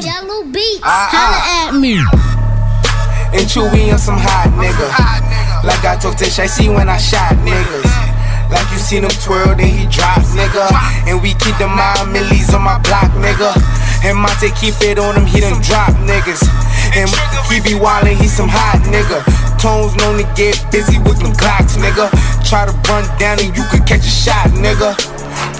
Jello 0.00 0.42
beats. 0.46 0.80
Ah, 0.82 1.08
Holla 1.12 1.68
at 1.68 1.78
me. 1.78 1.98
And 3.32 3.46
Chewy 3.46 3.92
on 3.92 3.98
some 4.00 4.18
hot 4.18 4.50
nigga. 4.58 4.88
Like 5.62 5.84
I 5.84 5.96
told 6.00 6.18
Tish, 6.18 6.40
I 6.40 6.46
see 6.46 6.68
when 6.68 6.88
I 6.88 6.98
shot 6.98 7.36
niggas. 7.46 8.02
Like 8.50 8.68
you 8.72 8.78
seen 8.78 9.04
him 9.04 9.14
twirl, 9.24 9.54
then 9.54 9.70
he 9.70 9.86
drop, 9.86 10.18
nigga. 10.36 10.68
And 11.06 11.22
we 11.22 11.32
keep 11.38 11.56
the 11.56 11.68
mind 11.68 12.12
millies 12.12 12.52
on 12.52 12.60
my 12.62 12.76
block, 12.82 13.08
nigga. 13.16 13.54
And 14.04 14.18
Monte 14.18 14.50
keep 14.60 14.74
it 14.82 14.98
on 14.98 15.14
him, 15.14 15.24
he 15.24 15.40
done 15.40 15.62
drop 15.62 15.94
niggas. 16.04 16.42
And 16.92 17.08
he 17.48 17.62
be 17.62 17.78
wildin', 17.78 18.20
he 18.20 18.26
some 18.26 18.50
hot 18.50 18.82
nigga. 18.84 19.24
Tones 19.56 19.96
known 19.96 20.18
to 20.18 20.26
get 20.34 20.58
busy 20.70 20.98
with 20.98 21.22
them 21.22 21.32
clocks, 21.32 21.78
nigga. 21.78 22.10
Try 22.52 22.68
to 22.68 22.76
run 22.84 23.08
down 23.16 23.40
and 23.40 23.48
you 23.56 23.64
could 23.72 23.88
catch 23.88 24.04
a 24.04 24.12
shot, 24.12 24.52
nigga. 24.52 24.92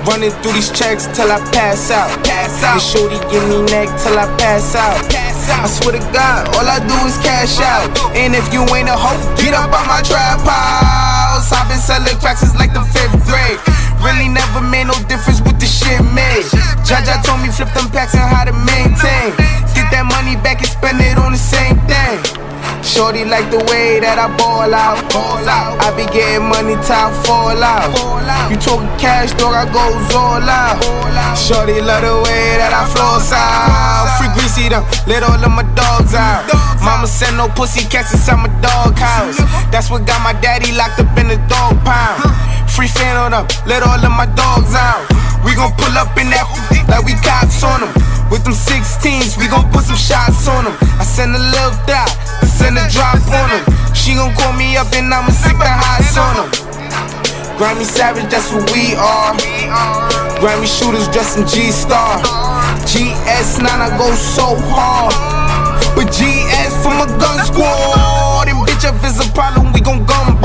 Running 0.05 0.29
through 0.45 0.53
these 0.53 0.69
checks 0.77 1.09
till 1.17 1.33
I 1.33 1.41
pass 1.49 1.89
out. 1.89 2.13
Pass 2.21 2.61
out. 2.61 2.77
And 2.77 2.85
shorty 2.85 3.17
give 3.33 3.41
me 3.49 3.65
neck 3.73 3.89
till 3.97 4.13
I 4.13 4.29
pass 4.37 4.77
out. 4.77 5.01
Pass 5.09 5.49
out. 5.49 5.65
I 5.65 5.69
swear 5.73 5.97
to 5.97 6.05
God, 6.13 6.53
all 6.53 6.69
I 6.69 6.85
do 6.85 6.93
is 7.09 7.17
cash 7.25 7.65
out. 7.65 7.89
And 8.13 8.37
if 8.37 8.45
you 8.53 8.61
ain't 8.77 8.93
a 8.93 8.97
hoe, 9.01 9.17
get 9.41 9.57
up 9.57 9.73
on 9.73 9.89
my 9.89 10.05
trap 10.05 10.45
house. 10.45 11.49
I've 11.49 11.65
been 11.65 11.81
selling 11.81 12.13
cracks 12.21 12.45
since 12.45 12.53
like 12.61 12.77
the 12.77 12.85
fifth 12.93 13.25
grade. 13.25 13.57
Really 14.05 14.29
never 14.29 14.61
made 14.61 14.93
no 14.93 14.97
difference 15.09 15.41
with 15.41 15.57
the 15.57 15.65
shit 15.65 16.05
made. 16.13 16.45
Jaja 16.85 17.25
told 17.25 17.41
me 17.41 17.49
flip 17.49 17.73
them 17.73 17.89
packs 17.89 18.13
and 18.13 18.29
how 18.29 18.45
to 18.45 18.53
maintain. 18.53 19.33
Get 19.73 19.89
that 19.97 20.05
money 20.13 20.37
back 20.45 20.61
and 20.61 20.69
spend 20.69 21.01
it 21.01 21.17
on 21.17 21.33
the 21.33 21.41
same 21.41 21.81
thing. 21.89 22.42
Shorty 22.93 23.25
like 23.25 23.49
the 23.49 23.57
way 23.73 24.05
that 24.05 24.21
I 24.21 24.29
ball 24.37 24.69
out. 24.69 25.01
Ball 25.09 25.49
out. 25.49 25.81
I 25.81 25.97
be 25.97 26.05
getting 26.13 26.45
money, 26.45 26.77
top 26.85 27.09
fall 27.25 27.57
out. 27.57 27.89
You 28.53 28.61
talking 28.61 28.85
cash, 29.01 29.33
dog, 29.41 29.57
I 29.57 29.65
goes 29.65 30.13
all 30.13 30.45
out. 30.45 30.77
Shorty 31.33 31.81
love 31.81 32.05
the 32.05 32.21
way 32.21 32.61
that 32.61 32.69
I 32.69 32.85
floss 32.93 33.33
out. 33.33 34.13
Free 34.21 34.29
greasy 34.37 34.69
them, 34.69 34.85
let 35.09 35.25
all 35.25 35.41
of 35.41 35.53
my 35.57 35.65
dogs 35.73 36.13
out. 36.13 36.45
Mama 36.85 37.09
said 37.09 37.33
no 37.33 37.49
pussy 37.57 37.89
cats 37.89 38.13
inside 38.13 38.45
my 38.45 38.53
dog 38.61 38.93
house. 39.01 39.41
That's 39.73 39.89
what 39.89 40.05
got 40.05 40.21
my 40.21 40.37
daddy 40.45 40.77
locked 40.77 41.01
up 41.01 41.17
in 41.17 41.33
the 41.33 41.41
dog 41.49 41.81
pound. 41.89 42.29
Free 42.73 42.89
fan 42.89 43.21
on 43.21 43.37
them, 43.37 43.45
let 43.69 43.85
all 43.85 44.01
of 44.01 44.13
my 44.17 44.25
dogs 44.33 44.73
out. 44.73 45.05
We 45.45 45.53
gon' 45.53 45.77
pull 45.77 45.93
up 45.93 46.17
in 46.17 46.33
that 46.33 46.49
like 46.89 47.05
we 47.05 47.13
cops 47.21 47.61
on 47.61 47.85
them. 47.85 47.93
With 48.33 48.49
them 48.49 48.57
16s, 48.57 49.37
we 49.37 49.45
gon' 49.45 49.69
put 49.69 49.85
some 49.85 50.01
shots 50.01 50.49
on 50.49 50.65
them. 50.65 50.73
I 50.97 51.05
send 51.05 51.37
a 51.37 51.43
little 51.53 51.77
dot, 51.85 52.09
send 52.49 52.81
a 52.81 52.89
drop 52.89 53.21
on 53.29 53.49
them. 53.53 53.65
She 53.93 54.17
gon' 54.17 54.33
call 54.33 54.57
me 54.57 54.81
up 54.81 54.89
and 54.97 55.13
I'ma 55.13 55.37
stick 55.37 55.61
the 55.61 55.69
highs 55.69 56.17
on 56.17 56.33
them. 56.41 56.51
Grammy 57.61 57.85
Savage, 57.85 58.33
that's 58.33 58.49
who 58.49 58.65
we 58.73 58.97
are. 58.97 59.37
Grammy 60.41 60.65
shooters 60.65 61.13
dressed 61.13 61.37
in 61.37 61.45
G-Star. 61.45 62.25
GS9, 62.89 63.69
I 63.69 63.93
go 64.01 64.09
so 64.17 64.57
hard. 64.73 65.13
But 65.93 66.09
GS 66.09 66.73
from 66.81 67.05
a 67.05 67.09
gun 67.21 67.37
squad. 67.45 68.49
And 68.49 68.65
bitch, 68.65 68.89
if 68.89 68.97
it's 69.05 69.21
a 69.21 69.29
problem, 69.37 69.77
we 69.77 69.85
gon' 69.85 70.09
gun. 70.09 70.41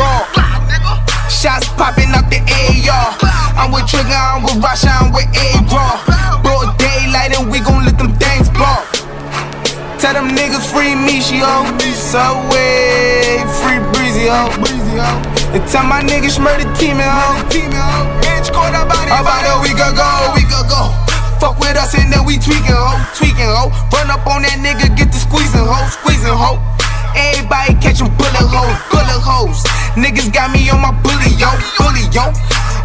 Shots 1.38 1.70
popping 1.78 2.10
out 2.18 2.26
the 2.34 2.42
AR. 2.42 3.14
I'm 3.62 3.70
with 3.70 3.86
Trigger, 3.86 4.10
I'm 4.10 4.42
with 4.42 4.58
Rasha, 4.58 4.90
I'm 4.90 5.14
with 5.14 5.30
A-Raw. 5.38 6.42
Broad 6.42 6.74
daylight 6.82 7.38
and 7.38 7.52
we 7.54 7.62
gon' 7.62 7.86
let 7.86 7.94
them 8.02 8.10
things 8.18 8.50
blow. 8.50 8.82
Tell 10.02 10.18
them 10.18 10.34
niggas 10.34 10.66
free 10.66 10.98
Michio. 10.98 11.46
Subway, 11.94 13.46
free 13.62 13.78
Breezy, 13.94 14.26
ho. 14.26 14.50
And 15.54 15.62
tell 15.70 15.86
my 15.86 16.02
niggas 16.02 16.42
murder 16.42 16.66
team, 16.74 16.98
ho. 16.98 17.38
Bitch, 17.54 18.50
caught 18.50 18.74
up 18.74 18.90
about 18.90 19.46
a 19.46 19.62
week 19.62 19.78
ago, 19.78 20.34
week 20.34 20.50
ago. 20.50 20.90
Fuck 21.38 21.60
with 21.62 21.78
us 21.78 21.94
and 21.94 22.12
then 22.12 22.26
we 22.26 22.42
tweaking, 22.42 22.74
ho, 22.74 22.98
tweaking, 23.14 23.46
ho. 23.46 23.70
Run 23.94 24.10
up 24.10 24.26
on 24.26 24.42
that 24.42 24.58
nigga, 24.58 24.90
get 24.98 25.14
the 25.14 25.20
squeezing, 25.22 25.62
ho, 25.62 25.86
squeezing, 26.02 26.34
ho. 26.34 26.58
Everybody 27.18 27.74
catching 27.82 28.14
bullet 28.14 28.46
holes, 28.46 28.78
bullet 28.94 29.22
holes. 29.26 29.66
Niggas 29.98 30.30
got 30.30 30.54
me 30.54 30.70
on 30.70 30.78
my 30.86 30.94
bully, 31.02 31.34
yo, 31.42 31.50
bully, 31.82 32.06
yo. 32.14 32.30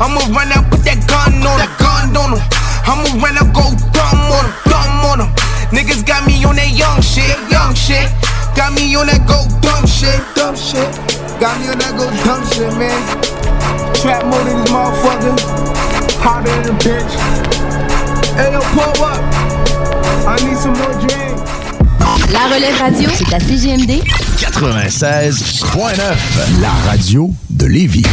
I'ma 0.01 0.25
run 0.33 0.49
out, 0.57 0.73
put 0.73 0.81
that 0.89 1.05
gun 1.05 1.37
on 1.45 1.61
him, 1.61 1.69
gun 1.77 2.17
on 2.17 2.33
him. 2.33 2.43
I'ma 2.89 3.13
run 3.21 3.37
out, 3.37 3.53
go 3.53 3.69
dumb 3.93 4.25
on 4.33 4.49
him, 4.49 4.55
dumb 4.65 5.05
on 5.05 5.19
him. 5.21 5.31
Niggas 5.69 6.05
got 6.09 6.25
me 6.25 6.41
on 6.49 6.57
that 6.57 6.73
young 6.73 7.05
shit, 7.05 7.37
young 7.53 7.77
shit. 7.77 8.09
Got 8.57 8.73
me 8.73 8.89
on 8.97 9.07
that 9.13 9.25
go 9.29 9.45
dumb 9.61 9.85
shit, 9.85 10.17
dumb 10.33 10.57
shit. 10.57 10.89
Got 11.37 11.61
me 11.61 11.69
on 11.69 11.79
that 11.81 11.93
go 11.97 12.09
dumb 12.25 12.41
shit, 12.49 12.73
man. 12.81 12.97
Trap 14.01 14.25
mode 14.33 14.49
in 14.49 14.57
this 14.65 14.73
motherfucker. 14.73 15.37
Hotter 16.25 16.49
than 16.65 16.73
a 16.73 16.79
bitch. 16.81 17.13
Hey, 18.37 18.53
yo, 18.53 18.61
pull 18.73 19.05
up. 19.05 19.21
I 20.25 20.37
need 20.45 20.57
some 20.57 20.73
more 20.73 20.97
drink. 21.01 21.42
La 22.33 22.47
relève 22.47 22.75
radio, 22.79 23.11
c'est 23.13 23.35
à 23.35 23.39
CGMD 23.39 24.01
96.9, 24.39 26.61
la 26.63 26.71
radio 26.87 27.31
de 27.51 27.67
Lévis. 27.67 28.07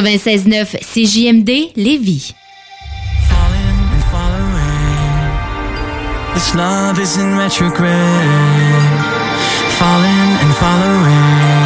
96.9 0.00 0.78
CJMD 0.82 1.72
Lévis. 1.76 2.34
This 6.34 6.54
love 6.54 6.98
is 7.00 7.16
and 10.42 10.54
following. 10.54 11.58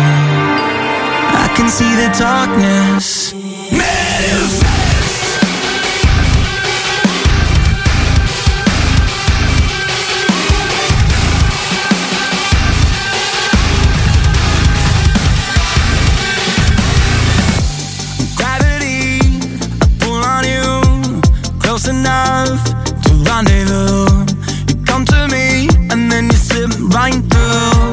Can 1.63 1.69
see 1.69 1.95
the 1.95 2.09
darkness. 2.19 3.42
close 21.83 21.89
enough 21.89 22.65
to 23.03 23.13
rendezvous. 23.25 24.25
You 24.69 24.85
come 24.85 25.05
to 25.07 25.29
me 25.29 25.69
and 25.91 26.11
then 26.11 26.27
you 26.27 26.37
slip 26.37 26.71
right 26.95 27.13
through. 27.13 27.93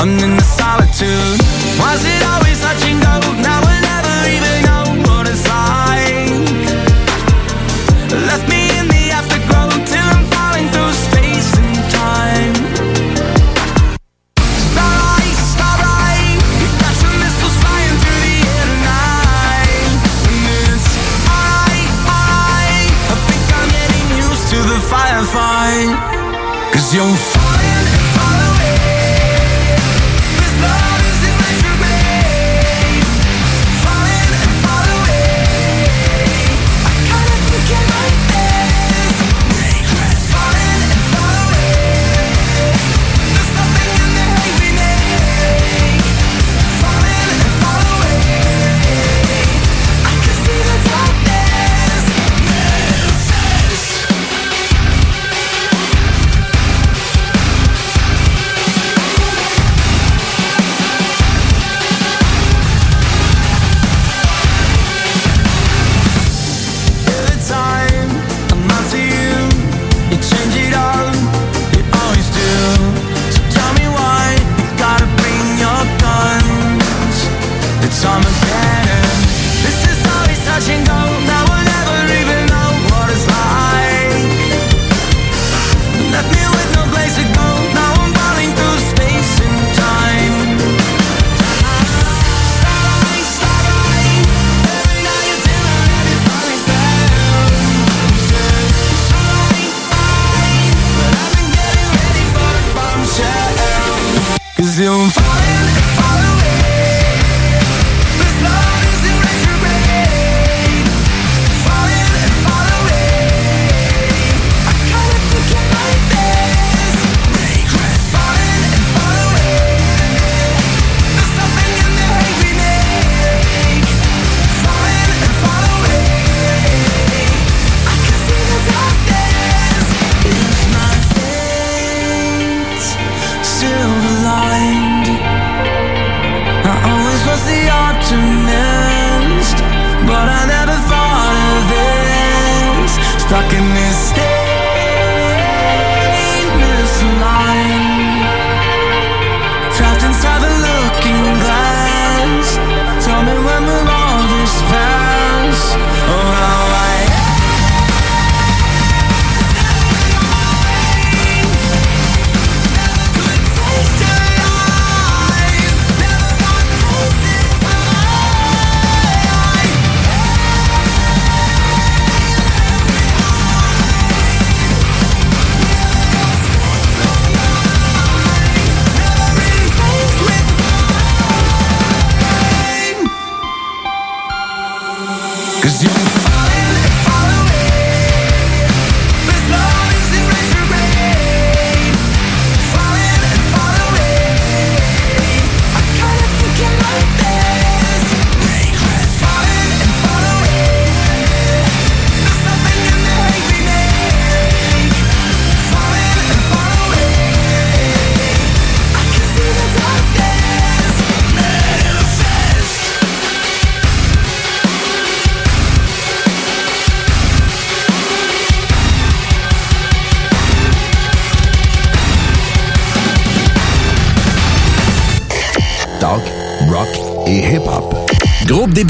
I'm 0.00 0.18
in 0.18 0.36
the 0.36 0.42
solitude. 0.42 1.40
Was 1.78 2.04
it? 2.04 2.15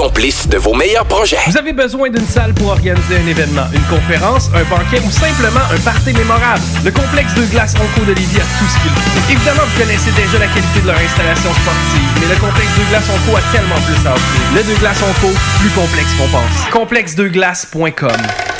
complice 0.00 0.48
de 0.48 0.56
vos 0.56 0.74
meilleurs 0.74 1.04
projets. 1.04 1.38
Vous 1.46 1.58
avez 1.58 1.72
besoin 1.72 2.08
d'une 2.08 2.26
salle 2.26 2.54
pour 2.54 2.68
organiser 2.68 3.16
un 3.16 3.26
événement, 3.26 3.66
une 3.72 3.82
conférence, 3.82 4.48
un 4.54 4.64
banquet 4.64 5.00
ou 5.04 5.10
simplement 5.10 5.60
un 5.72 5.78
party 5.80 6.12
mémorable? 6.12 6.62
Le 6.84 6.90
complexe 6.90 7.34
de 7.34 7.44
glace 7.46 7.74
Onco 7.74 8.04
de 8.06 8.12
Lévis 8.12 8.36
a 8.36 8.46
tout 8.58 8.68
ce 8.68 8.80
qu'il 8.80 8.90
faut. 8.90 9.32
Évidemment, 9.32 9.62
vous 9.66 9.80
connaissez 9.80 10.10
déjà 10.12 10.38
la 10.38 10.46
qualité 10.46 10.80
de 10.80 10.86
leur 10.86 10.96
installation 10.96 11.52
sportive, 11.52 12.08
mais 12.20 12.34
le 12.34 12.40
complexe 12.40 12.72
de 12.78 12.84
glace 12.90 13.08
Onco 13.08 13.36
a 13.36 13.42
tellement 13.52 13.80
plus 13.86 14.08
à 14.08 14.14
offrir. 14.14 14.42
Le 14.54 14.62
de 14.62 14.78
glace 14.78 15.02
Onco, 15.02 15.32
plus 15.60 15.70
complexe 15.70 16.14
qu'on 16.16 16.28
pense. 16.28 16.70
Complexedeglace.com 16.72 18.59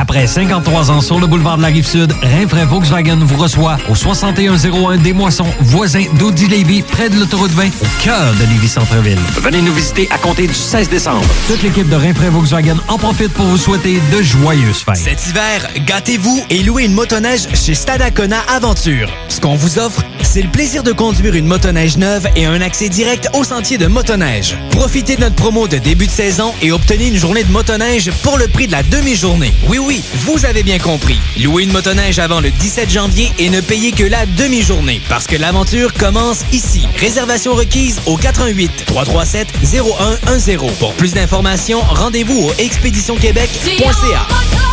Après 0.00 0.26
53 0.26 0.90
ans 0.90 1.02
sur 1.02 1.20
le 1.20 1.26
boulevard 1.26 1.58
de 1.58 1.62
la 1.62 1.68
Rive-Sud, 1.68 2.14
Rinfraie 2.22 2.64
Volkswagen 2.64 3.18
vous 3.20 3.36
reçoit 3.36 3.76
au 3.90 3.94
6101 3.94 4.96
des 4.96 5.12
Moissons, 5.12 5.44
voisin 5.60 6.04
d'Audi 6.18 6.48
Lévis, 6.48 6.80
près 6.80 7.10
de 7.10 7.16
l'autoroute 7.16 7.50
20, 7.50 7.66
au 7.66 8.02
cœur 8.02 8.32
de 8.40 8.46
Lévis-Centreville. 8.46 9.18
Venez 9.42 9.60
nous 9.60 9.74
visiter 9.74 10.08
à 10.10 10.16
compter 10.16 10.46
du 10.46 10.54
16 10.54 10.88
décembre. 10.88 11.26
Toute 11.48 11.62
l'équipe 11.62 11.86
de 11.86 11.96
Rinfraie 11.96 12.30
Volkswagen 12.30 12.76
en 12.88 12.96
profite 12.96 13.34
pour 13.34 13.44
vous 13.44 13.58
souhaiter 13.58 14.00
de 14.10 14.22
joyeuses 14.22 14.78
fêtes. 14.78 14.96
Cet 14.96 15.26
hiver, 15.26 15.68
gâtez-vous 15.84 16.46
et 16.48 16.62
louez 16.62 16.86
une 16.86 16.94
motoneige 16.94 17.46
chez 17.52 17.74
Stadacona 17.74 18.38
Aventure. 18.48 19.10
Ce 19.28 19.38
qu'on 19.38 19.54
vous 19.54 19.78
offre, 19.78 20.02
c'est 20.30 20.42
le 20.42 20.48
plaisir 20.48 20.84
de 20.84 20.92
conduire 20.92 21.34
une 21.34 21.46
motoneige 21.46 21.96
neuve 21.96 22.28
et 22.36 22.46
un 22.46 22.60
accès 22.60 22.88
direct 22.88 23.28
au 23.34 23.42
sentier 23.42 23.78
de 23.78 23.88
motoneige. 23.88 24.56
Profitez 24.70 25.16
de 25.16 25.22
notre 25.22 25.34
promo 25.34 25.66
de 25.66 25.78
début 25.78 26.06
de 26.06 26.12
saison 26.12 26.54
et 26.62 26.70
obtenez 26.70 27.08
une 27.08 27.16
journée 27.16 27.42
de 27.42 27.50
motoneige 27.50 28.12
pour 28.22 28.38
le 28.38 28.46
prix 28.46 28.68
de 28.68 28.72
la 28.72 28.84
demi-journée. 28.84 29.52
Oui, 29.68 29.78
oui, 29.78 30.04
vous 30.24 30.46
avez 30.46 30.62
bien 30.62 30.78
compris. 30.78 31.18
Louez 31.42 31.64
une 31.64 31.72
motoneige 31.72 32.20
avant 32.20 32.40
le 32.40 32.50
17 32.50 32.88
janvier 32.88 33.32
et 33.40 33.50
ne 33.50 33.60
payez 33.60 33.90
que 33.90 34.04
la 34.04 34.24
demi-journée 34.24 35.00
parce 35.08 35.26
que 35.26 35.34
l'aventure 35.34 35.92
commence 35.94 36.44
ici. 36.52 36.86
Réservation 36.96 37.54
requise 37.54 38.00
au 38.06 38.16
88 38.16 38.84
337 38.86 39.48
0110. 39.64 40.78
Pour 40.78 40.94
plus 40.94 41.12
d'informations, 41.12 41.80
rendez-vous 41.80 42.38
au 42.38 42.52
expéditionquebec.ca. 42.56 44.69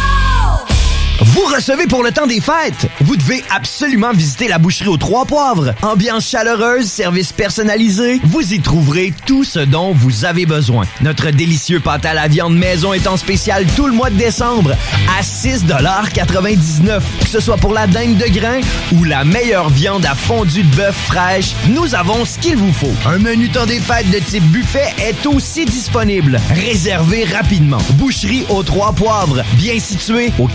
Vous 1.19 1.45
recevez 1.45 1.87
pour 1.87 2.03
le 2.03 2.11
temps 2.11 2.27
des 2.27 2.39
fêtes. 2.39 2.87
Vous 3.01 3.15
devez 3.15 3.43
absolument 3.49 4.11
visiter 4.11 4.47
la 4.47 4.59
boucherie 4.59 4.89
aux 4.89 4.97
Trois 4.97 5.25
Poivres. 5.25 5.73
Ambiance 5.81 6.29
chaleureuse, 6.29 6.85
service 6.85 7.33
personnalisé. 7.33 8.21
Vous 8.23 8.53
y 8.53 8.59
trouverez 8.59 9.13
tout 9.25 9.43
ce 9.43 9.59
dont 9.59 9.93
vous 9.93 10.25
avez 10.25 10.45
besoin. 10.45 10.85
Notre 11.01 11.31
délicieux 11.31 11.79
pâte 11.79 12.05
à 12.05 12.13
la 12.13 12.27
viande 12.27 12.55
maison 12.55 12.93
est 12.93 13.07
en 13.07 13.17
spécial 13.17 13.65
tout 13.75 13.87
le 13.87 13.93
mois 13.93 14.11
de 14.11 14.15
décembre 14.15 14.73
à 15.17 15.23
6,99 15.23 17.01
Que 17.21 17.27
ce 17.27 17.39
soit 17.39 17.57
pour 17.57 17.73
la 17.73 17.87
dingue 17.87 18.17
de 18.17 18.27
grain 18.27 18.59
ou 18.93 19.03
la 19.03 19.23
meilleure 19.23 19.69
viande 19.69 20.05
à 20.05 20.13
fondue 20.13 20.63
de 20.63 20.75
bœuf 20.75 20.95
fraîche, 21.07 21.53
nous 21.69 21.95
avons 21.95 22.25
ce 22.25 22.37
qu'il 22.37 22.57
vous 22.57 22.73
faut. 22.73 22.93
Un 23.07 23.17
menu 23.17 23.49
temps 23.49 23.65
des 23.65 23.79
fêtes 23.79 24.11
de 24.11 24.19
type 24.19 24.43
buffet 24.45 24.93
est 24.99 25.25
aussi 25.25 25.65
disponible. 25.65 26.39
Réservez 26.51 27.23
rapidement. 27.25 27.79
Boucherie 27.93 28.45
aux 28.49 28.61
Trois 28.61 28.93
Poivres, 28.93 29.41
bien 29.55 29.79
située 29.79 30.31
au 30.37 30.47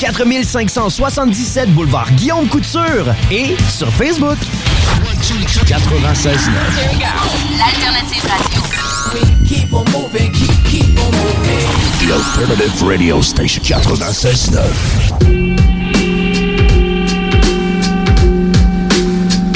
4577 0.53 1.73
boulevard 1.73 2.11
Guillaume 2.17 2.47
Couture 2.47 3.07
et 3.31 3.57
sur 3.71 3.89
Facebook. 3.89 4.37
96 5.67 6.51
L'alternative 7.57 8.23
radio. 8.29 8.61
Keep 9.49 9.73
on 9.73 9.85
moving, 9.93 10.31
keep, 10.33 10.53
keep 10.65 10.99
on 10.99 11.11
moving. 11.11 12.07
The 12.07 12.13
Alternative 12.13 12.83
Radio 12.83 13.23
Station 13.23 13.63
96 13.65 14.51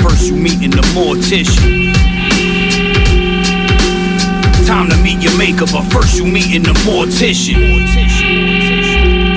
First 0.00 0.28
you 0.28 0.36
meeting 0.36 0.70
the 0.70 0.80
mortician. 0.94 1.92
Time 4.66 4.88
to 4.88 4.96
meet 5.02 5.22
your 5.22 5.36
maker, 5.36 5.66
but 5.66 5.82
first 5.92 6.16
you 6.16 6.24
meeting 6.24 6.62
the 6.62 6.72
mortician. 6.86 8.15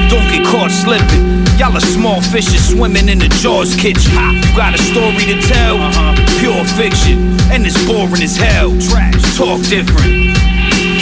Don't 0.09 0.27
get 0.33 0.45
caught 0.45 0.71
slipping. 0.71 1.45
Y'all 1.57 1.75
are 1.75 1.81
small 1.81 2.21
fishes 2.21 2.69
swimming 2.69 3.09
in 3.09 3.19
the 3.19 3.29
Jaws 3.41 3.75
kitchen. 3.75 4.11
You 4.41 4.55
got 4.55 4.73
a 4.73 4.81
story 4.81 5.23
to 5.29 5.37
tell? 5.41 5.77
Uh-huh. 5.77 6.15
Pure 6.39 6.65
fiction. 6.79 7.37
And 7.51 7.65
it's 7.65 7.77
boring 7.85 8.23
as 8.23 8.35
hell. 8.35 8.71
Trash. 8.89 9.37
Talk 9.37 9.61
different. 9.67 10.33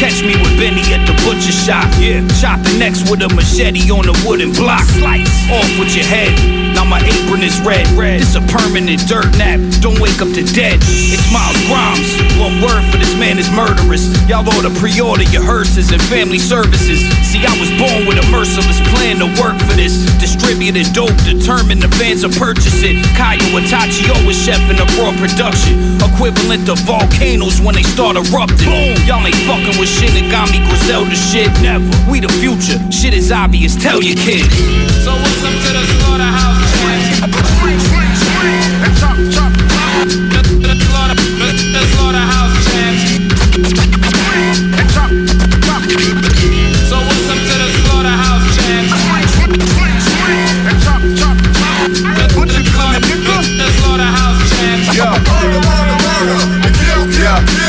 Catch 0.02 0.22
me 0.24 0.36
with 0.36 0.58
Benny 0.58 0.82
at 0.94 1.06
the 1.08 1.14
butcher 1.24 1.52
shop. 1.52 1.88
Yeah. 2.00 2.26
Chop 2.42 2.60
the 2.62 2.78
necks 2.78 3.10
with 3.10 3.22
a 3.22 3.30
machete 3.30 3.90
on 3.92 4.08
a 4.08 4.16
wooden 4.28 4.52
block. 4.52 4.84
Slice. 4.84 5.50
Off 5.52 5.80
with 5.80 5.96
your 5.96 6.06
head. 6.06 6.57
Now 6.78 6.86
my 6.86 7.02
apron 7.02 7.42
is 7.42 7.58
red. 7.66 7.90
red. 7.98 8.22
It's 8.22 8.38
a 8.38 8.44
permanent 8.54 9.02
dirt 9.10 9.34
nap. 9.42 9.58
Don't 9.82 9.98
wake 9.98 10.22
up 10.22 10.30
the 10.30 10.46
dead. 10.54 10.78
It's 10.86 11.26
Miles 11.34 11.58
Grimes. 11.66 12.06
One 12.38 12.62
word 12.62 12.86
for 12.94 13.02
this 13.02 13.18
man 13.18 13.42
is 13.42 13.50
murderous. 13.50 14.14
Y'all 14.30 14.46
ought 14.46 14.62
to 14.62 14.70
pre-order 14.78 15.26
your 15.34 15.42
hearses 15.42 15.90
and 15.90 15.98
family 16.06 16.38
services. 16.38 17.02
See, 17.26 17.42
I 17.42 17.50
was 17.58 17.74
born 17.82 18.06
with 18.06 18.22
a 18.22 18.26
merciless 18.30 18.78
plan 18.94 19.18
to 19.26 19.28
work 19.42 19.58
for 19.66 19.74
this. 19.74 20.06
Distributed 20.22 20.94
dope, 20.94 21.18
determined 21.26 21.82
the 21.82 21.90
fans 21.98 22.22
will 22.22 22.38
purchase 22.38 22.86
it. 22.86 23.02
Kaya 23.18 23.42
Itachi 23.58 24.14
always 24.14 24.38
chef 24.38 24.62
in 24.70 24.78
a 24.78 24.86
raw 25.02 25.10
production. 25.18 25.98
Equivalent 25.98 26.70
to 26.70 26.78
volcanoes 26.86 27.58
when 27.58 27.74
they 27.74 27.86
start 27.90 28.22
erupting. 28.22 28.70
Boom! 28.70 28.94
Y'all 29.10 29.26
ain't 29.26 29.34
fucking 29.50 29.82
with 29.82 29.90
Shinigami 29.90 30.62
Griselda 30.70 31.18
shit. 31.18 31.50
Never. 31.66 31.90
We 32.06 32.22
the 32.22 32.30
future. 32.38 32.78
Shit 32.94 33.18
is 33.18 33.34
obvious. 33.34 33.74
Tell 33.74 33.98
your 33.98 34.14
kids. 34.22 34.54
So 35.02 35.10
welcome 35.10 35.58
to 35.58 35.70
the 35.74 35.84
slaughterhouse. 36.06 36.57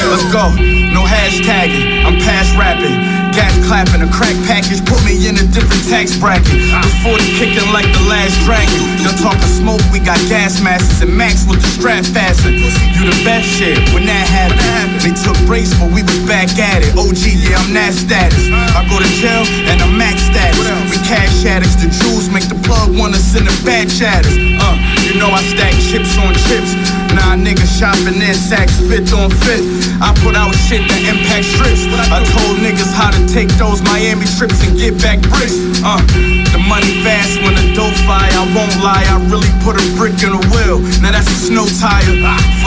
Let's 0.09 0.25
go. 0.33 0.49
No 0.89 1.05
hashtagging, 1.05 2.05
I'm 2.05 2.17
past 2.25 2.57
rapping. 2.57 2.97
Gas 3.37 3.53
clapping, 3.69 4.01
a 4.03 4.09
crack 4.11 4.35
package 4.49 4.81
put 4.89 4.99
me 5.05 5.15
in 5.29 5.37
a 5.37 5.47
different 5.53 5.85
tax 5.87 6.17
bracket. 6.17 6.49
The 6.49 7.33
kicking 7.39 7.71
like 7.71 7.87
the 7.93 8.05
last 8.09 8.35
dragon. 8.43 8.81
Y'all 9.05 9.15
talking 9.21 9.47
smoke, 9.47 9.85
we 9.93 10.01
got 10.01 10.19
gas 10.27 10.61
masks 10.65 11.01
and 11.05 11.13
max 11.13 11.47
with 11.47 11.61
the 11.61 11.71
strap 11.77 12.05
fastened. 12.05 12.59
You 12.97 13.07
the 13.07 13.17
best 13.23 13.47
shit 13.47 13.79
when 13.93 14.09
that 14.09 14.27
happened. 14.27 15.01
They 15.05 15.15
took 15.15 15.39
breaks, 15.47 15.71
but 15.77 15.93
we 15.93 16.03
was 16.03 16.19
back 16.27 16.51
at 16.59 16.83
it. 16.83 16.97
OG, 16.97 17.23
yeah, 17.39 17.61
I'm 17.61 17.71
that 17.77 17.93
status. 17.95 18.49
I 18.51 18.83
go 18.89 18.99
to 18.99 19.11
jail 19.21 19.45
and 19.69 19.79
I'm 19.79 19.95
max 19.95 20.25
status. 20.25 20.59
We 20.89 20.99
cash 21.05 21.45
addicts, 21.45 21.79
the 21.79 21.93
jewels 21.93 22.33
make 22.33 22.49
the 22.49 22.59
plug 22.67 22.97
wanna 22.97 23.21
send 23.21 23.47
a 23.47 23.55
bad 23.63 23.93
chatters. 23.93 24.35
Uh, 24.35 24.75
you 25.05 25.21
know 25.21 25.31
I 25.31 25.45
stack 25.53 25.77
chips 25.79 26.17
on 26.19 26.35
chips. 26.49 26.78
Shopping 27.79 28.19
their 28.19 28.35
fifth 28.35 29.15
on 29.15 29.31
fifth. 29.31 30.03
I 30.03 30.11
put 30.27 30.35
out 30.35 30.51
shit 30.67 30.83
that 30.91 30.99
impact 31.07 31.47
strips. 31.47 31.87
I 32.11 32.27
told 32.27 32.59
niggas 32.59 32.91
how 32.91 33.15
to 33.15 33.23
take 33.31 33.47
those 33.55 33.79
Miami 33.87 34.27
trips 34.35 34.59
and 34.67 34.75
get 34.75 34.99
back 34.99 35.23
bricks. 35.31 35.55
Uh, 35.87 36.03
the 36.51 36.59
money 36.67 36.91
fast 37.07 37.39
when 37.39 37.55
the 37.55 37.71
dough 37.79 37.95
fire. 38.03 38.35
I 38.35 38.51
won't 38.51 38.75
lie, 38.83 39.07
I 39.07 39.23
really 39.31 39.47
put 39.63 39.79
a 39.79 39.85
brick 39.95 40.19
in 40.27 40.35
a 40.35 40.43
wheel. 40.51 40.83
Now 40.99 41.15
that's 41.15 41.31
a 41.31 41.39
snow 41.39 41.71
tire 41.79 42.03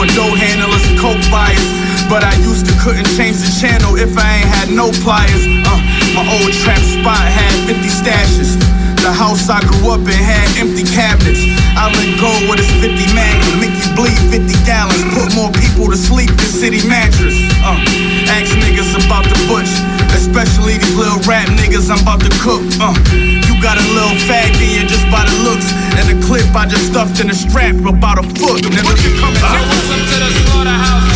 for 0.00 0.08
dough 0.16 0.32
handlers 0.32 0.80
and 0.88 0.96
coke 0.96 1.20
buyers. 1.28 1.68
But 2.08 2.24
I 2.24 2.32
used 2.40 2.64
to 2.72 2.74
couldn't 2.80 3.12
change 3.12 3.36
the 3.36 3.52
channel 3.60 4.00
if 4.00 4.16
I 4.16 4.40
ain't 4.40 4.48
had 4.48 4.72
no 4.72 4.96
pliers. 5.04 5.44
Uh, 5.44 5.76
my 6.16 6.24
old 6.24 6.56
trap 6.64 6.80
spot 6.80 7.20
had 7.20 7.52
50 7.68 7.84
stashes. 7.84 8.56
The 9.02 9.10
house 9.10 9.50
I 9.50 9.58
grew 9.66 9.90
up 9.90 10.06
in 10.06 10.14
had 10.14 10.46
empty 10.62 10.86
cabinets. 10.86 11.42
I 11.74 11.90
let 11.90 12.22
go 12.22 12.30
with 12.46 12.62
this 12.62 12.70
50 12.78 13.10
magnum, 13.18 13.58
make 13.58 13.74
you 13.74 13.90
bleed 13.98 14.14
50 14.30 14.54
gallons. 14.62 15.02
Put 15.10 15.34
more 15.34 15.50
people 15.50 15.90
to 15.90 15.98
sleep 15.98 16.30
than 16.30 16.46
city 16.46 16.78
mattress. 16.86 17.34
Uh, 17.66 17.82
ask 18.30 18.54
niggas 18.62 18.94
about 19.02 19.26
the 19.26 19.34
butch, 19.50 19.66
especially 20.14 20.78
these 20.78 20.94
little 20.94 21.18
rap 21.26 21.50
niggas 21.58 21.90
I'm 21.90 21.98
about 21.98 22.22
to 22.22 22.30
cook. 22.38 22.62
Uh, 22.78 22.94
you 23.10 23.58
got 23.58 23.74
a 23.74 23.86
little 23.90 24.14
fag 24.30 24.54
in 24.62 24.70
you 24.70 24.86
just 24.86 25.10
by 25.10 25.26
the 25.26 25.34
looks, 25.50 25.66
and 25.98 26.06
the 26.06 26.14
clip 26.22 26.46
I 26.54 26.70
just 26.70 26.86
stuffed 26.94 27.18
in 27.18 27.26
a 27.26 27.34
strap 27.34 27.74
about 27.82 28.22
a 28.22 28.24
foot. 28.38 28.62
Nigga, 28.62 28.94
you 29.02 29.18
coming? 29.18 29.42
welcome 29.42 29.98
to 29.98 30.16
the 30.22 30.30
slaughterhouse. 30.46 31.10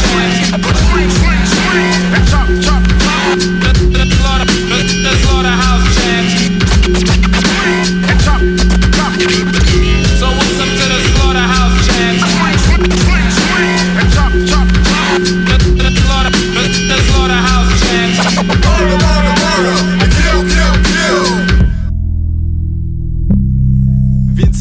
Swing, 0.91 1.07
swing, 1.07 1.45
swing, 1.47 2.03
and 2.19 2.25
chop. 2.27 2.56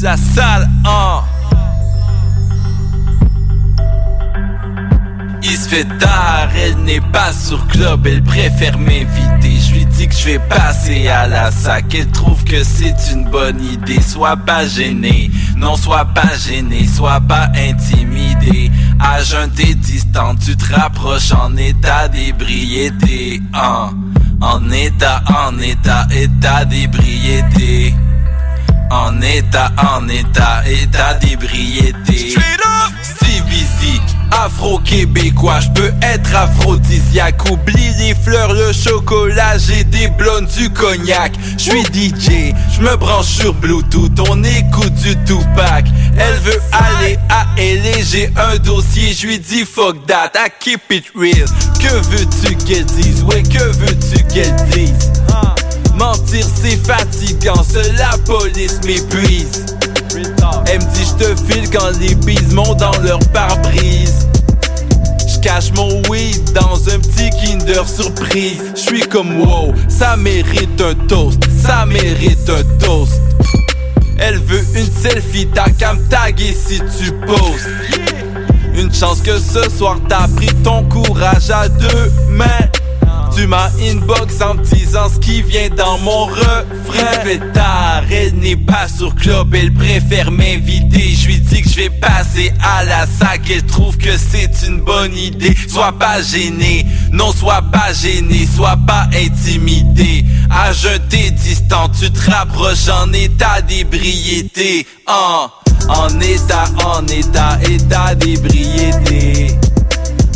La 0.05 0.17
salle, 0.17 0.69
hein. 0.85 1.23
Il 5.41 5.57
se 5.57 5.67
fait 5.67 5.87
tard, 5.97 6.49
elle 6.55 6.77
n'est 6.83 7.01
pas 7.01 7.33
sur 7.33 7.65
club, 7.65 8.05
elle 8.05 8.21
préfère 8.21 8.77
m'inviter. 8.77 9.59
Je 9.59 9.73
lui 9.73 9.85
dis 9.85 10.07
que 10.07 10.13
je 10.13 10.25
vais 10.25 10.39
passer 10.39 11.07
à 11.07 11.25
la 11.25 11.49
sac, 11.49 11.85
elle 11.95 12.11
trouve 12.11 12.43
que 12.43 12.63
c'est 12.63 12.95
une 13.11 13.23
bonne 13.31 13.59
idée. 13.63 13.99
Sois 13.99 14.37
pas 14.37 14.67
gêné, 14.67 15.31
non 15.57 15.75
sois 15.75 16.05
pas 16.05 16.37
gêné, 16.37 16.85
sois 16.85 17.19
pas 17.19 17.47
intimidé. 17.55 18.69
À 18.99 19.23
jeun 19.23 19.49
t'es 19.49 19.73
tu 19.73 20.55
te 20.55 20.73
rapproches 20.75 21.31
en 21.31 21.57
état 21.57 22.07
d'ébriété. 22.09 23.41
hein. 23.55 23.89
En 24.39 24.69
état, 24.69 25.23
en 25.27 25.57
état, 25.57 26.05
état 26.11 26.63
d'ébriété. 26.63 27.95
En 28.91 29.21
état, 29.21 29.71
en 29.77 30.07
état, 30.07 30.63
état 30.67 31.15
d'ébriété. 31.15 32.35
Easy, 33.55 34.01
afro-québécois, 34.31 35.59
je 35.61 35.69
peux 35.69 35.93
être 36.01 36.35
aphrodisiaque. 36.35 37.49
Oublie 37.49 37.93
les 37.99 38.13
fleurs, 38.13 38.51
le 38.53 38.73
chocolat, 38.73 39.57
j'ai 39.57 39.83
des 39.85 40.07
blondes, 40.09 40.47
du 40.57 40.69
cognac. 40.69 41.31
Je 41.57 41.63
suis 41.63 41.83
DJ, 41.83 42.53
je 42.75 42.81
me 42.81 42.95
branche 42.97 43.27
sur 43.27 43.53
Bluetooth, 43.53 44.19
on 44.29 44.43
écoute 44.43 44.93
du 44.95 45.15
Tupac. 45.23 45.85
Elle 46.17 46.39
veut 46.39 46.61
aller 46.71 47.17
à 47.29 47.45
LA, 47.57 48.03
j'ai 48.03 48.29
un 48.35 48.57
dossier, 48.57 49.13
je 49.13 49.27
lui 49.27 49.39
dis 49.39 49.63
fuck 49.63 50.05
that, 50.05 50.31
I 50.35 50.49
keep 50.59 50.81
it 50.91 51.05
real. 51.15 51.47
Que 51.79 51.95
veux-tu 52.09 52.55
qu'elle 52.65 52.85
dise? 52.85 53.23
Ouais, 53.23 53.41
que 53.41 53.63
veux-tu 53.63 54.23
qu'elle 54.25 54.55
dise? 54.71 55.11
Mentir 55.97 56.45
c'est 56.61 56.77
fatigant, 56.85 57.63
seule 57.63 57.95
la 57.97 58.17
police 58.25 58.79
m'épuise. 58.85 59.65
Elle 60.67 60.79
me 60.79 60.93
dit 60.93 61.05
je 61.05 61.23
te 61.23 61.51
file 61.51 61.69
quand 61.69 61.97
les 61.99 62.15
bises 62.15 62.53
montent 62.53 62.79
dans 62.79 62.97
leur 63.03 63.19
pare-brise. 63.33 64.27
Cache 65.45 65.71
mon 65.75 66.01
weed 66.09 66.53
dans 66.53 66.89
un 66.89 66.97
petit 66.97 67.29
Kinder 67.29 67.87
surprise. 67.87 68.63
Je 68.75 68.79
suis 68.79 69.01
comme 69.01 69.41
wow, 69.41 69.75
ça 69.87 70.17
mérite 70.17 70.81
un 70.81 70.95
toast, 71.05 71.39
ça 71.63 71.85
mérite 71.85 72.49
un 72.49 72.63
toast. 72.83 73.21
Elle 74.17 74.39
veut 74.39 74.65
une 74.73 74.91
selfie, 74.91 75.47
t'as 75.53 75.69
qu'à 75.69 75.93
me 75.93 75.99
si 76.51 76.81
tu 76.97 77.11
postes. 77.27 77.69
Une 78.73 78.91
chance 78.91 79.21
que 79.21 79.37
ce 79.37 79.69
soir 79.69 79.97
t'as 80.09 80.27
pris 80.29 80.49
ton 80.63 80.83
courage 80.85 81.51
à 81.51 81.69
deux 81.69 82.11
mains. 82.31 82.45
Tu 83.35 83.47
m'as 83.47 83.69
inbox 83.81 84.41
en 84.41 84.53
me 84.53 84.63
disant 84.63 85.09
ce 85.13 85.19
qui 85.19 85.41
vient 85.41 85.69
dans 85.69 85.97
mon 85.97 86.25
refrain. 86.25 87.21
Fait 87.23 87.41
tard, 87.51 88.03
elle 88.09 88.35
n'est 88.35 88.55
pas 88.55 88.87
sur 88.87 89.13
club, 89.13 89.53
elle 89.53 89.73
préfère 89.73 90.31
m'inviter. 90.31 91.13
Je 91.15 91.27
lui 91.27 91.39
dis 91.39 91.61
que 91.61 91.69
je 91.69 91.75
vais 91.75 91.89
passer 91.89 92.53
à 92.63 92.85
la 92.85 93.05
sac, 93.05 93.41
elle 93.49 93.63
trouve 93.63 93.97
que 93.97 94.17
c'est 94.17 94.51
une 94.65 94.79
bonne 94.79 95.13
idée. 95.15 95.55
Sois 95.67 95.91
pas 95.91 96.21
gêné, 96.21 96.85
non 97.11 97.33
sois 97.33 97.61
pas 97.61 97.91
gêné, 97.91 98.47
sois 98.55 98.77
pas 98.87 99.07
intimidé. 99.13 100.23
À 100.49 100.71
jeter 100.71 101.31
distant, 101.31 101.89
tu 101.89 102.09
te 102.11 102.31
rapproches 102.31 102.87
en 102.87 103.11
état 103.11 103.61
d'ébriété. 103.61 104.87
En, 105.07 105.49
en 105.89 106.19
état, 106.21 106.65
en 106.85 107.05
état, 107.07 107.59
état 107.69 108.15
d'ébriété. 108.15 109.57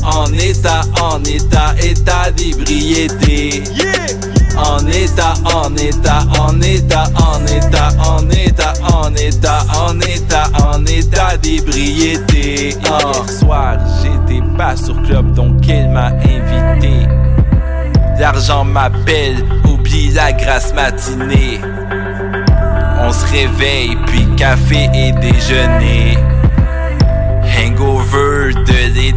En 0.04 0.32
état, 0.34 0.82
en 1.02 1.24
état, 1.24 1.76
état 1.82 2.32
d'ébriété. 2.32 3.64
En 4.58 4.86
état, 4.88 5.34
en 5.46 5.76
état, 5.76 6.24
en 6.40 6.60
état, 6.62 7.06
en 7.16 7.46
état, 7.46 7.90
en 8.04 8.30
état, 8.30 8.74
en 8.84 9.16
état, 9.16 9.66
en 9.76 10.00
état, 10.02 10.50
en 10.66 10.86
état 10.86 11.38
d'ébriété. 11.38 12.70
Hier 12.70 13.30
soir, 13.30 13.78
j'étais 14.02 14.42
pas 14.58 14.76
sur 14.76 15.02
club, 15.04 15.34
donc 15.34 15.68
elle 15.70 15.90
m'a 15.90 16.08
invité. 16.08 17.08
L'argent 18.20 18.66
m'appelle, 18.66 19.38
oublie 19.66 20.12
la 20.12 20.34
grasse 20.34 20.74
matinée. 20.74 21.62
On 23.02 23.14
se 23.14 23.26
réveille, 23.28 23.98
puis 24.08 24.28
café 24.36 24.90
et 24.94 25.14
déjeuner. 25.14 26.18
Hangover 27.58 27.99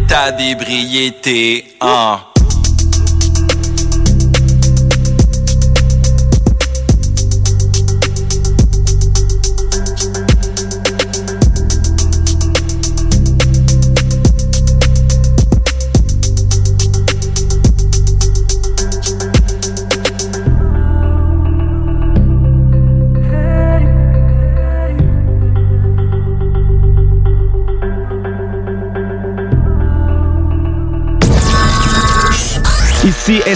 l'état 0.02 0.32
d'ébriété. 0.32 1.64
Ah. 1.80 2.31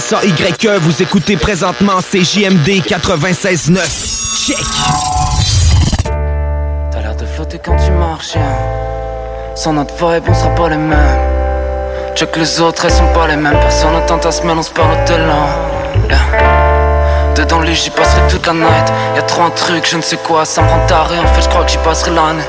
S-A-Y-E, 0.09 0.79
vous 0.79 1.03
écoutez 1.03 1.37
présentement 1.37 1.99
CJMD 1.99 2.81
96.9. 2.87 4.47
Check! 4.47 4.57
T'as 6.93 7.01
l'air 7.01 7.17
de 7.17 7.27
flotter 7.27 7.59
quand 7.59 7.75
tu 7.75 7.91
marches. 7.91 8.37
Sans 9.57 9.73
notre 9.73 9.95
vibe, 9.95 10.23
on 10.29 10.35
sera 10.35 10.55
pas 10.55 10.69
les 10.69 10.77
mêmes. 10.77 11.19
Check 12.15 12.37
les 12.37 12.61
autres, 12.61 12.85
elles 12.85 12.93
sont 12.93 13.13
pas 13.15 13.27
les 13.27 13.35
mêmes. 13.35 13.59
Personne 13.59 13.95
n'attend 13.95 14.19
ta 14.19 14.31
semaine, 14.31 14.57
on 14.57 14.63
se 14.63 14.71
parle 14.71 14.97
talent. 15.07 15.49
Yeah. 16.09 17.35
Dedans 17.35 17.59
le 17.59 17.73
j'y 17.73 17.91
passerai 17.91 18.21
toute 18.31 18.47
la 18.47 18.53
night. 18.53 18.93
Y'a 19.17 19.23
trop 19.23 19.43
un 19.43 19.51
truc, 19.51 19.89
je 19.91 19.97
ne 19.97 20.03
sais 20.03 20.19
quoi, 20.19 20.45
ça 20.45 20.63
me 20.63 20.69
rend 20.69 20.87
taré. 20.87 21.19
En 21.19 21.27
fait, 21.35 21.43
je 21.43 21.49
crois 21.49 21.65
que 21.65 21.71
j'y 21.73 21.79
passerai 21.79 22.13
l'année. 22.13 22.45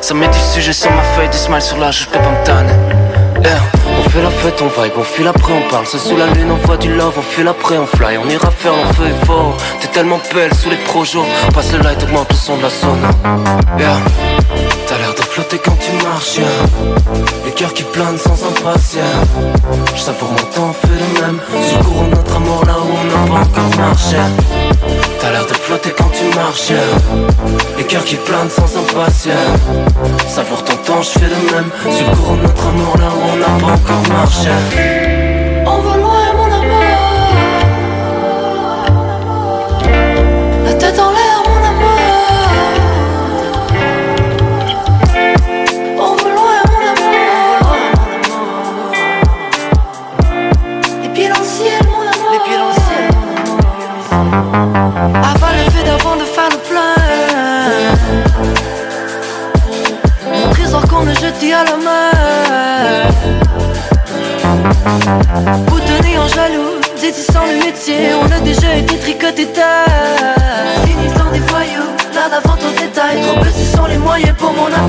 Ça 0.00 0.14
met 0.14 0.28
du 0.28 0.38
sujet 0.38 0.72
sur 0.72 0.92
ma 0.92 1.02
feuille, 1.02 1.28
du 1.28 1.38
smile 1.38 1.60
sur 1.60 1.76
la 1.78 1.90
joue, 1.90 2.04
je 2.04 2.16
peux 2.16 2.22
pas 2.22 2.30
me 2.30 2.46
tanner. 2.46 3.79
Fait 4.10 4.22
la 4.22 4.30
fête, 4.30 4.60
on 4.60 4.82
vibe, 4.82 4.92
on 4.98 5.04
file 5.04 5.28
après, 5.28 5.52
on 5.52 5.70
parle. 5.70 5.86
C'est 5.86 5.98
sous 5.98 6.16
la 6.16 6.26
lune, 6.26 6.50
on 6.50 6.56
voit 6.66 6.76
du 6.76 6.92
love, 6.92 7.14
on 7.16 7.22
file 7.22 7.46
après, 7.46 7.78
on 7.78 7.86
fly. 7.86 8.18
On 8.18 8.28
ira 8.28 8.50
faire 8.50 8.72
l'enfeu 8.72 9.04
est 9.06 9.24
fort. 9.24 9.56
T'es 9.80 9.86
tellement 9.86 10.20
belle 10.34 10.52
sous 10.52 10.68
les 10.68 10.78
projos. 10.78 11.24
Passe 11.54 11.72
le 11.72 11.78
light, 11.78 12.02
augmente 12.02 12.28
le 12.30 12.36
son 12.36 12.56
de 12.56 12.62
la 12.62 12.70
zone. 12.70 13.06
Yeah. 13.78 13.98
T'as 14.88 14.98
l'air 14.98 15.14
de 15.14 15.22
flotter 15.22 15.60
quand 15.64 15.76
tu 15.78 15.92
marches, 16.04 16.38
yeah. 16.38 16.46
Les 17.44 17.52
cœurs 17.52 17.72
qui 17.72 17.84
planent 17.84 18.18
sans 18.18 18.44
impatience. 18.48 19.04
Je 19.94 20.00
savoure 20.00 20.30
mon 20.30 20.36
temps, 20.36 20.70
on 20.70 20.72
fait 20.72 20.88
le 20.88 21.20
même. 21.20 21.38
Si 21.62 21.76
je 21.76 21.78
cours 21.84 22.02
notre 22.02 22.34
amour 22.34 22.64
là 22.66 22.74
où 22.80 22.90
on 23.00 23.04
n'a 23.04 23.28
pas 23.28 23.60
encore 23.60 23.76
marché. 23.78 24.16
T'as 25.20 25.30
l'air 25.32 25.46
de 25.46 25.52
flotter 25.52 25.90
quand 25.96 26.10
tu 26.10 26.24
marches. 26.34 26.72
Les 27.76 27.84
cœurs 27.84 28.04
qui 28.04 28.16
planent 28.16 28.48
sans 28.48 28.76
impatience. 28.76 29.36
Savoure 30.28 30.64
ton 30.64 30.76
temps, 30.76 31.02
je 31.02 31.10
fais 31.10 31.26
le 31.26 31.52
même. 31.52 31.70
Si 31.90 32.04
je 32.04 32.10
cours 32.16 32.36
notre 32.36 32.66
amour 32.66 32.96
là 32.96 33.08
où 33.14 33.20
on 33.32 33.36
n'a 33.36 33.66
pas 33.66 33.72
encore 33.72 34.08
marché. 34.08 34.48
On 35.66 35.78
va 35.78 35.96
loin, 35.98 36.29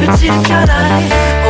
pour 0.05 0.17
mon 0.17 0.53
appétit 0.53 1.40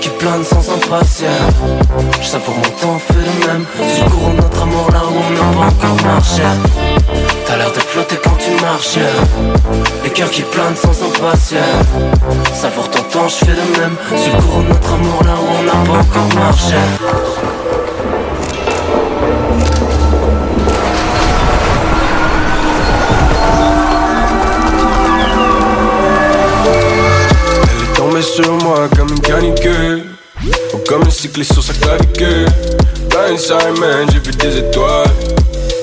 qui 0.00 0.08
planent 0.10 0.44
sans 0.44 0.70
impatience. 0.72 1.54
Je 2.20 2.26
savoure 2.26 2.54
mon 2.54 2.62
temps, 2.62 2.96
on 2.96 2.98
fait 2.98 3.14
le 3.14 3.46
même. 3.46 3.64
Si 3.88 4.00
je 4.00 4.04
cours 4.10 4.32
notre 4.34 4.62
amour 4.62 4.88
là 4.92 5.00
où 5.04 5.14
on 5.16 5.30
n'a 5.32 5.56
pas 5.56 5.66
encore 5.66 6.04
marché. 6.04 6.42
T'as 7.46 7.56
l'air 7.56 7.72
de 7.72 7.80
flotter 7.80 8.16
quand 8.22 8.36
tu 8.38 8.50
marches. 8.62 8.98
Les 10.04 10.10
cœurs 10.10 10.30
qui 10.30 10.42
planent 10.42 10.76
sans 10.76 11.02
impatience. 11.02 11.86
Savoure 12.54 12.90
ton 12.90 13.02
temps, 13.02 13.28
je 13.28 13.44
fais 13.44 13.46
le 13.46 13.80
même. 13.80 13.96
Si 14.16 14.30
je 14.30 14.36
cours 14.36 14.62
notre 14.68 14.92
amour 14.92 15.22
là 15.24 15.34
où 15.34 15.46
on 15.58 15.62
n'a 15.64 15.72
pas 15.72 15.98
encore 16.00 16.34
marché. 16.34 16.76
Sur 28.20 28.52
moi 28.64 28.88
comme 28.96 29.08
une 29.10 29.20
canicule 29.20 29.87
Cycliste 31.18 31.52
sur 31.52 31.64
sa 31.64 31.72
clavicule 31.72 32.46
Blind 33.10 33.36
Simon, 33.40 34.06
j'ai 34.12 34.20
vu 34.20 34.30
des 34.36 34.58
étoiles. 34.58 35.10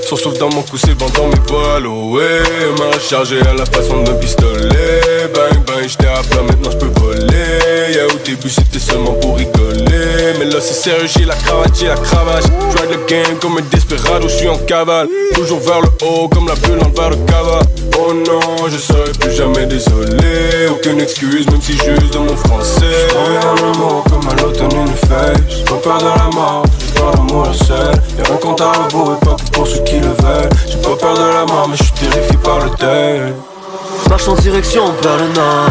Son 0.08 0.16
souffle 0.16 0.38
dans 0.38 0.50
mon 0.50 0.62
cou, 0.62 0.78
c'est 0.78 0.92
le 0.92 0.94
vent 0.94 1.10
dans 1.10 1.28
mes 1.28 1.36
voiles 1.46 1.88
Oh 1.88 2.16
ouais, 2.16 2.42
m'a 2.80 2.96
rechargé 2.96 3.42
à 3.42 3.54
la 3.54 3.66
façon 3.66 4.02
d'un 4.04 4.14
pistolet. 4.14 5.02
Bang 5.34 5.66
bang, 5.66 5.90
j'étais 5.90 6.08
à 6.08 6.22
plat, 6.24 6.42
maintenant 6.42 6.72
je 6.72 6.78
peux 6.78 7.02
voler. 7.02 7.92
Yeah, 7.94 8.06
au 8.06 8.18
début 8.26 8.50
c'était 8.50 8.80
seulement 8.80 9.12
pour 9.16 9.36
rigoler. 9.36 10.36
Mais 10.40 10.46
là 10.46 10.62
c'est 10.62 10.74
sérieux, 10.74 11.10
j'ai 11.14 11.26
la 11.26 11.36
cravate, 11.36 11.78
j'ai 11.78 11.88
la 11.88 11.96
cravache. 11.96 12.46
Drag 12.74 12.90
le 12.92 13.06
game 13.06 13.38
comme 13.42 13.58
un 13.58 13.62
desperado, 13.70 14.30
je 14.30 14.36
suis 14.36 14.48
en 14.48 14.58
cavale. 14.60 15.10
Toujours 15.34 15.60
vers 15.60 15.82
le 15.82 15.90
haut, 16.08 16.30
comme 16.30 16.48
la 16.48 16.56
bulle 16.56 16.80
dans 16.80 16.88
le 16.88 16.96
verre 16.96 17.10
de 17.10 17.30
cava 17.30 17.60
Oh 17.98 18.14
non, 18.14 18.68
je 18.70 18.78
serai 18.78 19.12
plus 19.20 19.32
jamais 19.32 19.66
désolé. 19.66 20.68
Aucune 20.70 21.00
excuse, 21.02 21.48
même 21.50 21.62
si 21.62 21.74
juste 21.74 22.14
de 22.14 22.18
mon 22.20 22.36
français. 22.36 23.08
J'prends 23.10 23.68
un 23.68 23.78
mot 23.78 24.04
comme 24.10 24.28
à 24.30 24.42
l'automne 24.42 24.72
une 24.72 25.10
feuille 25.10 25.44
J'ai 25.50 25.64
pas 25.64 25.76
peur 25.76 25.98
de 26.00 26.06
la 26.06 26.30
mort, 26.34 26.64
j'ai 26.80 27.00
peur 27.00 27.12
de 27.12 27.32
mourir 27.32 27.56
seul 27.56 27.92
Y'a 28.18 28.34
un 28.34 28.38
compte 28.38 28.62
à 28.62 28.72
rebours 28.72 29.18
et 29.22 29.26
pas 29.26 29.36
que 29.36 29.50
pour 29.52 29.68
ceux 29.68 29.84
qui 29.84 30.00
le 30.00 30.08
veulent. 30.08 30.50
J'ai 30.68 30.78
pas 30.78 30.96
peur 30.96 31.14
de 31.14 31.34
la 31.34 31.46
mort, 31.46 31.68
mais 31.70 31.78
je 31.78 31.84
suis 31.84 31.94
terrifié 31.94 32.38
par 32.44 32.60
le 32.60 32.70
deuil 32.80 33.34
Je 34.04 34.10
marche 34.10 34.28
en 34.28 34.36
direction 34.36 34.94
vers 35.02 35.18
le 35.18 35.34
nord 35.34 35.70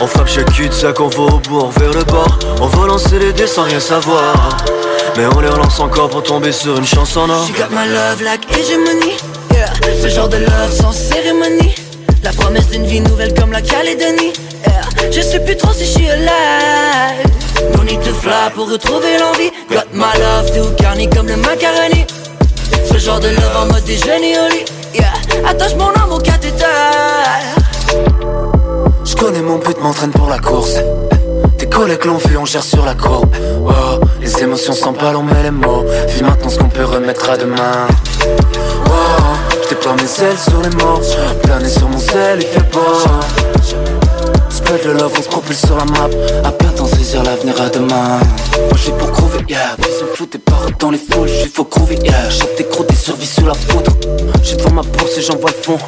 On 0.00 0.06
frappe 0.06 0.28
chaque 0.28 0.52
cul-de-sac, 0.52 1.00
on 1.00 1.08
va 1.08 1.22
au 1.22 1.38
bourg 1.48 1.70
vers 1.78 1.92
le 1.92 2.04
bord. 2.04 2.38
On 2.60 2.66
va 2.66 2.86
lancer 2.86 3.18
les 3.18 3.32
dés 3.32 3.46
sans 3.46 3.62
rien 3.62 3.80
savoir. 3.80 4.56
Mais 5.16 5.24
on 5.34 5.40
les 5.40 5.48
relance 5.48 5.80
encore 5.80 6.10
pour 6.10 6.22
tomber 6.22 6.52
sur 6.52 6.76
une 6.76 6.86
chance 6.86 7.16
en 7.16 7.30
or. 7.30 7.46
She 7.46 7.52
got 7.52 7.70
my 7.70 7.88
love 7.88 8.22
like 8.22 8.44
hégémonie 8.50 9.16
yeah. 9.16 9.45
Ce 10.02 10.08
genre 10.08 10.28
de 10.28 10.38
love 10.38 10.72
sans 10.72 10.92
cérémonie. 10.92 11.74
La 12.22 12.32
promesse 12.32 12.68
d'une 12.68 12.86
vie 12.86 13.00
nouvelle 13.00 13.34
comme 13.34 13.52
la 13.52 13.60
Calédonie. 13.60 14.32
Yeah. 14.66 15.10
Je 15.10 15.20
sais 15.20 15.40
plus 15.40 15.56
trop 15.56 15.72
si 15.72 15.84
je 15.84 15.90
suis 15.90 16.08
alive. 16.08 17.30
No 17.74 17.84
need 17.84 18.02
to 18.02 18.12
fly 18.14 18.50
pour 18.54 18.70
retrouver 18.70 19.18
l'envie. 19.18 19.50
Got 19.70 19.92
my 19.92 20.12
love 20.18 20.50
tout 20.52 20.82
garni 20.82 21.08
comme 21.08 21.28
le 21.28 21.36
macaroni. 21.36 22.06
Ce 22.90 22.98
genre 22.98 23.20
de 23.20 23.28
love 23.28 23.56
en 23.62 23.66
mode 23.66 23.84
déjeuner 23.84 24.38
au 24.38 24.48
lit. 24.48 24.64
Yeah. 24.94 25.12
Attache 25.48 25.74
mon 25.76 25.88
âme 25.88 26.12
au 26.12 26.18
cathéter 26.18 26.64
Je 29.04 29.14
connais 29.16 29.42
mon 29.42 29.58
but, 29.58 29.80
m'entraîne 29.80 30.10
pour 30.10 30.28
la 30.28 30.38
course. 30.38 30.76
Tes 31.58 31.66
collègues 31.66 32.04
l'ont 32.04 32.18
vu, 32.18 32.36
on 32.36 32.44
gère 32.44 32.64
sur 32.64 32.84
la 32.84 32.94
courbe. 32.94 33.34
Wow, 33.60 34.00
les 34.20 34.42
émotions 34.42 34.72
s'empalent, 34.72 35.16
on 35.16 35.22
met 35.22 35.42
les 35.42 35.50
mots. 35.50 35.84
Vis 36.08 36.22
maintenant 36.22 36.48
ce 36.48 36.58
qu'on 36.58 36.68
peut 36.68 36.84
remettre 36.84 37.30
à 37.30 37.36
demain 37.36 37.86
déploie 39.68 39.94
mes 39.94 40.24
ailes 40.24 40.38
sur 40.38 40.60
les 40.62 40.74
morts. 40.76 41.00
Planer 41.42 41.68
sur 41.68 41.88
mon 41.88 41.98
sel, 41.98 42.40
il 42.40 42.46
fait 42.46 42.70
beau. 42.72 42.80
Spread 44.50 44.84
le 44.84 44.94
love, 44.94 45.12
on 45.18 45.22
se 45.22 45.28
propulse 45.28 45.66
sur 45.66 45.76
la 45.76 45.84
map. 45.84 46.08
À 46.44 46.52
peine 46.52 46.72
t'en 46.74 46.86
saisir 46.86 47.22
l'avenir 47.22 47.60
à 47.60 47.68
demain. 47.68 48.18
Moi 48.68 48.78
j'ai 48.84 48.92
pour 48.92 49.10
crever, 49.12 49.44
yeah. 49.48 49.76
Vision 49.78 50.06
floue, 50.14 50.26
tes 50.26 50.38
paroles 50.38 50.74
dans 50.78 50.90
les 50.90 50.98
foules 50.98 51.28
J'suis 51.28 51.50
faut 51.50 51.64
crever, 51.64 51.98
yeah. 52.02 52.30
Chope 52.30 52.56
tes 52.56 52.64
crocs, 52.64 52.88
des 52.88 52.94
survies 52.94 53.26
sous 53.26 53.46
la 53.46 53.54
poudre 53.54 53.92
J'suis 54.42 54.56
devant 54.56 54.72
ma 54.72 54.82
bourse 54.82 55.18
et 55.18 55.22
j'en 55.22 55.36
vois 55.36 55.50
le 55.50 55.62
fond 55.62 55.78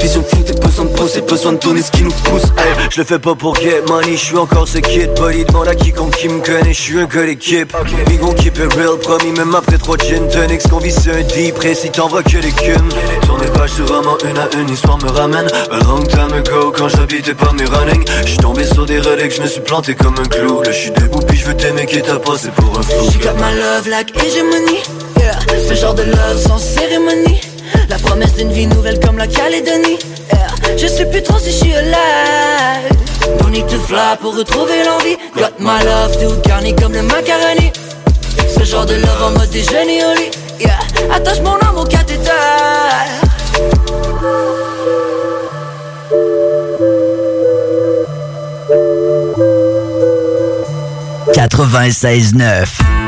Vision 0.00 0.22
floue, 0.22 0.44
besoin 0.60 0.84
de 0.84 0.90
poser, 0.90 1.20
besoin 1.22 1.52
de 1.52 1.58
donner 1.58 1.82
ce 1.82 1.90
qui 1.90 2.02
nous 2.02 2.12
pousse. 2.12 2.44
Hey, 2.58 2.86
Je 2.90 3.00
le 3.00 3.06
fais 3.06 3.18
pas 3.18 3.34
pour 3.34 3.56
get 3.56 3.82
money, 3.88 4.12
je 4.12 4.24
suis 4.24 4.36
encore 4.36 4.68
ce 4.68 4.78
kid 4.78 5.10
Buddy 5.14 5.44
demande 5.44 5.68
à 5.68 5.74
quiconque 5.74 6.16
qui 6.16 6.28
me 6.28 6.40
connaît, 6.40 6.72
je 6.72 6.80
suis 6.80 6.98
un 6.98 7.04
gars 7.06 7.24
d'équipe 7.26 7.74
We 8.08 8.18
gon' 8.18 8.32
keep 8.34 8.58
it 8.58 8.72
real, 8.74 8.98
promis 9.00 9.32
même 9.32 9.54
après 9.54 9.78
trois 9.78 9.96
gin 9.96 10.28
tonics 10.28 10.68
Qu'on 10.68 10.78
vit 10.78 10.92
sur 10.92 11.14
un 11.14 11.22
deep, 11.22 11.54
précis 11.54 11.90
t'envoies 11.90 12.22
que 12.22 12.38
des 12.38 12.52
cumes 12.52 12.88
Tourner 13.26 13.46
page 13.46 13.70
sur 13.70 13.88
roman 13.88 14.16
une 14.28 14.38
à 14.38 14.48
une, 14.60 14.66
l'histoire 14.68 14.98
me 14.98 15.10
ramène. 15.10 15.46
A 15.70 15.78
long 15.84 16.02
time 16.04 16.32
ago, 16.34 16.72
quand 16.76 16.88
j'habitais 16.88 17.34
pas 17.34 17.52
mes 17.52 17.64
running 17.64 18.04
J'suis 18.24 18.38
tombé 18.38 18.64
sur 18.64 18.86
des 18.86 19.00
reliques, 19.00 19.34
je 19.36 19.42
me 19.42 19.46
suis 19.46 19.60
planté 19.60 19.94
comme 19.94 20.14
un 20.18 20.28
clou. 20.28 20.62
Là 20.62 20.70
j'suis 20.72 20.90
debout 20.90 21.20
puis 21.26 21.36
je 21.36 21.46
veux 21.46 21.56
t'aimer 21.56 21.86
qui 21.86 22.00
t'a 22.02 22.18
passé 22.18 22.48
pour 22.56 22.78
un 22.78 22.82
fou 22.82 23.10
She 23.10 23.18
got 23.18 23.34
love 23.36 23.88
like 23.88 24.12
hégémonie 24.22 24.82
yeah. 25.18 25.38
Ce 25.68 25.74
genre 25.74 25.94
de 25.94 26.02
love 26.02 26.38
sans 26.46 26.58
cérémonie 26.58 27.40
La 27.88 27.96
promesse 27.98 28.34
d'une 28.34 28.52
vie 28.52 28.66
nouvelle 28.66 28.98
comme 29.00 29.18
la 29.18 29.26
Calédonie 29.26 29.98
yeah. 30.32 30.46
Je 30.76 30.86
sais 30.86 31.06
plus 31.06 31.22
trop 31.22 31.38
si 31.38 31.50
je 31.50 31.56
suis 31.56 31.74
alive 31.74 32.92
No 33.40 33.48
need 33.48 33.66
to 33.66 33.78
fly 33.78 34.16
pour 34.20 34.36
retrouver 34.36 34.84
l'envie 34.84 35.16
Got 35.36 35.58
my 35.58 35.84
love 35.84 36.16
tout 36.18 36.48
garni 36.48 36.74
comme 36.74 36.92
le 36.92 37.02
macaroni 37.02 37.72
Ce 38.56 38.64
genre 38.64 38.86
de 38.86 38.94
love 38.94 39.22
en 39.22 39.30
mode 39.38 39.50
déjeuner 39.50 40.04
au 40.04 40.60
yeah. 40.60 40.78
Attache 41.14 41.40
mon 41.40 41.54
âme 41.54 41.78
au 41.78 41.84
cathéter 41.84 42.30
96.9. 51.32 53.05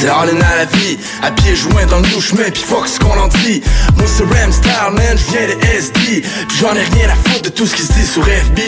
c'est 0.00 0.06
darling 0.06 0.40
à 0.40 0.56
la 0.56 0.64
vie. 0.64 0.98
À 1.22 1.30
pieds 1.30 1.54
joints 1.54 1.86
dans 1.86 1.98
le 1.98 2.20
chemin 2.20 2.50
puis 2.50 2.62
fuck 2.62 2.88
ce 2.88 2.98
qu'on 2.98 3.18
en 3.18 3.28
dit. 3.28 3.62
Moi 3.96 4.06
c'est 4.06 4.24
Ram 4.24 4.52
Star 4.52 4.92
man, 4.92 5.16
je 5.16 5.32
viens 5.32 5.46
de 5.46 5.64
SD 5.64 6.22
Puis 6.48 6.58
j'en 6.58 6.74
ai 6.74 6.84
rien 6.96 7.08
à 7.10 7.28
foutre 7.28 7.42
de 7.42 7.48
tout 7.50 7.66
ce 7.66 7.74
qui 7.74 7.82
se 7.82 7.92
dit 7.92 8.06
sur 8.06 8.22
FB 8.22 8.58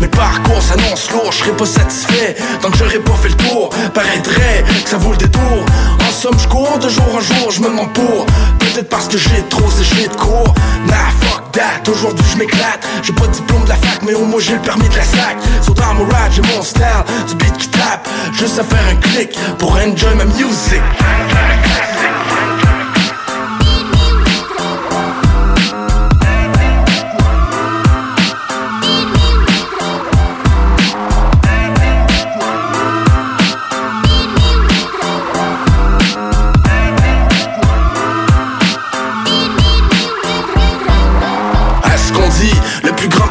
Mais 0.00 0.06
le 0.06 0.08
parcours 0.08 0.62
s'annonce 0.62 1.10
lourd, 1.10 1.30
je 1.32 1.38
serais 1.38 1.56
pas 1.56 1.66
satisfait 1.66 2.36
Tant 2.60 2.70
que 2.70 2.78
j'aurais 2.78 2.98
pas 2.98 3.14
fait 3.14 3.28
le 3.28 3.36
tour, 3.36 3.70
paraîtrait 3.94 4.64
que 4.84 4.90
ça 4.90 4.98
vaut 4.98 5.12
le 5.12 5.18
détour 5.18 5.64
somme 6.22 6.38
je 6.38 6.46
cours 6.46 6.78
de 6.78 6.88
jour 6.88 7.16
en 7.16 7.20
jour, 7.20 7.50
je 7.50 7.60
me 7.62 7.68
mens 7.68 7.88
pour. 7.88 8.26
Peut-être 8.60 8.88
parce 8.88 9.08
que 9.08 9.18
j'ai 9.18 9.42
trop 9.48 9.68
séché 9.72 10.06
de 10.06 10.14
cours. 10.14 10.54
Nah 10.86 11.10
fuck 11.20 11.50
that, 11.50 11.90
aujourd'hui 11.90 12.24
je 12.32 12.38
m'éclate. 12.38 12.86
J'ai 13.02 13.12
pas 13.12 13.26
de 13.26 13.32
diplôme 13.32 13.64
de 13.64 13.70
la 13.70 13.74
fac 13.74 14.02
mais 14.06 14.14
au 14.14 14.24
moins 14.24 14.38
j'ai 14.38 14.52
le 14.54 14.60
permis 14.60 14.88
de 14.88 14.94
la 14.94 15.02
sac. 15.02 15.36
So 15.62 15.74
dans 15.74 15.94
mon 15.94 16.04
ride 16.04 16.30
j'ai 16.30 16.42
mon 16.42 16.62
style, 16.62 16.84
du 17.26 17.34
beat 17.34 17.56
qui 17.58 17.68
tape. 17.70 18.08
Juste 18.38 18.60
à 18.60 18.62
faire 18.62 18.86
un 18.88 18.96
clic 18.96 19.36
pour 19.58 19.72
enjoy 19.72 20.14
ma 20.14 20.24
music 20.26 20.82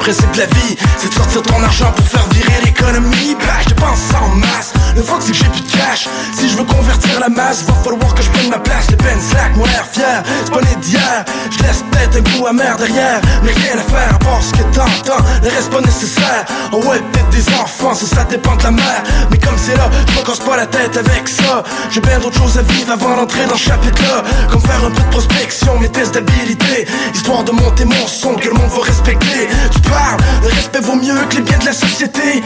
principe 0.01 0.31
de 0.31 0.39
la 0.39 0.45
vie, 0.47 0.75
c'est 0.97 1.09
de 1.09 1.13
sortir 1.13 1.43
ton 1.43 1.61
argent 1.63 1.91
pour 1.91 2.07
faire 2.07 2.27
virer 2.29 2.59
l'économie. 2.65 3.35
Bah, 3.39 3.53
je 3.61 3.69
dépense 3.69 3.99
ça 3.99 4.19
en 4.19 4.35
masse. 4.35 4.70
Le 4.95 5.01
fuck, 5.01 5.21
c'est 5.21 5.31
que 5.31 5.37
j'ai 5.37 5.45
plus 5.45 5.61
de 5.61 5.71
cash. 5.71 6.07
Si 6.37 6.49
je 6.49 6.57
veux 6.57 6.63
convertir 6.63 7.19
la 7.19 7.29
masse, 7.29 7.63
va 7.63 7.73
falloir 7.83 8.13
que 8.13 8.21
je 8.21 8.29
prenne 8.29 8.49
ma 8.49 8.59
place. 8.59 8.89
Les 8.89 8.97
peines 8.97 9.21
slack, 9.21 9.55
mon 9.55 9.65
air 9.65 9.85
fier, 9.91 10.23
c'est 10.43 10.53
pas 10.53 10.61
né 10.61 10.75
d'hier. 10.81 11.25
Je 11.49 11.63
laisse 11.63 11.83
peut-être 11.91 12.17
un 12.17 12.37
goût 12.37 12.47
amer 12.47 12.75
derrière, 12.77 13.21
mais 13.43 13.51
rien 13.51 13.77
à 13.77 13.91
faire 13.91 14.15
à 14.15 14.41
ce 14.41 14.51
que 14.51 14.63
t'entends. 14.75 15.23
Le 15.43 15.49
reste 15.49 15.69
pas 15.71 15.81
nécessaire. 15.81 16.45
Oh 16.71 16.77
ouais, 16.77 16.99
peut-être 16.99 17.29
des 17.29 17.53
enfants, 17.55 17.93
ça, 17.93 18.05
ça 18.05 18.23
dépend 18.25 18.55
de 18.55 18.63
la 18.63 18.71
mère. 18.71 19.03
Mais 19.29 19.37
comme 19.37 19.57
c'est 19.57 19.75
là, 19.77 19.89
je 20.07 20.19
me 20.19 20.25
casse 20.25 20.39
pas 20.39 20.57
la 20.57 20.65
tête 20.65 20.97
avec 20.97 21.27
ça. 21.27 21.63
J'ai 21.89 22.01
bien 22.01 22.19
d'autres 22.19 22.37
choses 22.37 22.57
à 22.57 22.61
vivre 22.63 22.91
avant 22.91 23.15
d'entrer 23.15 23.45
dans 23.45 23.57
ce 23.57 23.69
chapitre-là. 23.69 24.23
Comme 24.49 24.61
faire 24.61 24.83
un 24.85 24.91
peu 24.91 25.01
de 25.01 25.09
prospection, 25.09 25.79
mes 25.79 25.89
tests 25.89 26.13
d'habilité. 26.13 26.87
Histoire 27.13 27.43
de 27.43 27.51
monter 27.51 27.85
mon 27.85 28.07
son 28.07 28.33
que 28.35 28.47
le 28.47 28.53
monde 28.53 28.69
va 28.69 28.83
respecter. 28.83 29.47
Tu 29.71 29.79
parles, 29.81 30.19
le 30.43 30.49
respect 30.49 30.81
vaut 30.81 30.95
mieux 30.95 31.21
que 31.29 31.35
les 31.37 31.41
biens 31.41 31.59
de 31.59 31.65
la 31.65 31.73
société. 31.73 32.43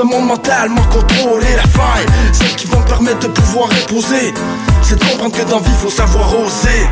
Un 0.00 0.04
monde 0.04 0.26
mentalement 0.26 0.84
contrôlé, 0.92 1.46
la 1.56 1.62
faille, 1.62 2.06
celle 2.32 2.54
qui 2.54 2.68
va 2.68 2.78
me 2.78 2.84
permettre 2.84 3.18
de 3.18 3.26
pouvoir 3.26 3.68
imposer, 3.70 4.32
c'est 4.80 4.96
de 4.96 5.04
comprendre 5.04 5.36
que 5.36 5.50
dans 5.50 5.58
vie 5.58 5.72
faut 5.82 5.90
savoir 5.90 6.28
oser. 6.38 6.86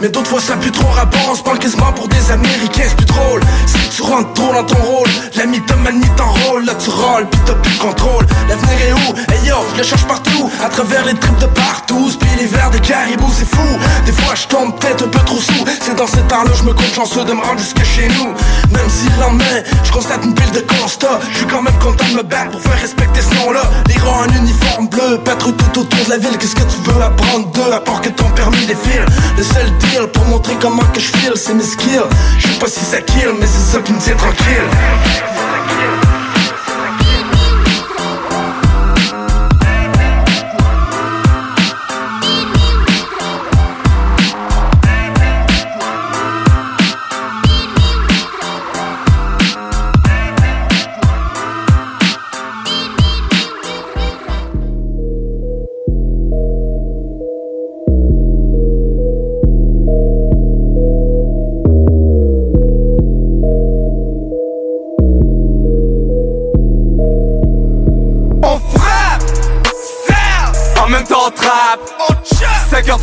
Mais 0.00 0.08
d'autres 0.08 0.30
fois 0.30 0.40
ça 0.40 0.56
pue 0.56 0.70
trop 0.70 0.88
rapport. 0.88 1.28
On 1.30 1.34
se 1.34 1.42
parle 1.42 1.58
quasiment 1.58 1.92
pour 1.92 2.08
des 2.08 2.30
américains, 2.30 2.84
c'est 2.88 2.96
plus 2.96 3.06
drôle. 3.06 3.40
Si 3.66 3.96
tu 3.96 4.02
rentres 4.02 4.32
trop 4.34 4.52
dans 4.52 4.64
ton 4.64 4.82
rôle, 4.82 5.08
la 5.36 5.46
mythomanie 5.46 6.08
t'enrôle, 6.16 6.64
là 6.64 6.74
tu 6.74 6.90
rôles, 6.90 7.26
puis 7.30 7.40
t'as 7.46 7.54
plus 7.54 7.72
le 7.72 7.78
contrôle. 7.78 8.26
L'avenir 8.48 8.80
est 8.88 8.92
où? 8.92 9.14
Hey 9.32 9.48
yo, 9.48 9.56
je 9.72 9.78
le 9.78 9.84
cherche 9.84 10.04
partout, 10.06 10.29
à 10.64 10.68
travers 10.68 11.04
les 11.04 11.14
tripes 11.14 11.38
de 11.38 11.46
partout, 11.46 12.10
puis 12.18 12.28
les 12.38 12.46
des 12.46 12.80
caribous, 12.80 13.32
c'est 13.36 13.48
fou. 13.48 13.66
Des 14.04 14.12
fois 14.12 14.34
je 14.34 14.46
tombe 14.46 14.78
peut-être 14.78 15.04
un 15.04 15.08
peu 15.08 15.18
trop 15.20 15.40
sous, 15.40 15.64
c'est 15.80 15.96
dans 15.96 16.06
ces 16.06 16.22
temps-là 16.22 16.50
je 16.54 16.62
me 16.64 16.72
compte 16.72 16.94
chanceux 16.94 17.24
de 17.24 17.32
me 17.32 17.40
rendre 17.40 17.58
jusque 17.58 17.82
chez 17.84 18.08
nous. 18.08 18.28
Même 18.70 18.88
si 18.88 19.08
le 19.08 19.20
lendemain, 19.20 19.62
je 19.84 19.92
constate 19.92 20.24
une 20.24 20.34
pile 20.34 20.50
de 20.52 20.60
constats, 20.60 21.18
je 21.32 21.38
suis 21.38 21.46
quand 21.46 21.62
même 21.62 21.78
content 21.78 22.04
de 22.10 22.16
me 22.16 22.22
battre 22.22 22.50
pour 22.52 22.60
faire 22.60 22.80
respecter 22.80 23.20
ce 23.22 23.34
nom-là. 23.36 23.62
Les 23.88 23.98
rangs 24.00 24.24
en 24.26 24.34
uniforme 24.36 24.88
bleu, 24.88 25.18
patrouille 25.24 25.54
tout 25.54 25.80
autour 25.80 26.04
de 26.04 26.10
la 26.10 26.18
ville, 26.18 26.36
qu'est-ce 26.38 26.56
que 26.56 26.62
tu 26.62 26.78
veux 26.84 27.02
apprendre 27.02 27.46
d'eux, 27.52 27.72
à 27.72 27.80
part 27.80 28.00
que 28.00 28.10
ton 28.10 28.28
permis 28.30 28.66
défile? 28.66 29.06
Le 29.36 29.42
seul 29.42 29.66
deal 29.78 30.06
pour 30.12 30.24
montrer 30.26 30.56
comment 30.60 30.84
que 30.92 31.00
je 31.00 31.12
file, 31.16 31.32
c'est 31.36 31.54
mes 31.54 31.64
skills. 31.64 32.02
Je 32.38 32.48
sais 32.48 32.58
pas 32.58 32.68
si 32.68 32.80
ça 32.80 33.00
kill, 33.00 33.30
mais 33.38 33.46
c'est 33.46 33.76
ça 33.76 33.82
qui 33.82 33.92
me 33.92 33.98
tient 33.98 34.16
tranquille. 34.16 36.09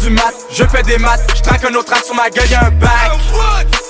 5 0.07 0.09
heures 0.09 0.09
du 0.09 0.09
mat, 0.09 0.33
je 0.51 0.63
fais 0.63 0.83
des 0.83 0.97
maths, 0.97 1.21
je 1.35 1.41
traque 1.41 1.63
un 1.65 1.73
autre 1.75 1.93
acte 1.93 2.05
sur 2.05 2.15
ma 2.15 2.29
gueule, 2.29 2.49
y'a 2.49 2.65
un 2.65 2.71
bac. 2.71 3.11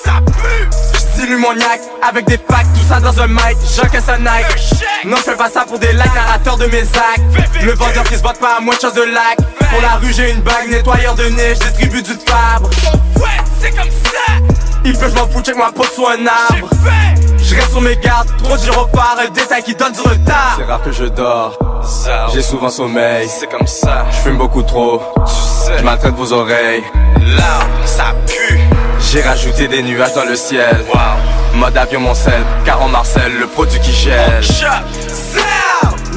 ça 0.04 0.20
pue. 0.26 0.70
J'dilue 1.16 1.38
mon 1.38 1.54
yak 1.54 1.82
avec 2.02 2.26
des 2.26 2.38
packs, 2.38 2.66
tout 2.74 2.88
ça 2.88 3.00
dans 3.00 3.20
un 3.20 3.28
mic, 3.28 3.58
j'encaisse 3.76 4.10
un 4.10 4.20
Nike. 4.20 4.84
Non, 5.06 5.18
je 5.18 5.24
fais 5.24 5.36
pas 5.36 5.50
ça 5.50 5.66
pour 5.66 5.80
des 5.80 5.94
likes, 5.94 6.14
narrateur 6.16 6.58
de 6.58 6.66
mes 6.68 6.82
actes. 6.82 7.64
Le 7.64 7.74
vendeur 7.74 8.04
qui 8.04 8.16
se 8.16 8.24
vote 8.24 8.40
pas 8.40 8.58
à 8.58 8.60
moins 8.60 8.76
de 8.76 8.82
chance 8.82 8.94
de 8.94 9.04
lac. 9.04 9.38
Pour 9.70 9.82
la 9.82 9.96
rue, 9.96 10.14
j'ai 10.14 10.32
une 10.32 10.42
bague, 10.42 10.70
nettoyeur 10.70 11.16
de 11.16 11.26
nez, 11.26 11.56
je 11.56 11.68
distribue 11.68 12.02
du 12.02 12.14
fabre. 12.26 12.70
c'est 13.60 13.72
comme 13.72 13.90
ça. 13.90 14.34
Il 14.86 14.98
peut, 14.98 15.10
je 15.10 15.16
m'en 15.16 15.28
fous, 15.28 15.42
check 15.42 15.56
moi 15.56 15.72
pas 15.76 15.84
sous 15.94 16.08
un 16.08 16.26
arbre. 16.26 16.70
Je 17.50 17.56
reste 17.56 17.72
sur 17.72 17.82
mes 17.82 17.96
gardes, 17.96 18.28
trop 18.44 18.58
de 18.58 18.62
gyrophares, 18.62 19.18
un 19.26 19.30
détail 19.30 19.64
qui 19.64 19.74
donne 19.74 19.94
du 19.94 20.02
retard. 20.02 20.58
C'est 20.58 20.66
rare 20.66 20.82
que 20.84 20.92
je 20.92 21.06
dors, 21.06 21.58
j'ai 22.34 22.42
souvent 22.42 22.70
sommeil. 22.70 23.30
C'est 23.30 23.48
comme 23.48 23.68
ça. 23.68 24.06
Je 24.12 24.18
fume 24.18 24.38
beaucoup 24.38 24.64
trop, 24.64 25.02
Tu 25.26 25.32
sais. 25.32 25.78
je 25.78 25.84
maltraite 25.84 26.16
vos 26.16 26.34
oreilles. 26.34 26.84
L'arbre, 27.38 27.86
ça 27.86 28.14
pue. 28.26 28.60
J'ai 29.00 29.22
rajouté 29.22 29.70
des 29.70 29.82
nuages 29.82 30.14
dans 30.14 30.26
le 30.26 30.36
ciel. 30.36 30.84
Mode 31.56 31.78
avion 31.78 32.02
mon 32.02 32.14
sel, 32.14 32.44
car 32.66 32.82
en 32.82 32.90
Marcel, 32.90 33.32
le 33.40 33.48
produit 33.48 33.80
qui 33.80 33.94
gèle. 33.94 34.42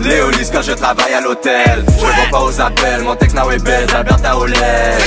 Léolis 0.02 0.50
quand 0.52 0.62
je 0.62 0.72
travaille 0.72 1.14
à 1.14 1.20
l'hôtel. 1.20 1.84
Je 1.86 2.04
réponds 2.06 2.30
pas 2.30 2.42
aux 2.42 2.60
appels, 2.60 3.02
mon 3.02 3.14
techno 3.14 3.50
est 3.50 3.62
belle, 3.62 3.86
Alberta 3.94 4.32
lait. 4.46 4.98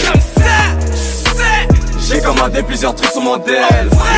J'ai 2.07 2.21
commandé 2.21 2.61
plusieurs 2.63 2.93
trucs 2.95 3.11
sur 3.11 3.21
mon 3.21 3.38
Dell. 3.38 3.63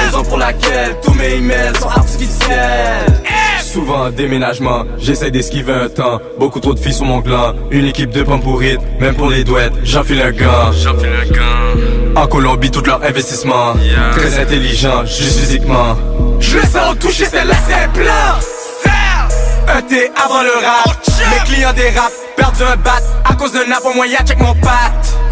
Raison 0.05 0.23
pour 0.23 0.37
laquelle 0.37 0.95
tous 1.03 1.13
mes 1.13 1.35
emails 1.35 1.75
sont 1.79 1.89
artificiels. 1.89 3.23
Souvent 3.61 4.05
en 4.05 4.09
déménagement, 4.09 4.85
j'essaie 4.97 5.31
d'esquiver 5.31 5.73
un 5.73 5.89
temps. 5.89 6.19
Beaucoup 6.39 6.59
trop 6.59 6.73
de 6.73 6.79
filles 6.79 6.93
sur 6.93 7.05
mon 7.05 7.19
gland. 7.19 7.53
Une 7.71 7.85
équipe 7.85 8.11
de 8.11 8.23
pommes 8.23 8.41
pourrites, 8.41 8.79
même 8.99 9.15
pour 9.15 9.29
les 9.29 9.43
douettes. 9.43 9.73
J'enfile 9.83 10.21
un 10.21 10.31
gant. 10.31 10.71
J'enfile 10.71 11.09
un 11.09 11.31
gant. 11.31 12.21
En 12.21 12.27
Colombie, 12.27 12.71
tout 12.71 12.83
leur 12.85 13.03
investissement. 13.03 13.73
Très 14.13 14.39
intelligent, 14.39 15.05
juste 15.05 15.39
physiquement. 15.39 15.95
Je 16.39 16.57
le 16.57 16.63
sens 16.63 16.97
toucher, 16.99 17.25
c'est 17.25 17.45
là, 17.45 17.55
c'est 17.67 17.73
un. 17.73 17.95
ET 19.67 20.11
avant 20.15 20.43
le 20.43 20.51
rap. 20.65 20.95
Mes 21.31 21.53
clients 21.53 21.73
dérapent, 21.73 22.13
perdent 22.37 22.61
un 22.61 22.75
bat 22.77 22.99
À 23.23 23.33
cause 23.33 23.53
d'un 23.53 23.65
nappe 23.65 23.85
au 23.85 23.93
moyen, 23.93 24.19
check 24.25 24.39
mon 24.39 24.53
patte 24.55 25.17
La. 25.19 25.24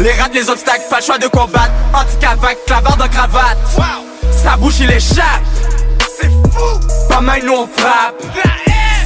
Les 0.00 0.12
rats, 0.12 0.28
les 0.32 0.48
obstacles, 0.48 0.82
pas 0.90 0.98
le 0.98 1.04
choix 1.04 1.18
de 1.18 1.28
combattre. 1.28 1.70
Anti-cavac, 1.94 2.58
clavard 2.66 2.96
de 2.96 3.06
cravate. 3.08 3.58
Sa 4.42 4.56
bouche 4.56 4.80
il 4.80 4.90
échappe 4.90 5.24
C'est 6.20 6.28
fou. 6.28 6.80
Pas 7.08 7.20
mal 7.20 7.42
nous 7.44 7.52
on 7.52 7.68
frappe. 7.80 8.20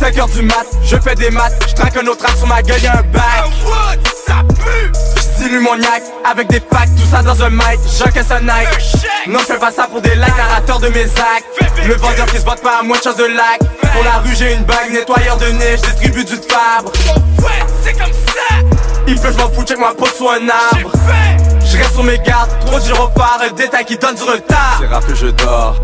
5 0.01 0.19
heures 0.19 0.29
du 0.29 0.43
mat, 0.43 0.67
je 0.85 0.97
fais 0.97 1.15
des 1.15 1.31
maths. 1.31 1.55
Je 1.69 1.75
traque 1.75 1.97
un 1.97 2.07
autre 2.07 2.25
rap 2.25 2.37
sur 2.37 2.47
ma 2.47 2.63
gueule, 2.63 2.83
y'a 2.83 2.99
un 2.99 3.03
bac. 3.03 3.23
Wood, 3.65 4.09
ça 4.27 4.43
pue. 4.49 4.93
J'dilue 5.39 5.61
mon 5.61 5.77
yak 5.77 6.03
avec 6.25 6.49
des 6.49 6.61
packs, 6.61 6.95
tout 6.97 7.11
ça 7.11 7.23
dans 7.23 7.43
un 7.43 7.51
mic. 7.51 7.81
J'encaisse 7.99 8.31
un 8.31 8.41
Nike. 8.41 9.07
Non 9.27 9.39
je 9.41 9.45
fais 9.45 9.59
pas 9.59 9.71
ça 9.71 9.87
pour 9.91 10.01
des 10.01 10.15
likes, 10.15 10.37
narrateur 10.37 10.79
de 10.79 10.89
mes 10.89 11.05
actes. 11.05 11.87
Le 11.87 11.95
vendeur 11.95 12.27
qui 12.27 12.39
se 12.39 12.45
vote 12.45 12.63
pas 12.63 12.79
à 12.81 12.83
moins 12.83 12.99
de 12.99 13.03
chance 13.03 13.17
de 13.17 13.25
lac 13.25 13.59
Pour 13.93 14.05
la 14.05 14.19
rue 14.19 14.35
j'ai 14.37 14.55
une 14.55 14.65
bague, 14.65 14.93
nettoyeur 14.93 15.37
de 15.37 15.47
nez, 15.47 15.77
je 15.77 15.83
distribue 15.83 16.25
du 16.25 16.37
fabre. 16.37 16.93
Ouais, 17.39 17.65
c'est 17.83 17.93
comme 17.93 18.13
ça. 18.13 18.86
Il 19.09 19.19
pleut, 19.21 19.33
je 19.33 19.39
m'en 19.39 19.51
fous, 19.51 19.65
check 19.65 19.79
ma 19.79 19.95
peau 19.95 20.07
sur 20.07 20.31
un 20.31 20.49
arbre. 20.49 20.91
Je 21.65 21.77
reste 21.77 21.93
sur 21.93 22.05
mes 22.05 22.19
gardes, 22.19 22.51
trop 22.67 22.79
de 22.79 22.85
gyrophares, 22.85 23.41
un 23.49 23.53
détail 23.53 23.85
qui 23.85 23.97
donne 23.97 24.15
du 24.15 24.23
retard. 24.23 24.79
C'est 24.81 24.87
rare 24.87 25.07
que 25.07 25.15
je 25.15 25.27
dors, 25.29 25.77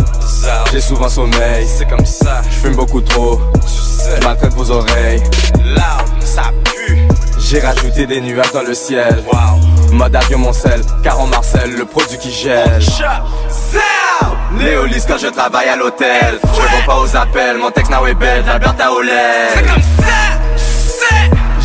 j'ai 0.72 0.80
souvent 0.80 1.08
sommeil. 1.08 1.66
C'est 1.66 1.88
comme 1.88 2.06
ça, 2.06 2.40
je 2.50 2.56
fume 2.56 2.76
beaucoup 2.76 3.00
trop. 3.00 3.40
Je 3.66 4.24
maltraite 4.24 4.52
vos 4.54 4.70
oreilles. 4.70 5.22
Loud, 5.64 6.22
ça 6.24 6.44
pue. 6.64 6.98
J'ai 7.38 7.60
rajouté 7.60 8.06
des 8.06 8.20
nuages 8.20 8.52
dans 8.52 8.62
le 8.62 8.74
ciel. 8.74 9.22
Mode 9.92 10.16
avion 10.16 10.38
mon 10.38 10.52
sel, 10.52 10.80
car 11.02 11.20
en 11.20 11.26
Marcel, 11.26 11.76
le 11.76 11.84
produit 11.84 12.18
qui 12.18 12.32
gèle. 12.32 12.80
Léolis 14.58 15.04
quand 15.06 15.18
je 15.18 15.28
travaille 15.28 15.68
à 15.68 15.76
l'hôtel. 15.76 16.38
Je 16.42 16.60
réponds 16.60 16.86
pas 16.86 17.00
aux 17.00 17.16
appels, 17.16 17.58
mon 17.58 17.70
texte 17.70 17.90
now 17.90 18.06
est 18.06 18.14
belle, 18.14 18.44
Alberta 18.48 18.92
au 18.92 19.02
C'est 19.02 19.66
comme 19.66 19.82
ça, 19.82 20.38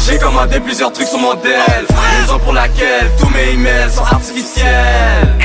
J'ai 0.09 0.17
commandé 0.17 0.61
plusieurs 0.61 0.93
trucs 0.93 1.07
sur 1.07 1.19
mon 1.19 1.33
Dell. 1.35 1.85
Raison 2.21 2.39
pour 2.39 2.53
laquelle 2.53 3.11
tous 3.19 3.27
mes 3.29 3.53
emails 3.53 3.91
sont 3.91 4.03
artificiels. 4.03 5.35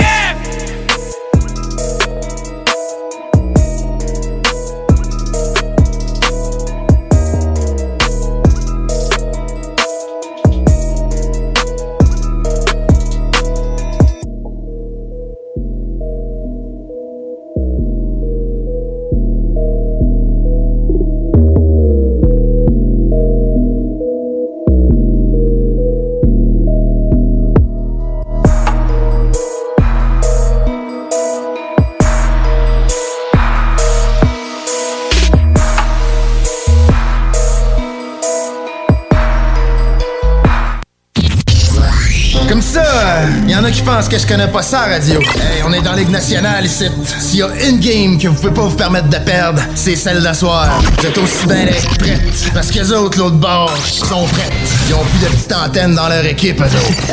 Que 44.12 44.18
je 44.18 44.26
connais 44.26 44.48
pas 44.48 44.60
ça, 44.60 44.80
radio. 44.80 45.20
Hey, 45.20 45.62
on 45.66 45.72
est 45.72 45.80
dans 45.80 45.94
Ligue 45.94 46.10
nationale 46.10 46.66
ici. 46.66 46.84
S'il 47.18 47.38
y 47.38 47.42
a 47.42 47.48
une 47.66 47.80
game 47.80 48.18
que 48.18 48.28
vous 48.28 48.34
pouvez 48.34 48.52
pas 48.52 48.60
vous 48.60 48.76
permettre 48.76 49.08
de 49.08 49.16
perdre, 49.16 49.62
c'est 49.74 49.96
celle 49.96 50.22
d'asseoir. 50.22 50.68
Vous 50.98 51.06
êtes 51.06 51.16
aussi 51.16 51.46
bien 51.46 51.64
prêtes. 51.98 52.50
Parce 52.52 52.70
que 52.70 52.80
les 52.80 52.92
autres, 52.92 53.18
l'autre 53.18 53.36
bord, 53.36 53.74
sont 53.86 54.26
prêtes. 54.26 54.52
Ils 54.88 54.94
ont 54.94 55.04
plus 55.04 55.18
de 55.20 55.28
petites 55.32 55.54
antennes 55.54 55.94
dans 55.94 56.08
leur 56.08 56.26
équipe, 56.26 56.60
eux 56.60 56.64
autres. 56.64 57.06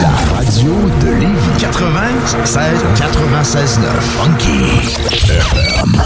La 0.00 0.08
radio 0.34 0.72
de 1.02 1.08
Lévis 1.20 1.60
96 1.60 2.56
96 2.96 3.78
9 3.80 3.90
Funky. 4.16 6.05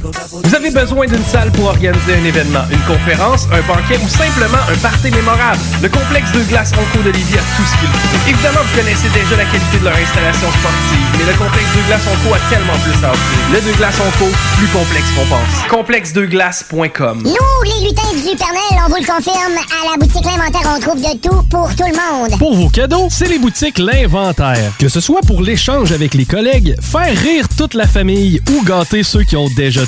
Vous 0.00 0.54
avez 0.54 0.70
besoin 0.70 1.06
d'une 1.06 1.24
salle 1.24 1.50
pour 1.52 1.66
organiser 1.66 2.14
un 2.14 2.24
événement, 2.24 2.64
une 2.70 2.80
conférence, 2.80 3.46
un 3.52 3.62
banquet 3.66 3.98
ou 4.02 4.08
simplement 4.08 4.62
un 4.70 4.76
party 4.78 5.10
mémorable. 5.10 5.58
Le 5.82 5.88
complexe 5.88 6.30
de 6.32 6.42
glace 6.44 6.72
Onco 6.72 7.02
de 7.02 7.10
Lévis 7.10 7.34
a 7.34 7.44
tout 7.56 7.66
ce 7.66 7.74
qu'il 7.78 7.88
faut. 7.88 8.30
Évidemment, 8.30 8.60
vous 8.62 8.78
connaissez 8.78 9.08
déjà 9.10 9.36
la 9.36 9.44
qualité 9.44 9.78
de 9.78 9.84
leur 9.84 9.96
installation 9.96 10.48
sportive, 10.50 11.06
mais 11.18 11.24
le 11.26 11.36
complexe 11.38 11.72
de 11.76 11.82
glace 11.86 12.06
Onco 12.06 12.34
a 12.34 12.40
tellement 12.50 12.78
plus 12.84 12.98
à 13.04 13.10
offrir. 13.10 13.38
Le 13.52 13.60
de 13.60 13.76
glace 13.76 13.98
Onco, 13.98 14.30
plus 14.56 14.68
complexe 14.68 15.10
qu'on 15.16 15.26
pense. 15.26 15.52
Complexedeglace.com 15.70 17.22
Nous, 17.24 17.58
les 17.64 17.88
lutins 17.88 18.12
du 18.14 18.36
Pernel, 18.36 18.74
on 18.86 18.88
vous 18.88 19.00
le 19.00 19.06
confirme, 19.06 19.56
à 19.58 19.90
la 19.90 19.96
boutique 19.98 20.24
L'Inventaire, 20.24 20.76
on 20.76 20.80
trouve 20.80 21.00
de 21.00 21.16
tout 21.18 21.42
pour 21.50 21.74
tout 21.74 21.88
le 21.88 21.96
monde. 21.96 22.38
Pour 22.38 22.54
vos 22.54 22.68
cadeaux, 22.68 23.08
c'est 23.10 23.28
les 23.28 23.38
boutiques 23.38 23.78
L'Inventaire. 23.78 24.72
Que 24.78 24.88
ce 24.88 25.00
soit 25.00 25.20
pour 25.22 25.42
l'échange 25.42 25.92
avec 25.92 26.14
les 26.14 26.24
collègues, 26.24 26.76
faire 26.80 27.16
rire 27.16 27.46
toute 27.56 27.74
la 27.74 27.86
famille 27.86 28.40
ou 28.50 28.64
gâter 28.64 29.02
ceux 29.02 29.22
qui 29.22 29.36
ont 29.36 29.48
déjà 29.56 29.86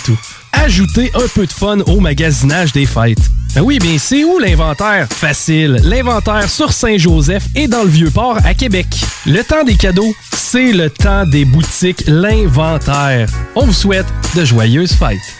Ajoutez 0.52 1.10
un 1.14 1.26
peu 1.34 1.46
de 1.46 1.52
fun 1.52 1.78
au 1.86 2.00
magasinage 2.00 2.72
des 2.72 2.86
fêtes. 2.86 3.18
Ben 3.54 3.62
oui, 3.62 3.78
bien 3.78 3.98
c'est 3.98 4.24
où 4.24 4.38
l'inventaire? 4.38 5.08
Facile. 5.10 5.80
L'inventaire 5.82 6.48
sur 6.48 6.72
Saint-Joseph 6.72 7.44
et 7.56 7.66
dans 7.66 7.82
le 7.82 7.88
Vieux-Port 7.88 8.38
à 8.44 8.54
Québec. 8.54 8.86
Le 9.26 9.42
temps 9.42 9.64
des 9.64 9.76
cadeaux, 9.76 10.14
c'est 10.32 10.72
le 10.72 10.90
temps 10.90 11.26
des 11.26 11.44
boutiques 11.44 12.04
L'Inventaire. 12.06 13.28
On 13.56 13.66
vous 13.66 13.72
souhaite 13.72 14.06
de 14.36 14.44
joyeuses 14.44 14.92
fêtes. 14.92 15.39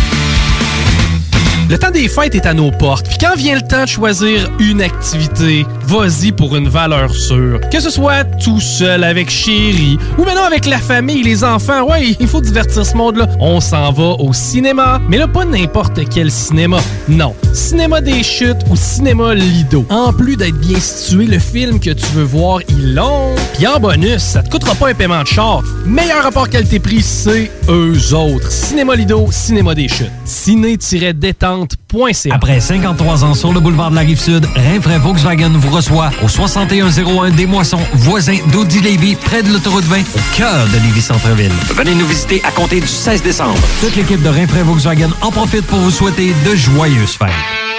Le 1.71 1.79
temps 1.79 1.89
des 1.89 2.09
fêtes 2.09 2.35
est 2.35 2.45
à 2.45 2.53
nos 2.53 2.69
portes. 2.69 3.07
Puis 3.07 3.17
quand 3.17 3.33
vient 3.37 3.55
le 3.55 3.61
temps 3.61 3.83
de 3.83 3.87
choisir 3.87 4.51
une 4.59 4.81
activité, 4.81 5.65
vas-y 5.91 6.31
pour 6.31 6.55
une 6.55 6.69
valeur 6.69 7.13
sûre. 7.13 7.59
Que 7.69 7.81
ce 7.81 7.89
soit 7.89 8.23
tout 8.23 8.61
seul, 8.61 9.03
avec 9.03 9.29
chérie, 9.29 9.99
ou 10.17 10.23
maintenant 10.23 10.45
avec 10.45 10.65
la 10.65 10.77
famille, 10.77 11.21
les 11.21 11.43
enfants. 11.43 11.83
Ouais, 11.83 12.15
il 12.17 12.27
faut 12.27 12.39
divertir 12.39 12.85
ce 12.85 12.95
monde-là. 12.95 13.27
On 13.39 13.59
s'en 13.59 13.91
va 13.91 14.15
au 14.19 14.31
cinéma. 14.31 15.01
Mais 15.09 15.17
là, 15.17 15.27
pas 15.27 15.43
n'importe 15.43 15.99
quel 16.09 16.31
cinéma. 16.31 16.77
Non. 17.09 17.35
Cinéma 17.53 17.99
des 17.99 18.23
chutes 18.23 18.61
ou 18.69 18.77
cinéma 18.77 19.35
Lido. 19.35 19.85
En 19.89 20.13
plus 20.13 20.37
d'être 20.37 20.57
bien 20.59 20.79
situé, 20.79 21.25
le 21.25 21.39
film 21.39 21.81
que 21.81 21.89
tu 21.89 22.05
veux 22.13 22.23
voir, 22.23 22.59
il 22.69 22.95
long. 22.95 23.35
Puis 23.57 23.67
en 23.67 23.77
bonus, 23.79 24.21
ça 24.21 24.43
te 24.43 24.49
coûtera 24.49 24.75
pas 24.75 24.89
un 24.89 24.93
paiement 24.93 25.23
de 25.23 25.27
char. 25.27 25.61
Meilleur 25.85 26.23
rapport 26.23 26.47
qualité-prix, 26.47 27.01
c'est 27.01 27.51
eux 27.67 28.13
autres. 28.13 28.49
Cinéma 28.49 28.95
Lido, 28.95 29.27
cinéma 29.29 29.75
des 29.75 29.89
chutes. 29.89 30.09
Ciné-détente.ca 30.23 32.33
Après 32.33 32.61
53 32.61 33.25
ans 33.25 33.33
sur 33.33 33.51
le 33.51 33.59
boulevard 33.59 33.91
de 33.91 33.95
la 33.95 34.01
Rive-Sud, 34.01 34.45
Rinfraie 34.55 34.99
Volkswagen 34.99 35.49
vous 35.49 35.80
reçoit 35.81 36.11
au 36.21 36.27
6101 36.27 37.31
des 37.31 37.47
Moissons, 37.47 37.79
voisin 37.93 38.37
d'Audi 38.51 38.81
Lévis, 38.81 39.15
près 39.15 39.41
de 39.41 39.51
l'autoroute 39.51 39.85
20, 39.85 40.01
au 40.01 40.35
cœur 40.37 40.67
de 40.67 40.77
Lévis-Centreville. 40.77 41.51
Venez 41.75 41.95
nous 41.95 42.05
visiter 42.05 42.39
à 42.43 42.51
compter 42.51 42.79
du 42.79 42.87
16 42.87 43.23
décembre. 43.23 43.57
Toute 43.79 43.95
l'équipe 43.95 44.21
de 44.21 44.29
Rinfraie 44.29 44.61
Volkswagen 44.61 45.09
en 45.21 45.31
profite 45.31 45.65
pour 45.65 45.79
vous 45.79 45.89
souhaiter 45.89 46.35
de 46.45 46.55
joyeuses 46.55 47.15
fêtes. 47.17 47.70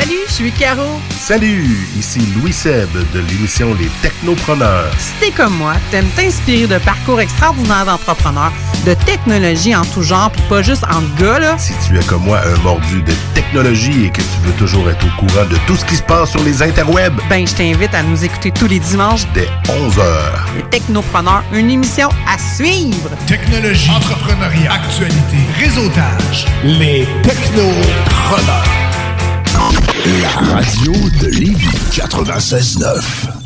Salut, 0.00 0.24
je 0.28 0.32
suis 0.32 0.52
Caro. 0.52 0.98
Salut, 1.10 1.76
ici 1.94 2.20
Louis 2.34 2.54
Seb 2.54 2.88
de 3.12 3.20
l'émission 3.20 3.74
Les 3.74 3.90
Technopreneurs. 4.00 4.90
Si 4.96 5.12
t'es 5.20 5.30
comme 5.30 5.54
moi, 5.58 5.74
t'aimes 5.90 6.08
t'inspirer 6.16 6.66
de 6.66 6.78
parcours 6.78 7.20
extraordinaires 7.20 7.84
d'entrepreneurs, 7.84 8.52
de 8.86 8.94
technologie 8.94 9.76
en 9.76 9.84
tout 9.84 10.00
genre, 10.00 10.30
puis 10.30 10.40
pas 10.48 10.62
juste 10.62 10.84
en 10.84 11.02
gars, 11.22 11.38
là? 11.38 11.58
Si 11.58 11.74
tu 11.86 11.98
es 11.98 12.02
comme 12.04 12.22
moi 12.22 12.40
un 12.46 12.58
mordu 12.62 13.02
de 13.02 13.12
technologie 13.34 14.06
et 14.06 14.10
que 14.10 14.22
tu 14.22 14.38
veux 14.42 14.54
toujours 14.54 14.88
être 14.88 15.04
au 15.04 15.20
courant 15.20 15.44
de 15.44 15.58
tout 15.66 15.76
ce 15.76 15.84
qui 15.84 15.96
se 15.96 16.02
passe 16.02 16.30
sur 16.30 16.42
les 16.44 16.62
interwebs, 16.62 17.20
ben 17.28 17.46
je 17.46 17.52
t'invite 17.52 17.92
à 17.94 18.02
nous 18.02 18.24
écouter 18.24 18.52
tous 18.52 18.68
les 18.68 18.78
dimanches 18.78 19.26
dès 19.34 19.50
11h. 19.68 20.02
Les 20.56 20.62
Technopreneurs, 20.70 21.44
une 21.52 21.68
émission 21.68 22.08
à 22.26 22.38
suivre. 22.38 23.10
Technologie, 23.26 23.90
entrepreneuriat, 23.90 24.72
actualité, 24.72 25.36
réseautage. 25.58 26.46
Les 26.64 27.06
Technopreneurs. 27.22 28.79
La 30.06 30.28
radio 30.54 30.92
de 31.20 31.26
Lévis 31.26 31.68
96.9. 31.90 33.39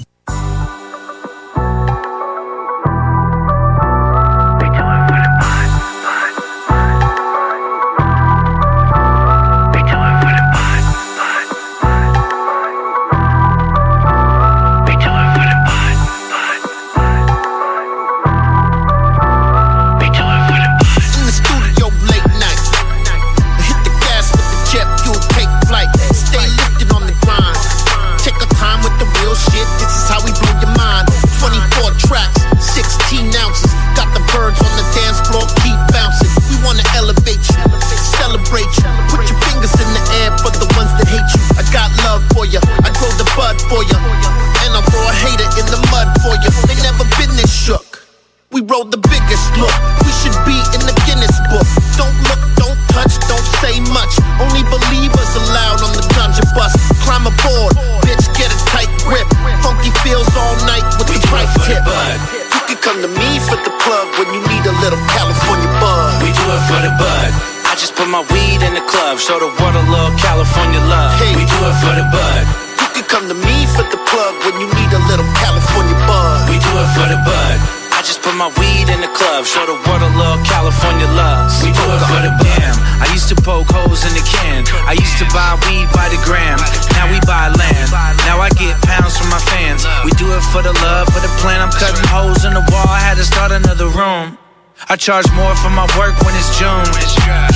show 69.24 69.40
the 69.40 69.48
world 69.56 69.72
a 69.72 69.84
little 69.88 70.12
California 70.20 70.84
love. 70.84 71.16
Hey. 71.16 71.32
We 71.32 71.48
do 71.48 71.56
it 71.64 71.76
for 71.80 71.96
the 71.96 72.04
bud. 72.12 72.44
You 72.76 72.88
can 72.92 73.08
come 73.08 73.24
to 73.32 73.32
me 73.32 73.64
for 73.72 73.80
the 73.88 73.96
plug 73.96 74.36
when 74.44 74.60
you 74.60 74.68
need 74.76 74.92
a 74.92 75.00
little 75.08 75.24
California 75.40 75.96
bud. 76.04 76.44
We 76.52 76.60
do 76.60 76.72
it 76.76 76.88
for 76.92 77.08
the 77.08 77.16
bud. 77.24 77.56
I 77.96 78.04
just 78.04 78.20
put 78.20 78.36
my 78.36 78.52
weed 78.60 78.92
in 78.92 79.00
the 79.00 79.08
club, 79.16 79.48
show 79.48 79.64
the 79.64 79.80
world 79.88 80.04
a 80.04 80.12
little 80.12 80.36
California 80.44 81.08
love. 81.16 81.48
We 81.64 81.72
do 81.72 81.84
it 81.88 82.02
for 82.04 82.20
the 82.20 82.36
bam. 82.36 82.76
I 83.00 83.08
used 83.16 83.32
to 83.32 83.36
poke 83.40 83.72
holes 83.72 84.04
in 84.04 84.12
the 84.12 84.24
can. 84.28 84.68
I 84.84 84.92
used 84.92 85.16
to 85.24 85.26
buy 85.32 85.56
weed 85.64 85.88
by 85.96 86.12
the 86.12 86.20
gram. 86.20 86.60
Now 86.92 87.08
we 87.08 87.16
buy 87.24 87.48
land. 87.48 87.88
Now 88.28 88.44
I 88.44 88.52
get 88.60 88.76
pounds 88.84 89.16
from 89.16 89.32
my 89.32 89.40
fans. 89.40 89.88
We 90.04 90.12
do 90.20 90.28
it 90.36 90.44
for 90.52 90.60
the 90.60 90.76
love, 90.84 91.08
for 91.08 91.24
the 91.24 91.32
plan. 91.40 91.64
I'm 91.64 91.72
cutting 91.72 92.04
holes 92.12 92.44
in 92.44 92.52
the 92.52 92.64
wall. 92.68 92.88
I 92.92 93.00
had 93.00 93.16
to 93.16 93.24
start 93.24 93.56
another 93.56 93.88
room. 93.88 94.36
I 94.84 94.96
charge 94.96 95.24
more 95.32 95.56
for 95.56 95.72
my 95.72 95.88
work 95.96 96.12
when 96.28 96.36
it's 96.36 96.52
June. 96.60 96.84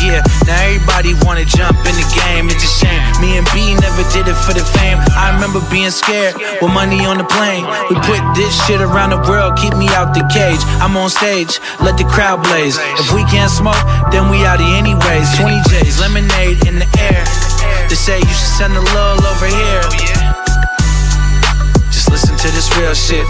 Yeah, 0.00 0.24
now 0.48 0.56
everybody 0.64 1.12
wanna 1.28 1.44
jump 1.44 1.76
in 1.84 1.92
the 1.92 2.08
game. 2.24 2.48
It's 2.48 2.64
a 2.64 2.72
shame. 2.80 3.02
Me 3.20 3.36
and 3.36 3.44
B 3.52 3.76
never 3.76 4.00
did 4.16 4.24
it 4.24 4.38
for 4.48 4.56
the 4.56 4.64
fame. 4.64 4.96
I 5.12 5.36
remember 5.36 5.60
being 5.68 5.92
scared 5.92 6.34
with 6.62 6.72
money 6.72 7.04
on 7.04 7.18
the 7.18 7.28
plane. 7.28 7.68
We 7.92 8.00
put 8.00 8.20
this 8.32 8.50
shit 8.64 8.80
around 8.80 9.10
the 9.10 9.20
world, 9.28 9.60
keep 9.60 9.76
me 9.76 9.92
out 9.92 10.16
the 10.16 10.24
cage. 10.32 10.62
I'm 10.80 10.96
on 10.96 11.10
stage, 11.10 11.60
let 11.84 12.00
the 12.00 12.08
crowd 12.08 12.42
blaze. 12.42 12.80
If 12.96 13.12
we 13.12 13.22
can't 13.28 13.52
smoke, 13.52 13.80
then 14.08 14.32
we 14.32 14.48
out 14.48 14.60
here 14.60 14.76
anyways. 14.80 15.28
20 15.36 15.60
J's, 15.68 16.00
lemonade 16.00 16.64
in 16.64 16.80
the 16.80 16.88
air. 16.96 17.22
They 17.92 17.98
say 17.98 18.16
you 18.18 18.34
should 18.34 18.54
send 18.56 18.72
a 18.72 18.80
little 18.80 19.20
over 19.28 19.46
here. 19.46 19.84
Just 21.92 22.08
listen 22.08 22.40
to 22.40 22.48
this 22.56 22.72
real 22.80 22.94
shit 22.96 23.26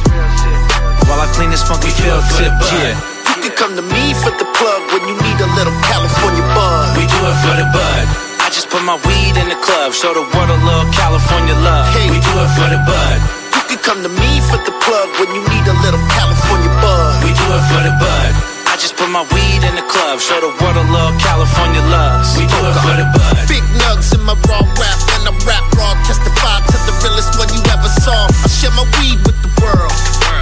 while 1.10 1.18
I 1.18 1.26
clean 1.34 1.50
this 1.50 1.66
funky 1.66 1.90
field 1.90 2.22
tip. 2.38 2.54
Yeah. 2.78 3.17
Come 3.58 3.74
to 3.74 3.82
me 3.82 4.14
for 4.14 4.30
the 4.38 4.46
plug 4.54 4.82
when 4.94 5.02
you 5.10 5.18
need 5.18 5.38
a 5.42 5.50
little 5.58 5.74
California 5.82 6.46
bud. 6.54 6.94
We 6.94 7.10
do 7.10 7.18
it 7.26 7.36
for 7.42 7.58
the 7.58 7.66
bud. 7.74 8.06
I 8.38 8.54
just 8.54 8.70
put 8.70 8.86
my 8.86 8.94
weed 9.02 9.34
in 9.34 9.50
the 9.50 9.58
club, 9.58 9.90
show 9.90 10.14
the 10.14 10.22
world 10.30 10.54
a 10.54 10.58
little 10.62 10.86
California 10.94 11.58
love. 11.66 11.90
Hey. 11.90 12.06
We 12.06 12.22
do 12.22 12.32
it 12.38 12.50
for 12.54 12.70
the 12.70 12.78
bud. 12.86 13.18
You 13.58 13.62
can 13.66 13.82
come 13.82 14.00
to 14.06 14.12
me 14.14 14.38
for 14.46 14.62
the 14.62 14.70
plug 14.78 15.10
when 15.18 15.34
you 15.34 15.42
need 15.50 15.66
a 15.66 15.74
little 15.82 15.98
California 16.06 16.70
bud. 16.78 17.18
We 17.26 17.34
do 17.34 17.46
it 17.50 17.64
for 17.66 17.82
the 17.82 17.94
bud. 17.98 18.30
I 18.70 18.78
just 18.78 18.94
put 18.94 19.10
my 19.10 19.26
weed 19.34 19.66
in 19.66 19.74
the 19.74 19.82
club, 19.90 20.22
show 20.22 20.38
the 20.38 20.54
world 20.62 20.78
a 20.78 20.86
little 20.86 21.18
California 21.18 21.82
love. 21.90 22.30
We 22.38 22.46
do 22.46 22.58
it 22.62 22.78
for 22.78 22.94
the 22.94 23.10
bud. 23.10 23.42
Big 23.50 23.66
nugs 23.82 24.14
in 24.14 24.22
my 24.22 24.38
raw 24.46 24.62
rap, 24.78 24.98
and 25.18 25.26
I 25.26 25.34
rap 25.42 25.66
raw, 25.74 25.98
testify 26.06 26.62
to 26.62 26.78
the 26.86 26.94
realest 27.02 27.34
one 27.34 27.50
you 27.50 27.58
ever 27.74 27.90
saw. 27.90 28.30
I 28.30 28.46
share 28.54 28.70
my 28.78 28.86
weed 29.02 29.18
with 29.26 29.34
the 29.42 29.50
world. 29.58 29.90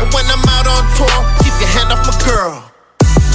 And 0.04 0.12
when 0.12 0.28
I'm 0.28 0.44
out 0.52 0.68
on 0.68 0.84
tour, 1.00 1.16
keep 1.40 1.56
your 1.64 1.72
hand 1.72 1.96
off 1.96 2.04
my 2.04 2.12
girl. 2.20 2.75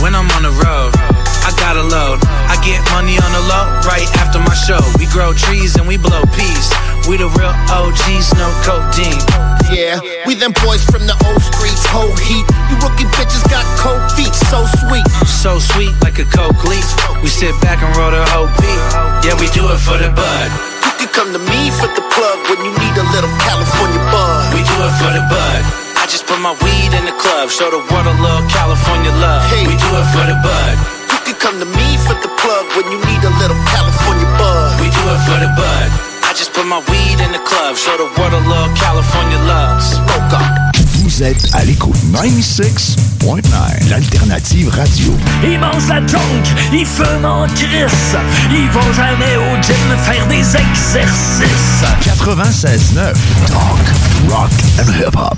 When 0.01 0.17
I'm 0.17 0.25
on 0.33 0.41
the 0.41 0.55
road, 0.65 0.97
I 1.45 1.53
got 1.61 1.77
a 1.77 1.85
load. 1.85 2.25
I 2.49 2.57
get 2.65 2.81
money 2.89 3.21
on 3.21 3.31
the 3.37 3.43
low 3.45 3.69
right 3.85 4.09
after 4.17 4.41
my 4.41 4.57
show. 4.57 4.81
We 4.97 5.05
grow 5.13 5.29
trees 5.29 5.77
and 5.77 5.85
we 5.85 5.93
blow 6.01 6.25
peas. 6.33 6.73
We 7.05 7.21
the 7.21 7.29
real 7.29 7.53
OGs, 7.69 8.33
no 8.33 8.49
codeine. 8.65 9.21
Yeah, 9.69 10.01
we 10.25 10.33
them 10.33 10.57
boys 10.65 10.81
from 10.89 11.05
the 11.05 11.13
old 11.29 11.37
streets, 11.45 11.85
whole 11.85 12.17
heat. 12.17 12.49
You 12.73 12.81
rookie 12.81 13.05
bitches 13.13 13.45
got 13.45 13.61
cold 13.77 14.01
feet, 14.17 14.33
so 14.49 14.65
sweet. 14.81 15.05
So 15.29 15.61
sweet 15.61 15.93
like 16.01 16.17
a 16.17 16.25
coke 16.25 16.65
leaf. 16.65 16.89
We 17.21 17.29
sit 17.29 17.53
back 17.61 17.85
and 17.85 17.93
roll 17.93 18.09
the 18.09 18.25
whole 18.33 18.49
beat. 18.57 18.81
Yeah, 19.21 19.37
we 19.37 19.53
do 19.53 19.69
it 19.69 19.79
for 19.85 20.01
the 20.01 20.09
bud. 20.09 20.49
You 20.97 21.05
can 21.05 21.13
come 21.13 21.29
to 21.29 21.41
me 21.45 21.69
for 21.77 21.85
the 21.93 22.01
plug 22.09 22.37
when 22.49 22.57
you 22.65 22.73
need 22.73 22.95
a 22.97 23.05
little 23.13 23.29
California 23.45 24.01
bud. 24.09 24.49
We 24.49 24.65
do 24.65 24.75
it 24.81 24.93
for 24.97 25.13
the 25.13 25.23
bud. 25.29 25.90
I 26.01 26.07
just 26.09 26.25
put 26.25 26.41
my 26.41 26.57
weed 26.65 26.91
in 26.97 27.05
the 27.05 27.13
club, 27.13 27.53
show 27.53 27.69
the 27.69 27.77
world 27.77 28.09
a 28.09 28.15
little 28.17 28.41
California 28.49 29.13
love. 29.21 29.45
Hey. 29.53 29.69
We 29.69 29.77
do 29.77 29.85
it 29.85 30.07
for 30.09 30.25
the 30.25 30.33
bud. 30.41 30.75
You 31.13 31.21
can 31.29 31.37
come 31.37 31.57
to 31.61 31.69
me 31.77 31.93
for 32.01 32.17
the 32.17 32.31
plug 32.41 32.65
when 32.73 32.89
you 32.89 32.97
need 33.05 33.21
a 33.21 33.29
little 33.37 33.61
California 33.69 34.25
bud. 34.33 34.81
We 34.81 34.89
do 34.89 35.03
it 35.13 35.21
for 35.29 35.37
the 35.37 35.53
bud. 35.53 35.89
I 36.25 36.33
just 36.33 36.57
put 36.57 36.65
my 36.65 36.81
weed 36.89 37.21
in 37.21 37.29
the 37.37 37.43
club, 37.45 37.77
show 37.77 37.93
the 38.01 38.09
world 38.17 38.33
a 38.33 38.41
little 38.41 38.73
California 38.73 39.37
love. 39.45 39.77
Smoke 39.77 40.33
up. 40.41 40.73
Vous 41.05 41.21
êtes 41.21 41.53
à 41.53 41.63
l'écoute 41.65 42.01
96.9, 42.17 43.89
l'alternative 43.91 44.69
radio. 44.69 45.13
Ils 45.43 45.59
mangent 45.59 45.87
la 45.87 46.01
junk, 46.07 46.43
ils 46.73 46.85
fument 46.85 47.25
en 47.25 47.45
crisse, 47.45 48.17
ils 48.49 48.69
vont 48.73 48.93
jamais 48.93 49.37
au 49.37 49.61
gym 49.61 49.97
faire 50.01 50.25
des 50.25 50.41
exercices. 50.57 51.85
96.9, 52.17 53.13
talk, 53.45 53.77
rock 54.29 54.49
and 54.79 54.89
hip-hop. 54.97 55.37